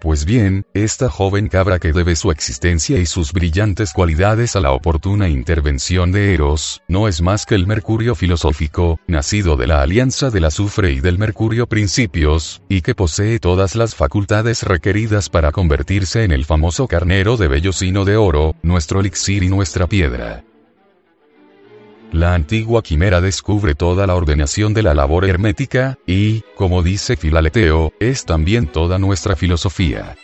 Pues 0.00 0.24
bien, 0.24 0.64
esta 0.72 1.10
joven 1.10 1.48
cabra 1.48 1.78
que 1.78 1.92
debe 1.92 2.16
su 2.16 2.30
existencia 2.30 2.98
y 2.98 3.04
sus 3.04 3.34
brillantes 3.34 3.92
cualidades 3.92 4.56
a 4.56 4.60
la 4.60 4.72
oportuna 4.72 5.28
intervención 5.28 6.10
de 6.10 6.32
Eros, 6.32 6.80
no 6.88 7.06
es 7.06 7.20
más 7.20 7.44
que 7.44 7.54
el 7.54 7.66
Mercurio 7.66 8.14
filosófico, 8.14 8.98
nacido 9.06 9.56
de 9.56 9.66
la 9.66 9.82
alianza 9.82 10.30
del 10.30 10.46
azufre 10.46 10.92
y 10.92 11.00
del 11.00 11.18
Mercurio 11.18 11.66
principios, 11.66 12.62
y 12.66 12.80
que 12.80 12.94
posee 12.94 13.40
todas 13.40 13.76
las 13.76 13.94
facultades 13.94 14.62
requeridas 14.62 15.28
para 15.28 15.52
convertirse 15.52 16.24
en 16.24 16.32
el 16.32 16.46
famoso 16.46 16.88
carnero 16.88 17.36
de 17.36 17.48
vellocino 17.48 18.06
de 18.06 18.16
oro, 18.16 18.54
nuestro 18.62 19.00
elixir 19.00 19.42
y 19.42 19.48
nuestra 19.48 19.86
piedra. 19.86 20.44
La 22.12 22.34
antigua 22.34 22.82
quimera 22.82 23.20
descubre 23.20 23.76
toda 23.76 24.06
la 24.06 24.16
ordenación 24.16 24.74
de 24.74 24.82
la 24.82 24.94
labor 24.94 25.24
hermética, 25.26 25.96
y, 26.06 26.42
como 26.56 26.82
dice 26.82 27.16
Filaleteo, 27.16 27.92
es 28.00 28.24
también 28.24 28.66
toda 28.66 28.98
nuestra 28.98 29.36
filosofía. 29.36 30.16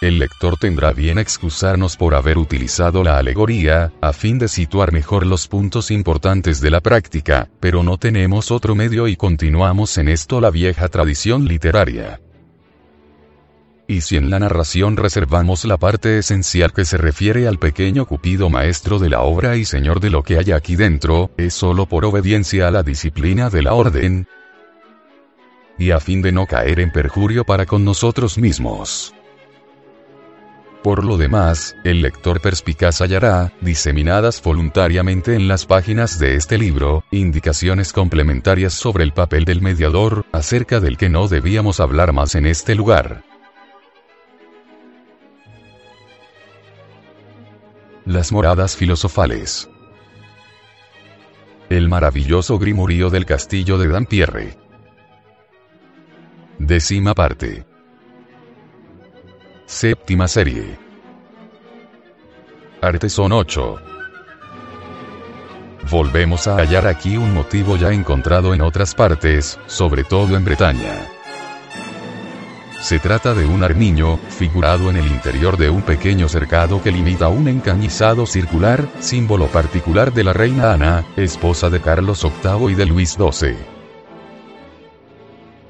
El 0.00 0.18
lector 0.18 0.56
tendrá 0.56 0.92
bien 0.92 1.18
excusarnos 1.18 1.96
por 1.98 2.14
haber 2.14 2.38
utilizado 2.38 3.04
la 3.04 3.18
alegoría, 3.18 3.92
a 4.00 4.12
fin 4.12 4.38
de 4.38 4.48
situar 4.48 4.92
mejor 4.92 5.26
los 5.26 5.46
puntos 5.46 5.90
importantes 5.90 6.60
de 6.60 6.70
la 6.70 6.80
práctica, 6.80 7.48
pero 7.60 7.82
no 7.82 7.98
tenemos 7.98 8.50
otro 8.50 8.74
medio 8.74 9.06
y 9.06 9.14
continuamos 9.14 9.98
en 9.98 10.08
esto 10.08 10.40
la 10.40 10.50
vieja 10.50 10.88
tradición 10.88 11.44
literaria. 11.44 12.18
Y 13.92 14.00
si 14.00 14.16
en 14.16 14.30
la 14.30 14.38
narración 14.38 14.96
reservamos 14.96 15.66
la 15.66 15.76
parte 15.76 16.16
esencial 16.16 16.72
que 16.72 16.86
se 16.86 16.96
refiere 16.96 17.46
al 17.46 17.58
pequeño 17.58 18.06
Cupido 18.06 18.48
maestro 18.48 18.98
de 18.98 19.10
la 19.10 19.20
obra 19.20 19.56
y 19.56 19.66
señor 19.66 20.00
de 20.00 20.08
lo 20.08 20.22
que 20.22 20.38
hay 20.38 20.50
aquí 20.52 20.76
dentro, 20.76 21.30
es 21.36 21.52
solo 21.52 21.84
por 21.84 22.06
obediencia 22.06 22.68
a 22.68 22.70
la 22.70 22.82
disciplina 22.82 23.50
de 23.50 23.60
la 23.60 23.74
orden, 23.74 24.26
y 25.76 25.90
a 25.90 26.00
fin 26.00 26.22
de 26.22 26.32
no 26.32 26.46
caer 26.46 26.80
en 26.80 26.90
perjurio 26.90 27.44
para 27.44 27.66
con 27.66 27.84
nosotros 27.84 28.38
mismos. 28.38 29.14
Por 30.82 31.04
lo 31.04 31.18
demás, 31.18 31.76
el 31.84 32.00
lector 32.00 32.40
perspicaz 32.40 33.02
hallará, 33.02 33.52
diseminadas 33.60 34.42
voluntariamente 34.42 35.34
en 35.34 35.48
las 35.48 35.66
páginas 35.66 36.18
de 36.18 36.36
este 36.36 36.56
libro, 36.56 37.04
indicaciones 37.10 37.92
complementarias 37.92 38.72
sobre 38.72 39.04
el 39.04 39.12
papel 39.12 39.44
del 39.44 39.60
mediador, 39.60 40.24
acerca 40.32 40.80
del 40.80 40.96
que 40.96 41.10
no 41.10 41.28
debíamos 41.28 41.78
hablar 41.78 42.14
más 42.14 42.34
en 42.36 42.46
este 42.46 42.74
lugar. 42.74 43.31
Las 48.04 48.32
moradas 48.32 48.76
filosofales. 48.76 49.70
El 51.68 51.88
maravilloso 51.88 52.58
Grimorío 52.58 53.10
del 53.10 53.24
castillo 53.24 53.78
de 53.78 53.86
Dampierre. 53.86 54.58
Décima 56.58 57.14
parte. 57.14 57.64
Séptima 59.66 60.26
serie. 60.26 60.76
Arteson 62.80 63.30
8. 63.30 63.80
Volvemos 65.88 66.48
a 66.48 66.56
hallar 66.56 66.88
aquí 66.88 67.16
un 67.16 67.32
motivo 67.32 67.76
ya 67.76 67.92
encontrado 67.92 68.52
en 68.52 68.62
otras 68.62 68.96
partes, 68.96 69.60
sobre 69.66 70.02
todo 70.02 70.36
en 70.36 70.44
Bretaña. 70.44 71.06
Se 72.82 72.98
trata 72.98 73.32
de 73.32 73.46
un 73.46 73.62
armiño, 73.62 74.18
figurado 74.28 74.90
en 74.90 74.96
el 74.96 75.06
interior 75.06 75.56
de 75.56 75.70
un 75.70 75.82
pequeño 75.82 76.28
cercado 76.28 76.82
que 76.82 76.90
limita 76.90 77.28
un 77.28 77.46
encañizado 77.46 78.26
circular, 78.26 78.88
símbolo 78.98 79.46
particular 79.46 80.12
de 80.12 80.24
la 80.24 80.32
reina 80.32 80.72
Ana, 80.72 81.06
esposa 81.16 81.70
de 81.70 81.80
Carlos 81.80 82.26
VIII 82.42 82.72
y 82.72 82.74
de 82.74 82.86
Luis 82.86 83.12
XII. 83.12 83.54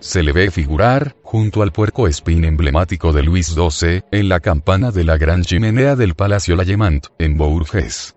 Se 0.00 0.22
le 0.22 0.32
ve 0.32 0.50
figurar, 0.50 1.14
junto 1.22 1.60
al 1.62 1.70
puerco 1.70 2.08
espín 2.08 2.46
emblemático 2.46 3.12
de 3.12 3.22
Luis 3.22 3.48
XII, 3.48 4.04
en 4.10 4.30
la 4.30 4.40
campana 4.40 4.90
de 4.90 5.04
la 5.04 5.18
gran 5.18 5.42
chimenea 5.42 5.96
del 5.96 6.14
Palacio 6.14 6.56
Lallemant, 6.56 7.08
en 7.18 7.36
Bourges. 7.36 8.16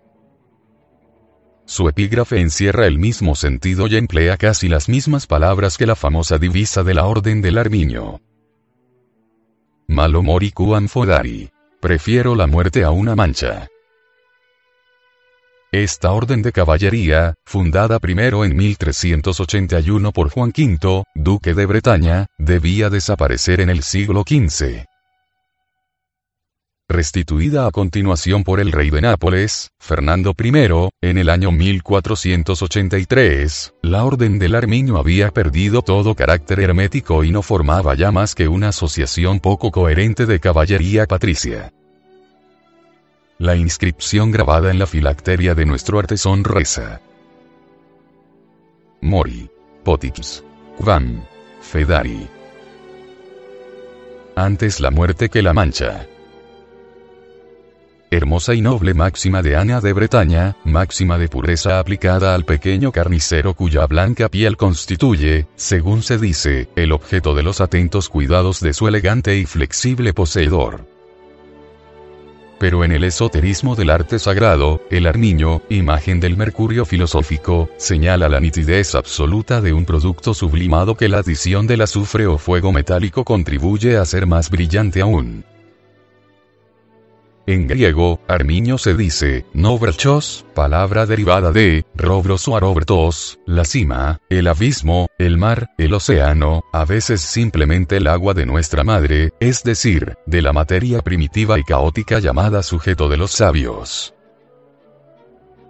Su 1.66 1.90
epígrafe 1.90 2.40
encierra 2.40 2.88
el 2.88 2.98
mismo 2.98 3.36
sentido 3.36 3.88
y 3.88 3.98
emplea 3.98 4.38
casi 4.38 4.70
las 4.70 4.88
mismas 4.88 5.28
palabras 5.28 5.78
que 5.78 5.86
la 5.86 5.98
famosa 5.98 6.38
divisa 6.38 6.84
de 6.84 6.94
la 6.94 7.06
Orden 7.06 7.42
del 7.42 7.58
Armiño. 7.58 8.22
Malo 9.88 10.22
mori 10.24 10.52
fodari. 10.88 11.50
Prefiero 11.80 12.36
la 12.36 12.48
muerte 12.48 12.84
a 12.84 12.92
una 12.92 13.16
mancha. 13.16 13.68
Esta 15.72 16.12
orden 16.12 16.42
de 16.42 16.52
caballería, 16.52 17.36
fundada 17.46 18.00
primero 18.00 18.46
en 18.46 18.56
1381 18.56 20.12
por 20.12 20.30
Juan 20.30 20.54
V, 20.58 21.04
duque 21.14 21.54
de 21.54 21.66
Bretaña, 21.66 22.26
debía 22.38 22.90
desaparecer 22.90 23.60
en 23.62 23.70
el 23.70 23.84
siglo 23.84 24.24
XV 24.28 24.86
restituida 26.88 27.66
a 27.66 27.72
continuación 27.72 28.44
por 28.44 28.60
el 28.60 28.72
rey 28.72 28.92
de 28.92 29.02
Nápoles, 29.02 29.72
Fernando 29.80 30.36
I, 30.38 30.52
en 31.02 31.18
el 31.18 31.30
año 31.30 31.52
1483, 31.52 33.74
la 33.82 34.04
Orden 34.04 34.38
del 34.38 34.54
Armiño 34.56 34.98
había 34.98 35.32
perdido 35.32 35.82
todo 35.82 36.14
carácter 36.16 36.60
hermético 36.60 37.24
y 37.24 37.32
no 37.32 37.42
formaba 37.42 37.96
ya 37.96 38.12
más 38.12 38.36
que 38.36 38.48
una 38.48 38.68
asociación 38.70 39.40
poco 39.40 39.72
coherente 39.72 40.28
de 40.28 40.40
caballería 40.40 41.08
patricia. 41.08 41.74
La 43.38 43.56
inscripción 43.56 44.32
grabada 44.32 44.72
en 44.72 44.80
la 44.80 44.86
filacteria 44.86 45.56
de 45.56 45.66
nuestro 45.66 46.00
artesón 46.00 46.44
reza. 46.44 47.02
Mori. 49.02 49.50
Potix. 49.84 50.44
Quam. 50.78 51.24
Fedari. 51.62 52.28
Antes 54.36 54.80
la 54.80 54.92
muerte 54.92 55.30
que 55.30 55.42
la 55.42 55.54
mancha 55.54 56.08
hermosa 58.16 58.54
y 58.54 58.62
noble 58.62 58.94
máxima 58.94 59.42
de 59.42 59.56
Ana 59.56 59.82
de 59.82 59.94
Bretaña, 59.94 60.56
máxima 60.64 61.18
de 61.18 61.28
pureza 61.28 61.80
aplicada 61.80 62.34
al 62.34 62.46
pequeño 62.46 62.92
carnicero 62.92 63.54
cuya 63.54 63.86
blanca 63.88 64.30
piel 64.30 64.58
constituye, 64.58 65.48
según 65.56 66.02
se 66.02 66.18
dice, 66.18 66.70
el 66.76 66.92
objeto 66.92 67.36
de 67.36 67.44
los 67.44 67.62
atentos 67.62 68.10
cuidados 68.10 68.60
de 68.60 68.74
su 68.74 68.88
elegante 68.88 69.38
y 69.38 69.46
flexible 69.46 70.14
poseedor. 70.14 70.86
Pero 72.60 72.86
en 72.86 72.92
el 72.94 73.04
esoterismo 73.04 73.76
del 73.76 73.90
arte 73.90 74.18
sagrado, 74.18 74.82
el 74.90 75.08
armiño, 75.08 75.62
imagen 75.70 76.20
del 76.20 76.38
mercurio 76.38 76.86
filosófico, 76.86 77.70
señala 77.78 78.30
la 78.30 78.40
nitidez 78.40 78.96
absoluta 78.96 79.60
de 79.60 79.74
un 79.74 79.86
producto 79.86 80.34
sublimado 80.34 80.96
que 80.96 81.10
la 81.10 81.18
adición 81.18 81.68
del 81.68 81.82
azufre 81.82 82.28
o 82.28 82.38
fuego 82.38 82.72
metálico 82.72 83.26
contribuye 83.26 83.98
a 83.98 84.06
ser 84.06 84.26
más 84.26 84.50
brillante 84.50 85.02
aún. 85.02 85.44
En 87.48 87.68
griego, 87.68 88.20
armiño 88.28 88.80
se 88.80 88.96
dice, 88.96 89.46
nobrachos, 89.54 90.46
palabra 90.56 91.06
derivada 91.06 91.52
de, 91.52 91.86
robros 91.94 92.48
o 92.48 92.58
arobertos, 92.58 93.40
la 93.46 93.66
cima, 93.66 94.20
el 94.30 94.48
abismo, 94.48 95.10
el 95.20 95.38
mar, 95.38 95.70
el 95.78 95.94
océano, 95.94 96.64
a 96.74 96.86
veces 96.86 97.22
simplemente 97.22 97.98
el 97.98 98.08
agua 98.08 98.34
de 98.34 98.48
nuestra 98.48 98.84
madre, 98.84 99.32
es 99.40 99.64
decir, 99.64 100.18
de 100.26 100.42
la 100.42 100.54
materia 100.54 101.02
primitiva 101.02 101.60
y 101.60 101.64
caótica 101.64 102.18
llamada 102.18 102.64
sujeto 102.64 103.10
de 103.10 103.18
los 103.18 103.32
sabios. 103.32 104.15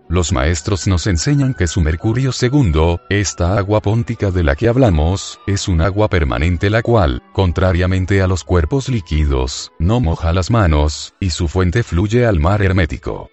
Los 0.08 0.32
maestros 0.32 0.88
nos 0.88 1.08
enseñan 1.08 1.54
que 1.54 1.68
su 1.68 1.82
mercurio 1.82 2.32
segundo, 2.32 3.02
esta 3.10 3.58
agua 3.58 3.82
póntica 3.82 4.32
de 4.32 4.44
la 4.44 4.56
que 4.56 4.68
hablamos, 4.68 5.40
es 5.48 5.68
un 5.68 5.82
agua 5.82 6.10
permanente 6.10 6.70
la 6.70 6.82
cual, 6.82 7.22
contrariamente 7.34 8.22
a 8.22 8.28
los 8.28 8.44
cuerpos 8.44 8.90
líquidos, 8.90 9.72
no 9.80 10.00
moja 10.00 10.34
las 10.34 10.52
manos, 10.52 11.14
y 11.20 11.32
su 11.32 11.48
fuente 11.48 11.84
fluye 11.84 12.26
al 12.26 12.40
mar 12.40 12.62
hermético. 12.62 13.30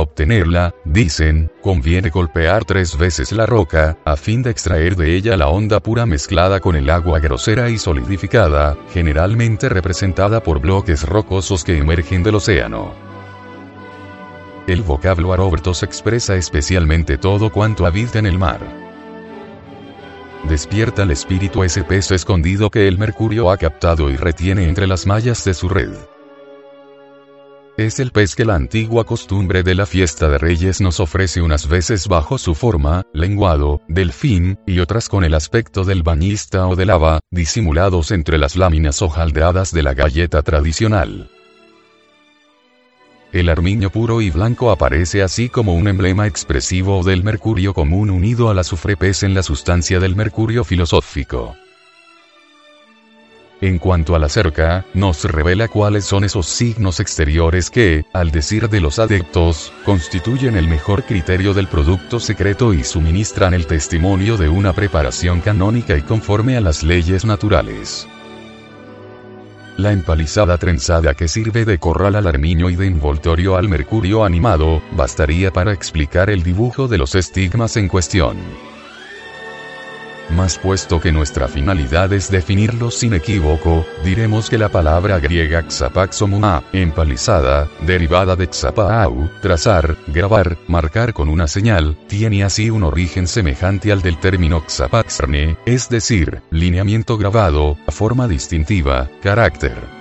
Obtenerla, 0.00 0.76
dicen, 0.84 1.50
conviene 1.60 2.10
golpear 2.10 2.64
tres 2.64 2.96
veces 2.96 3.32
la 3.32 3.46
roca, 3.46 3.98
a 4.04 4.16
fin 4.16 4.44
de 4.44 4.50
extraer 4.50 4.94
de 4.94 5.16
ella 5.16 5.36
la 5.36 5.48
onda 5.48 5.80
pura 5.80 6.06
mezclada 6.06 6.60
con 6.60 6.76
el 6.76 6.88
agua 6.88 7.18
grosera 7.18 7.68
y 7.68 7.78
solidificada, 7.78 8.76
generalmente 8.92 9.68
representada 9.68 10.40
por 10.40 10.60
bloques 10.60 11.02
rocosos 11.02 11.64
que 11.64 11.78
emergen 11.78 12.22
del 12.22 12.36
océano. 12.36 12.94
El 14.68 14.82
vocablo 14.82 15.32
arobertos 15.32 15.82
expresa 15.82 16.36
especialmente 16.36 17.18
todo 17.18 17.50
cuanto 17.50 17.84
habita 17.84 18.20
en 18.20 18.26
el 18.26 18.38
mar. 18.38 18.60
Despierta 20.48 21.02
el 21.02 21.10
espíritu 21.10 21.64
ese 21.64 21.82
pez 21.82 22.12
escondido 22.12 22.70
que 22.70 22.86
el 22.86 22.98
mercurio 22.98 23.50
ha 23.50 23.56
captado 23.56 24.10
y 24.10 24.16
retiene 24.16 24.68
entre 24.68 24.86
las 24.86 25.06
mallas 25.06 25.44
de 25.44 25.54
su 25.54 25.68
red. 25.68 25.90
Es 27.78 28.00
el 28.00 28.10
pez 28.10 28.34
que 28.34 28.44
la 28.44 28.56
antigua 28.56 29.04
costumbre 29.04 29.62
de 29.62 29.76
la 29.76 29.86
fiesta 29.86 30.28
de 30.28 30.36
reyes 30.36 30.80
nos 30.80 30.98
ofrece 30.98 31.42
unas 31.42 31.68
veces 31.68 32.08
bajo 32.08 32.36
su 32.36 32.56
forma, 32.56 33.06
lenguado, 33.12 33.82
delfín, 33.86 34.58
y 34.66 34.80
otras 34.80 35.08
con 35.08 35.22
el 35.22 35.32
aspecto 35.32 35.84
del 35.84 36.02
bañista 36.02 36.66
o 36.66 36.74
de 36.74 36.86
lava, 36.86 37.20
disimulados 37.30 38.10
entre 38.10 38.36
las 38.36 38.56
láminas 38.56 39.00
hojaldeadas 39.00 39.72
de 39.72 39.84
la 39.84 39.94
galleta 39.94 40.42
tradicional. 40.42 41.30
El 43.30 43.48
armiño 43.48 43.90
puro 43.90 44.22
y 44.22 44.30
blanco 44.30 44.72
aparece 44.72 45.22
así 45.22 45.48
como 45.48 45.74
un 45.74 45.86
emblema 45.86 46.26
expresivo 46.26 47.04
del 47.04 47.22
mercurio 47.22 47.74
común 47.74 48.10
unido 48.10 48.50
al 48.50 48.58
azufre 48.58 48.96
pez 48.96 49.22
en 49.22 49.34
la 49.34 49.44
sustancia 49.44 50.00
del 50.00 50.16
mercurio 50.16 50.64
filosófico. 50.64 51.54
En 53.60 53.78
cuanto 53.78 54.14
a 54.14 54.20
la 54.20 54.28
cerca, 54.28 54.84
nos 54.94 55.24
revela 55.24 55.66
cuáles 55.66 56.04
son 56.04 56.22
esos 56.22 56.46
signos 56.46 57.00
exteriores 57.00 57.70
que, 57.70 58.04
al 58.12 58.30
decir 58.30 58.68
de 58.68 58.80
los 58.80 59.00
adeptos, 59.00 59.72
constituyen 59.84 60.56
el 60.56 60.68
mejor 60.68 61.02
criterio 61.02 61.54
del 61.54 61.66
producto 61.66 62.20
secreto 62.20 62.72
y 62.72 62.84
suministran 62.84 63.54
el 63.54 63.66
testimonio 63.66 64.36
de 64.36 64.48
una 64.48 64.72
preparación 64.72 65.40
canónica 65.40 65.96
y 65.96 66.02
conforme 66.02 66.56
a 66.56 66.60
las 66.60 66.84
leyes 66.84 67.24
naturales. 67.24 68.06
La 69.76 69.90
empalizada 69.90 70.56
trenzada 70.58 71.14
que 71.14 71.26
sirve 71.26 71.64
de 71.64 71.78
corral 71.78 72.14
al 72.14 72.28
armiño 72.28 72.70
y 72.70 72.76
de 72.76 72.86
envoltorio 72.86 73.56
al 73.56 73.68
mercurio 73.68 74.24
animado, 74.24 74.82
bastaría 74.92 75.52
para 75.52 75.72
explicar 75.72 76.30
el 76.30 76.44
dibujo 76.44 76.86
de 76.86 76.98
los 76.98 77.16
estigmas 77.16 77.76
en 77.76 77.88
cuestión. 77.88 78.36
Mas 80.30 80.58
puesto 80.58 81.00
que 81.00 81.12
nuestra 81.12 81.48
finalidad 81.48 82.12
es 82.12 82.30
definirlos 82.30 82.96
sin 82.96 83.14
equívoco, 83.14 83.86
diremos 84.04 84.50
que 84.50 84.58
la 84.58 84.68
palabra 84.68 85.18
griega 85.18 85.64
xapaxomua, 85.68 86.62
empalizada, 86.72 87.68
derivada 87.86 88.36
de 88.36 88.46
xapaau, 88.46 89.30
trazar, 89.40 89.96
grabar, 90.08 90.58
marcar 90.68 91.12
con 91.12 91.28
una 91.28 91.48
señal, 91.48 91.96
tiene 92.08 92.44
así 92.44 92.70
un 92.70 92.82
origen 92.82 93.26
semejante 93.26 93.90
al 93.90 94.02
del 94.02 94.18
término 94.18 94.62
xapaxarne, 94.66 95.56
es 95.64 95.88
decir, 95.88 96.42
lineamiento 96.50 97.16
grabado, 97.16 97.78
forma 97.88 98.28
distintiva, 98.28 99.08
carácter 99.22 99.97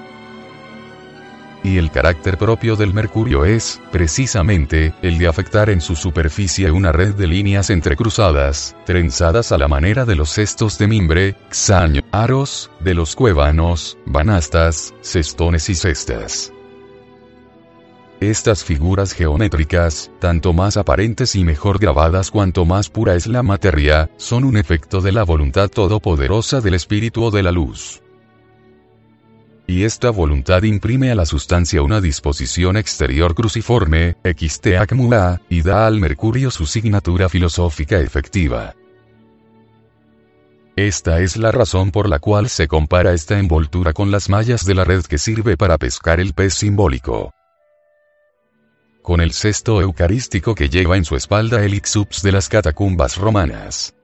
y 1.67 1.77
el 1.77 1.91
carácter 1.91 2.37
propio 2.37 2.75
del 2.75 2.93
mercurio 2.93 3.43
es, 3.43 3.81
precisamente, 3.91 4.93
el 5.01 5.17
de 5.17 5.27
afectar 5.27 5.69
en 5.69 5.81
su 5.81 5.95
superficie 5.95 6.71
una 6.71 6.91
red 6.91 7.13
de 7.15 7.27
líneas 7.27 7.69
entrecruzadas, 7.69 8.75
trenzadas 8.85 9.51
a 9.51 9.57
la 9.57 9.67
manera 9.67 10.05
de 10.05 10.15
los 10.15 10.29
cestos 10.29 10.77
de 10.77 10.87
mimbre, 10.87 11.35
xaño, 11.51 12.01
aros, 12.11 12.71
de 12.79 12.93
los 12.93 13.15
cuevanos, 13.15 13.97
banastas, 14.05 14.93
cestones 15.01 15.69
y 15.69 15.75
cestas. 15.75 16.53
Estas 18.19 18.63
figuras 18.63 19.13
geométricas, 19.13 20.09
tanto 20.19 20.53
más 20.53 20.77
aparentes 20.77 21.35
y 21.35 21.43
mejor 21.43 21.77
grabadas 21.77 22.31
cuanto 22.31 22.65
más 22.65 22.89
pura 22.89 23.13
es 23.15 23.27
la 23.27 23.43
materia, 23.43 24.09
son 24.17 24.43
un 24.43 24.57
efecto 24.57 25.01
de 25.01 25.11
la 25.11 25.23
voluntad 25.23 25.69
todopoderosa 25.69 26.61
del 26.61 26.73
espíritu 26.73 27.25
o 27.25 27.31
de 27.31 27.43
la 27.43 27.51
luz 27.51 28.01
y 29.67 29.83
esta 29.83 30.11
voluntad 30.11 30.63
imprime 30.63 31.11
a 31.11 31.15
la 31.15 31.25
sustancia 31.25 31.81
una 31.81 31.99
disposición 31.99 32.77
exterior 32.77 33.35
cruciforme, 33.35 34.15
xteacmua, 34.23 35.41
y 35.49 35.61
da 35.61 35.85
al 35.85 35.99
mercurio 35.99 36.49
su 36.49 36.65
signatura 36.65 37.27
filosófica 37.27 37.99
efectiva. 37.99 38.75
Esta 40.77 41.19
es 41.19 41.35
la 41.35 41.51
razón 41.51 41.91
por 41.91 42.07
la 42.07 42.19
cual 42.19 42.47
se 42.47 42.67
compara 42.67 43.11
esta 43.11 43.37
envoltura 43.37 43.91
con 43.91 44.09
las 44.09 44.29
mallas 44.29 44.65
de 44.65 44.75
la 44.75 44.85
red 44.85 45.03
que 45.03 45.17
sirve 45.17 45.57
para 45.57 45.77
pescar 45.77 46.21
el 46.21 46.33
pez 46.33 46.53
simbólico. 46.53 47.33
Con 49.01 49.19
el 49.19 49.33
cesto 49.33 49.81
eucarístico 49.81 50.55
que 50.55 50.69
lleva 50.69 50.95
en 50.95 51.03
su 51.03 51.15
espalda 51.15 51.63
el 51.65 51.73
ixups 51.73 52.21
de 52.21 52.31
las 52.31 52.47
catacumbas 52.47 53.17
romanas 53.17 53.96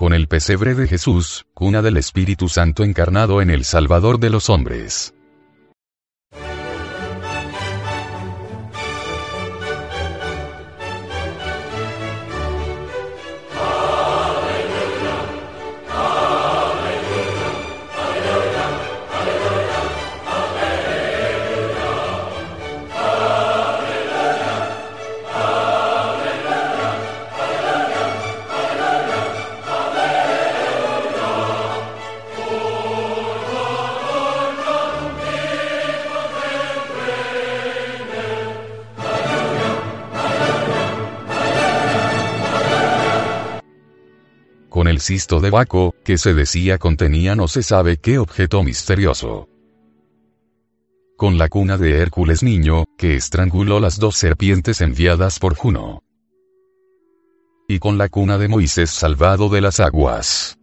con 0.00 0.14
el 0.14 0.28
pesebre 0.28 0.74
de 0.74 0.88
Jesús, 0.88 1.44
cuna 1.52 1.82
del 1.82 1.98
Espíritu 1.98 2.48
Santo 2.48 2.84
encarnado 2.84 3.42
en 3.42 3.50
el 3.50 3.66
Salvador 3.66 4.18
de 4.18 4.30
los 4.30 4.48
hombres. 4.48 5.12
Cisto 45.10 45.40
de 45.40 45.50
Baco, 45.50 45.96
que 46.04 46.16
se 46.18 46.34
decía 46.34 46.78
contenía 46.78 47.34
no 47.34 47.48
se 47.48 47.64
sabe 47.64 47.96
qué 47.96 48.18
objeto 48.18 48.62
misterioso. 48.62 49.48
Con 51.16 51.36
la 51.36 51.48
cuna 51.48 51.76
de 51.76 51.98
Hércules 51.98 52.44
niño, 52.44 52.84
que 52.96 53.16
estranguló 53.16 53.80
las 53.80 53.98
dos 53.98 54.14
serpientes 54.14 54.80
enviadas 54.80 55.40
por 55.40 55.56
Juno. 55.56 56.04
Y 57.66 57.80
con 57.80 57.98
la 57.98 58.08
cuna 58.08 58.38
de 58.38 58.46
Moisés 58.46 58.90
salvado 58.90 59.48
de 59.48 59.60
las 59.60 59.80
aguas. 59.80 60.56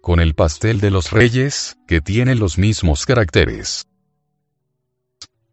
Con 0.00 0.20
el 0.20 0.34
pastel 0.34 0.78
de 0.78 0.92
los 0.92 1.10
reyes, 1.10 1.76
que 1.88 2.00
tiene 2.00 2.36
los 2.36 2.56
mismos 2.56 3.04
caracteres 3.04 3.84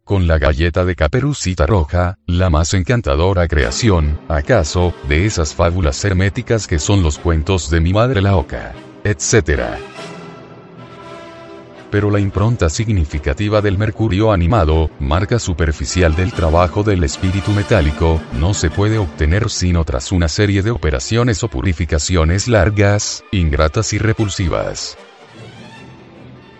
con 0.04 0.26
la 0.26 0.38
galleta 0.38 0.84
de 0.84 0.94
caperucita 0.94 1.66
roja, 1.66 2.18
la 2.26 2.50
más 2.50 2.74
encantadora 2.74 3.48
creación, 3.48 4.20
acaso, 4.28 4.92
de 5.08 5.24
esas 5.24 5.54
fábulas 5.54 6.04
herméticas 6.04 6.66
que 6.66 6.78
son 6.78 7.02
los 7.02 7.18
cuentos 7.18 7.70
de 7.70 7.80
mi 7.80 7.94
madre 7.94 8.20
la 8.20 8.36
oca, 8.36 8.74
etc. 9.02 9.62
Pero 11.90 12.10
la 12.10 12.20
impronta 12.20 12.68
significativa 12.68 13.62
del 13.62 13.78
mercurio 13.78 14.30
animado, 14.30 14.90
marca 15.00 15.38
superficial 15.38 16.14
del 16.14 16.32
trabajo 16.32 16.82
del 16.82 17.02
espíritu 17.02 17.52
metálico, 17.52 18.20
no 18.38 18.52
se 18.52 18.68
puede 18.68 18.98
obtener 18.98 19.48
sino 19.48 19.84
tras 19.84 20.12
una 20.12 20.28
serie 20.28 20.62
de 20.62 20.70
operaciones 20.70 21.42
o 21.44 21.48
purificaciones 21.48 22.46
largas, 22.46 23.24
ingratas 23.32 23.94
y 23.94 23.98
repulsivas. 23.98 24.98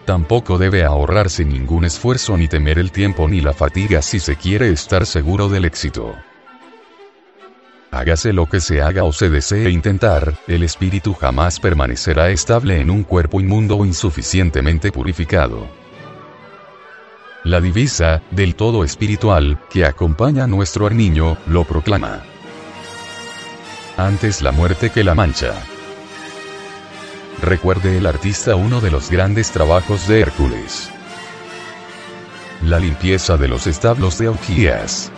Tampoco 0.04 0.58
debe 0.58 0.84
ahorrarse 0.84 1.44
ningún 1.44 1.84
esfuerzo 1.84 2.36
ni 2.36 2.46
temer 2.46 2.78
el 2.78 2.92
tiempo 2.92 3.26
ni 3.26 3.40
la 3.40 3.54
fatiga 3.54 4.02
si 4.02 4.20
se 4.20 4.36
quiere 4.36 4.70
estar 4.70 5.06
seguro 5.06 5.48
del 5.48 5.64
éxito. 5.64 6.14
Hágase 7.90 8.32
lo 8.32 8.46
que 8.46 8.60
se 8.60 8.82
haga 8.82 9.04
o 9.04 9.12
se 9.12 9.30
desee 9.30 9.70
intentar, 9.70 10.34
el 10.48 10.62
espíritu 10.64 11.14
jamás 11.14 11.60
permanecerá 11.60 12.30
estable 12.30 12.80
en 12.80 12.90
un 12.90 13.04
cuerpo 13.04 13.40
inmundo 13.40 13.76
o 13.76 13.86
insuficientemente 13.86 14.90
purificado. 14.90 15.68
La 17.44 17.60
divisa, 17.60 18.20
del 18.30 18.56
todo 18.56 18.84
espiritual, 18.84 19.60
que 19.70 19.84
acompaña 19.84 20.44
a 20.44 20.48
nuestro 20.48 20.90
niño, 20.90 21.36
lo 21.46 21.64
proclama. 21.64 22.22
Antes 23.96 24.42
la 24.42 24.50
muerte 24.50 24.90
que 24.90 25.04
la 25.04 25.14
mancha. 25.14 25.54
Recuerde 27.44 27.98
el 27.98 28.06
artista 28.06 28.56
uno 28.56 28.80
de 28.80 28.90
los 28.90 29.10
grandes 29.10 29.50
trabajos 29.50 30.08
de 30.08 30.20
Hércules. 30.20 30.90
La 32.62 32.78
limpieza 32.78 33.36
de 33.36 33.48
los 33.48 33.66
establos 33.66 34.16
de 34.16 34.28
Augías. 34.28 35.12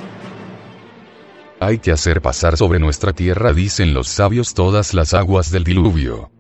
Hay 1.61 1.79
que 1.79 1.93
hacer 1.93 2.20
pasar 2.20 2.57
sobre 2.57 2.81
nuestra 2.81 3.12
tierra, 3.12 3.53
dicen 3.53 3.95
los 3.95 4.09
sabios, 4.09 4.55
todas 4.55 4.93
las 4.93 5.14
aguas 5.14 5.53
del 5.53 5.62
diluvio. 5.62 6.36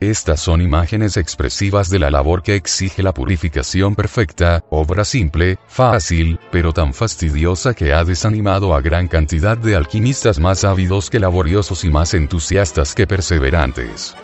Estas 0.00 0.38
son 0.38 0.62
imágenes 0.62 1.16
expresivas 1.16 1.90
de 1.90 1.98
la 1.98 2.08
labor 2.08 2.44
que 2.44 2.54
exige 2.54 3.02
la 3.02 3.12
purificación 3.12 3.96
perfecta, 3.96 4.62
obra 4.70 5.04
simple, 5.04 5.58
fácil, 5.66 6.38
pero 6.52 6.72
tan 6.72 6.94
fastidiosa 6.94 7.74
que 7.74 7.92
ha 7.92 8.04
desanimado 8.04 8.76
a 8.76 8.80
gran 8.80 9.08
cantidad 9.08 9.58
de 9.58 9.74
alquimistas 9.74 10.38
más 10.38 10.62
ávidos 10.62 11.10
que 11.10 11.18
laboriosos 11.18 11.82
y 11.82 11.90
más 11.90 12.14
entusiastas 12.14 12.94
que 12.94 13.08
perseverantes. 13.08 14.14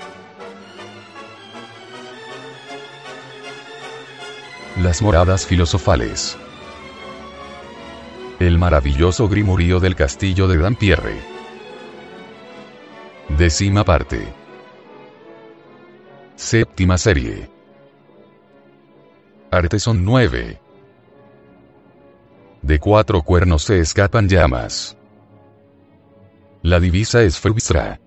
Las 4.81 5.03
moradas 5.03 5.45
filosofales. 5.45 6.37
El 8.39 8.59
maravilloso 8.59 9.29
grimurío 9.29 9.81
del 9.81 9.97
castillo 9.97 10.47
de 10.47 10.59
Dampierre. 10.59 11.16
Décima 13.37 13.85
parte. 13.85 14.44
Séptima 16.45 16.99
serie. 16.99 17.49
Arteson 19.51 20.05
9. 20.05 20.61
De 22.61 22.79
cuatro 22.79 23.23
cuernos 23.23 23.63
se 23.63 23.81
escapan 23.81 24.29
llamas. 24.29 24.95
La 26.61 26.81
divisa 26.81 27.23
es 27.23 27.41
frustra. 27.41 27.99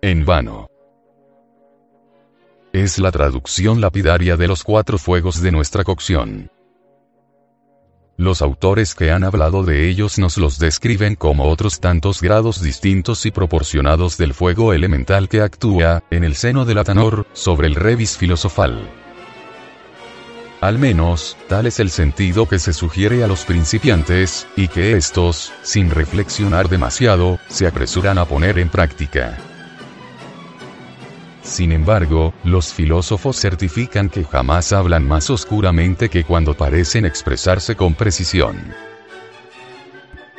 En 0.00 0.24
vano. 0.24 0.70
Es 2.72 3.00
la 3.00 3.10
traducción 3.10 3.80
lapidaria 3.80 4.36
de 4.36 4.46
los 4.46 4.62
cuatro 4.62 4.98
fuegos 4.98 5.42
de 5.42 5.50
nuestra 5.50 5.82
cocción. 5.82 6.48
Los 8.18 8.40
autores 8.40 8.94
que 8.94 9.10
han 9.10 9.24
hablado 9.24 9.62
de 9.62 9.90
ellos 9.90 10.18
nos 10.18 10.38
los 10.38 10.58
describen 10.58 11.16
como 11.16 11.50
otros 11.50 11.80
tantos 11.80 12.22
grados 12.22 12.62
distintos 12.62 13.26
y 13.26 13.30
proporcionados 13.30 14.16
del 14.16 14.32
fuego 14.32 14.72
elemental 14.72 15.28
que 15.28 15.42
actúa, 15.42 16.02
en 16.10 16.24
el 16.24 16.34
seno 16.34 16.64
del 16.64 16.78
Atanor, 16.78 17.26
sobre 17.34 17.66
el 17.66 17.74
revis 17.74 18.16
filosofal. 18.16 18.88
Al 20.62 20.78
menos, 20.78 21.36
tal 21.46 21.66
es 21.66 21.78
el 21.78 21.90
sentido 21.90 22.48
que 22.48 22.58
se 22.58 22.72
sugiere 22.72 23.22
a 23.22 23.26
los 23.26 23.44
principiantes, 23.44 24.48
y 24.56 24.68
que 24.68 24.96
estos, 24.96 25.52
sin 25.62 25.90
reflexionar 25.90 26.70
demasiado, 26.70 27.38
se 27.48 27.66
apresuran 27.66 28.16
a 28.16 28.24
poner 28.24 28.58
en 28.58 28.70
práctica. 28.70 29.36
Sin 31.46 31.70
embargo, 31.70 32.34
los 32.42 32.74
filósofos 32.74 33.40
certifican 33.40 34.08
que 34.08 34.24
jamás 34.24 34.72
hablan 34.72 35.06
más 35.06 35.30
oscuramente 35.30 36.08
que 36.08 36.24
cuando 36.24 36.54
parecen 36.54 37.06
expresarse 37.06 37.76
con 37.76 37.94
precisión. 37.94 38.74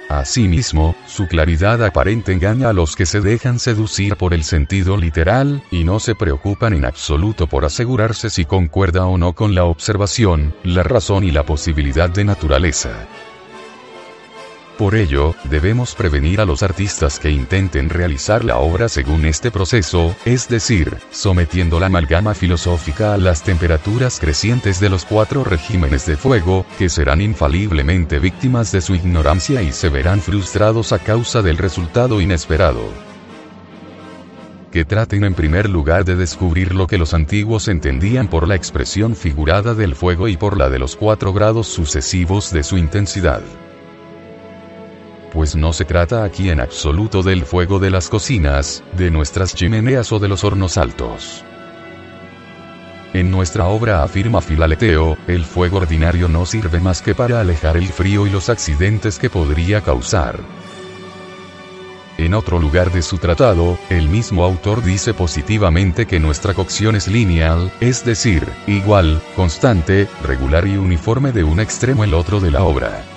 Asimismo, 0.09 0.95
su 1.05 1.27
claridad 1.27 1.83
aparente 1.83 2.33
engaña 2.33 2.69
a 2.69 2.73
los 2.73 2.95
que 2.95 3.05
se 3.05 3.21
dejan 3.21 3.57
seducir 3.59 4.17
por 4.17 4.33
el 4.33 4.43
sentido 4.43 4.97
literal, 4.97 5.63
y 5.71 5.85
no 5.85 5.99
se 5.99 6.13
preocupan 6.13 6.73
en 6.73 6.85
absoluto 6.85 7.47
por 7.47 7.65
asegurarse 7.65 8.29
si 8.29 8.45
concuerda 8.45 9.05
o 9.05 9.17
no 9.17 9.33
con 9.33 9.55
la 9.55 9.63
observación, 9.63 10.53
la 10.63 10.83
razón 10.83 11.23
y 11.23 11.31
la 11.31 11.45
posibilidad 11.45 12.09
de 12.09 12.25
naturaleza. 12.25 13.07
Por 14.77 14.93
ello, 14.93 15.33
debemos 15.45 15.95
prevenir 15.95 16.39
a 16.39 16.45
los 16.45 16.61
artistas 16.61 17.17
que 17.17 17.31
intenten 17.31 17.89
realizar 17.89 18.45
la 18.45 18.57
obra 18.57 18.89
según 18.89 19.25
este 19.25 19.49
proceso, 19.49 20.15
es 20.23 20.47
decir, 20.49 20.97
sometiendo 21.09 21.79
la 21.79 21.87
amalgama 21.87 22.35
filosófica 22.35 23.15
a 23.15 23.17
las 23.17 23.41
temperaturas 23.41 24.19
crecientes 24.19 24.79
de 24.79 24.89
los 24.89 25.03
cuatro 25.03 25.43
regímenes 25.43 26.05
de 26.05 26.15
fuego, 26.15 26.63
que 26.77 26.89
serán 26.89 27.21
infaliblemente 27.21 28.19
víctimas 28.19 28.71
de 28.71 28.81
su 28.81 28.93
ignorancia 28.93 29.63
y 29.63 29.71
se 29.71 29.89
verán 29.89 30.21
frustrados 30.21 30.93
a 30.93 30.99
causa 30.99 31.41
del 31.41 31.57
resultado 31.57 32.21
inesperado. 32.21 32.87
Que 34.71 34.85
traten 34.85 35.23
en 35.23 35.33
primer 35.33 35.67
lugar 35.69 36.05
de 36.05 36.15
descubrir 36.15 36.75
lo 36.75 36.85
que 36.85 36.99
los 36.99 37.15
antiguos 37.15 37.67
entendían 37.67 38.27
por 38.27 38.47
la 38.47 38.53
expresión 38.53 39.15
figurada 39.15 39.73
del 39.73 39.95
fuego 39.95 40.27
y 40.27 40.37
por 40.37 40.55
la 40.55 40.69
de 40.69 40.77
los 40.77 40.95
cuatro 40.95 41.33
grados 41.33 41.65
sucesivos 41.65 42.51
de 42.51 42.61
su 42.61 42.77
intensidad 42.77 43.41
pues 45.37 45.55
no 45.55 45.71
se 45.71 45.85
trata 45.85 46.23
aquí 46.23 46.49
en 46.49 46.59
absoluto 46.59 47.21
del 47.21 47.45
fuego 47.45 47.77
de 47.77 47.91
las 47.91 48.09
cocinas, 48.09 48.83
de 48.93 49.11
nuestras 49.11 49.53
chimeneas 49.53 50.11
o 50.11 50.17
de 50.17 50.27
los 50.27 50.43
hornos 50.43 50.79
altos. 50.79 51.45
En 53.13 53.29
nuestra 53.29 53.67
obra 53.67 54.01
afirma 54.01 54.41
Filaleteo, 54.41 55.15
el 55.27 55.45
fuego 55.45 55.77
ordinario 55.77 56.27
no 56.27 56.47
sirve 56.47 56.79
más 56.79 57.03
que 57.03 57.13
para 57.13 57.39
alejar 57.39 57.77
el 57.77 57.85
frío 57.85 58.25
y 58.25 58.31
los 58.31 58.49
accidentes 58.49 59.19
que 59.19 59.29
podría 59.29 59.81
causar. 59.81 60.39
En 62.17 62.33
otro 62.33 62.57
lugar 62.57 62.91
de 62.91 63.03
su 63.03 63.19
tratado, 63.19 63.77
el 63.91 64.09
mismo 64.09 64.43
autor 64.43 64.83
dice 64.83 65.13
positivamente 65.13 66.07
que 66.07 66.19
nuestra 66.19 66.55
cocción 66.55 66.95
es 66.95 67.07
lineal, 67.07 67.71
es 67.79 68.03
decir, 68.03 68.43
igual, 68.65 69.21
constante, 69.35 70.07
regular 70.23 70.65
y 70.65 70.77
uniforme 70.77 71.31
de 71.31 71.43
un 71.43 71.59
extremo 71.59 72.01
al 72.01 72.15
otro 72.15 72.39
de 72.39 72.49
la 72.49 72.63
obra. 72.63 73.16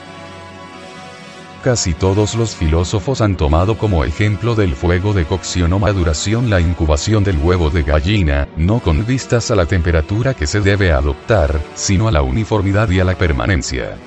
Casi 1.63 1.93
todos 1.93 2.37
los 2.37 2.57
filósofos 2.57 3.21
han 3.21 3.37
tomado 3.37 3.77
como 3.77 4.05
ejemplo 4.05 4.55
del 4.55 4.75
fuego 4.75 5.13
de 5.13 5.27
cocción 5.27 5.75
o 5.75 5.79
maduración 5.79 6.49
la 6.49 6.59
incubación 6.59 7.23
del 7.23 7.37
huevo 7.37 7.69
de 7.69 7.83
gallina, 7.83 8.49
no 8.57 8.81
con 8.81 9.05
vistas 9.05 9.51
a 9.51 9.57
la 9.57 9.67
temperatura 9.67 10.33
que 10.33 10.47
se 10.47 10.63
debe 10.63 10.91
adoptar, 10.91 11.61
sino 11.75 12.09
a 12.09 12.13
la 12.13 12.23
uniformidad 12.23 12.89
y 12.89 13.01
a 13.01 13.05
la 13.05 13.15
permanencia. 13.15 13.99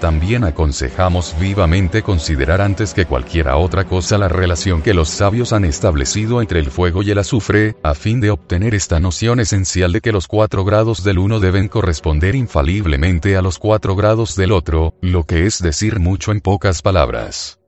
También 0.00 0.44
aconsejamos 0.44 1.34
vivamente 1.40 2.02
considerar 2.02 2.60
antes 2.60 2.92
que 2.92 3.06
cualquiera 3.06 3.56
otra 3.56 3.84
cosa 3.84 4.18
la 4.18 4.28
relación 4.28 4.82
que 4.82 4.92
los 4.92 5.08
sabios 5.08 5.54
han 5.54 5.64
establecido 5.64 6.42
entre 6.42 6.60
el 6.60 6.70
fuego 6.70 7.02
y 7.02 7.10
el 7.10 7.18
azufre, 7.18 7.76
a 7.82 7.94
fin 7.94 8.20
de 8.20 8.30
obtener 8.30 8.74
esta 8.74 9.00
noción 9.00 9.40
esencial 9.40 9.92
de 9.92 10.02
que 10.02 10.12
los 10.12 10.28
cuatro 10.28 10.64
grados 10.64 11.02
del 11.02 11.18
uno 11.18 11.40
deben 11.40 11.68
corresponder 11.68 12.34
infaliblemente 12.34 13.36
a 13.36 13.42
los 13.42 13.58
cuatro 13.58 13.96
grados 13.96 14.36
del 14.36 14.52
otro, 14.52 14.94
lo 15.00 15.24
que 15.24 15.46
es 15.46 15.62
decir 15.62 15.98
mucho 15.98 16.30
en 16.30 16.40
pocas 16.40 16.82
palabras. 16.82 17.58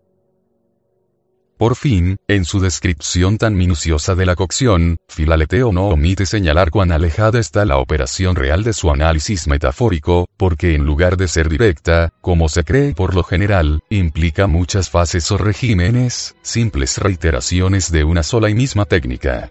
Por 1.59 1.75
fin, 1.75 2.19
en 2.29 2.45
su 2.45 2.61
descripción 2.61 3.37
tan 3.37 3.57
minuciosa 3.57 4.15
de 4.15 4.25
la 4.27 4.37
cocción, 4.37 4.99
Filaleteo 5.09 5.73
no 5.73 5.89
omite 5.89 6.25
señalar 6.25 6.71
cuán 6.71 6.93
alejada 6.93 7.41
está 7.41 7.65
la 7.65 7.79
operación 7.79 8.37
real 8.37 8.63
de 8.63 8.73
su 8.73 8.93
análisis 8.93 9.49
metafórico, 9.49 10.29
porque 10.37 10.77
en 10.77 10.85
lugar 10.85 11.17
de 11.17 11.27
ser 11.27 11.49
directa, 11.49 12.13
como 12.21 12.49
se 12.49 12.63
cree 12.63 12.95
por 12.95 13.13
lo 13.17 13.25
general, 13.25 13.81
implica 13.91 14.47
muchas 14.47 14.89
fases 14.89 15.33
o 15.33 15.37
regímenes, 15.37 16.37
simples 16.43 16.97
reiteraciones 16.99 17.91
de 17.91 18.05
una 18.05 18.23
sola 18.23 18.51
y 18.51 18.55
misma 18.55 18.85
técnica. 18.85 19.51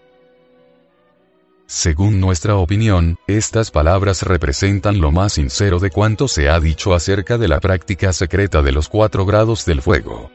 Según 1.66 2.22
nuestra 2.22 2.56
opinión, 2.56 3.18
estas 3.28 3.70
palabras 3.70 4.22
representan 4.24 5.02
lo 5.02 5.12
más 5.12 5.34
sincero 5.34 5.80
de 5.80 5.90
cuanto 5.90 6.30
se 6.30 6.48
ha 6.48 6.58
dicho 6.62 6.94
acerca 6.94 7.38
de 7.38 7.50
la 7.50 7.60
práctica 7.60 8.14
secreta 8.14 8.62
de 8.62 8.72
los 8.72 8.88
cuatro 8.88 9.26
grados 9.26 9.66
del 9.66 9.82
fuego. 9.82 10.32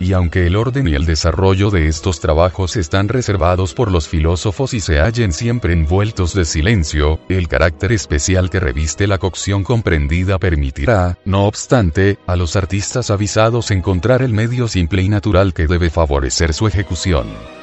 Y 0.00 0.12
aunque 0.12 0.46
el 0.46 0.56
orden 0.56 0.86
y 0.86 0.94
el 0.94 1.06
desarrollo 1.06 1.70
de 1.70 1.88
estos 1.88 2.20
trabajos 2.20 2.76
están 2.76 3.08
reservados 3.08 3.74
por 3.74 3.90
los 3.90 4.06
filósofos 4.08 4.74
y 4.74 4.80
se 4.80 5.00
hallen 5.00 5.32
siempre 5.32 5.72
envueltos 5.72 6.34
de 6.34 6.44
silencio, 6.44 7.18
el 7.28 7.48
carácter 7.48 7.92
especial 7.92 8.48
que 8.50 8.60
reviste 8.60 9.06
la 9.06 9.18
cocción 9.18 9.64
comprendida 9.64 10.38
permitirá, 10.38 11.18
no 11.24 11.46
obstante, 11.46 12.18
a 12.26 12.36
los 12.36 12.54
artistas 12.54 13.10
avisados 13.10 13.70
encontrar 13.70 14.22
el 14.22 14.32
medio 14.32 14.68
simple 14.68 15.02
y 15.02 15.08
natural 15.08 15.52
que 15.52 15.66
debe 15.66 15.90
favorecer 15.90 16.54
su 16.54 16.68
ejecución. 16.68 17.57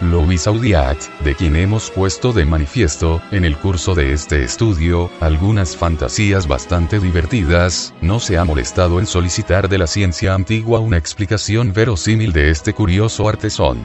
Louis 0.00 0.46
Audiat, 0.48 0.98
de 1.22 1.34
quien 1.36 1.54
hemos 1.54 1.90
puesto 1.90 2.32
de 2.32 2.44
manifiesto, 2.44 3.22
en 3.30 3.44
el 3.44 3.56
curso 3.56 3.94
de 3.94 4.12
este 4.12 4.42
estudio, 4.42 5.08
algunas 5.20 5.76
fantasías 5.76 6.48
bastante 6.48 6.98
divertidas, 6.98 7.94
no 8.00 8.18
se 8.18 8.36
ha 8.36 8.44
molestado 8.44 8.98
en 8.98 9.06
solicitar 9.06 9.68
de 9.68 9.78
la 9.78 9.86
ciencia 9.86 10.34
antigua 10.34 10.80
una 10.80 10.96
explicación 10.96 11.72
verosímil 11.72 12.32
de 12.32 12.50
este 12.50 12.74
curioso 12.74 13.28
artesón. 13.28 13.78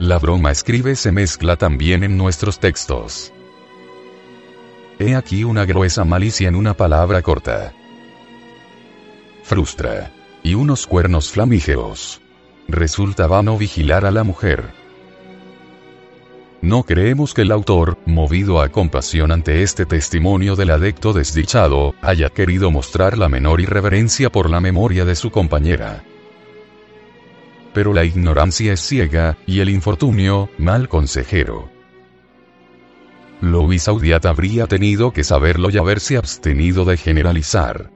La 0.00 0.18
broma 0.18 0.50
escribe 0.50 0.96
se 0.96 1.12
mezcla 1.12 1.56
también 1.56 2.02
en 2.02 2.16
nuestros 2.16 2.58
textos. 2.58 3.32
He 4.98 5.14
aquí 5.14 5.44
una 5.44 5.64
gruesa 5.64 6.04
malicia 6.04 6.48
en 6.48 6.56
una 6.56 6.74
palabra 6.74 7.22
corta. 7.22 7.72
Frustra. 9.44 10.10
Y 10.42 10.54
unos 10.54 10.86
cuernos 10.86 11.30
flamígeos. 11.30 12.20
Resulta 12.68 13.26
vano 13.26 13.56
vigilar 13.56 14.04
a 14.06 14.10
la 14.10 14.24
mujer. 14.24 14.64
No 16.62 16.82
creemos 16.82 17.32
que 17.32 17.42
el 17.42 17.52
autor, 17.52 17.96
movido 18.06 18.60
a 18.60 18.70
compasión 18.70 19.30
ante 19.30 19.62
este 19.62 19.86
testimonio 19.86 20.56
del 20.56 20.70
adecto 20.70 21.12
desdichado, 21.12 21.94
haya 22.02 22.30
querido 22.30 22.72
mostrar 22.72 23.18
la 23.18 23.28
menor 23.28 23.60
irreverencia 23.60 24.32
por 24.32 24.50
la 24.50 24.60
memoria 24.60 25.04
de 25.04 25.14
su 25.14 25.30
compañera. 25.30 26.02
Pero 27.72 27.92
la 27.92 28.04
ignorancia 28.04 28.72
es 28.72 28.80
ciega, 28.80 29.36
y 29.46 29.60
el 29.60 29.68
infortunio, 29.68 30.48
mal 30.58 30.88
consejero. 30.88 31.70
Louis 33.40 33.86
Audiat 33.86 34.24
habría 34.26 34.66
tenido 34.66 35.12
que 35.12 35.22
saberlo 35.22 35.70
y 35.70 35.76
haberse 35.76 36.16
abstenido 36.16 36.84
de 36.84 36.96
generalizar. 36.96 37.95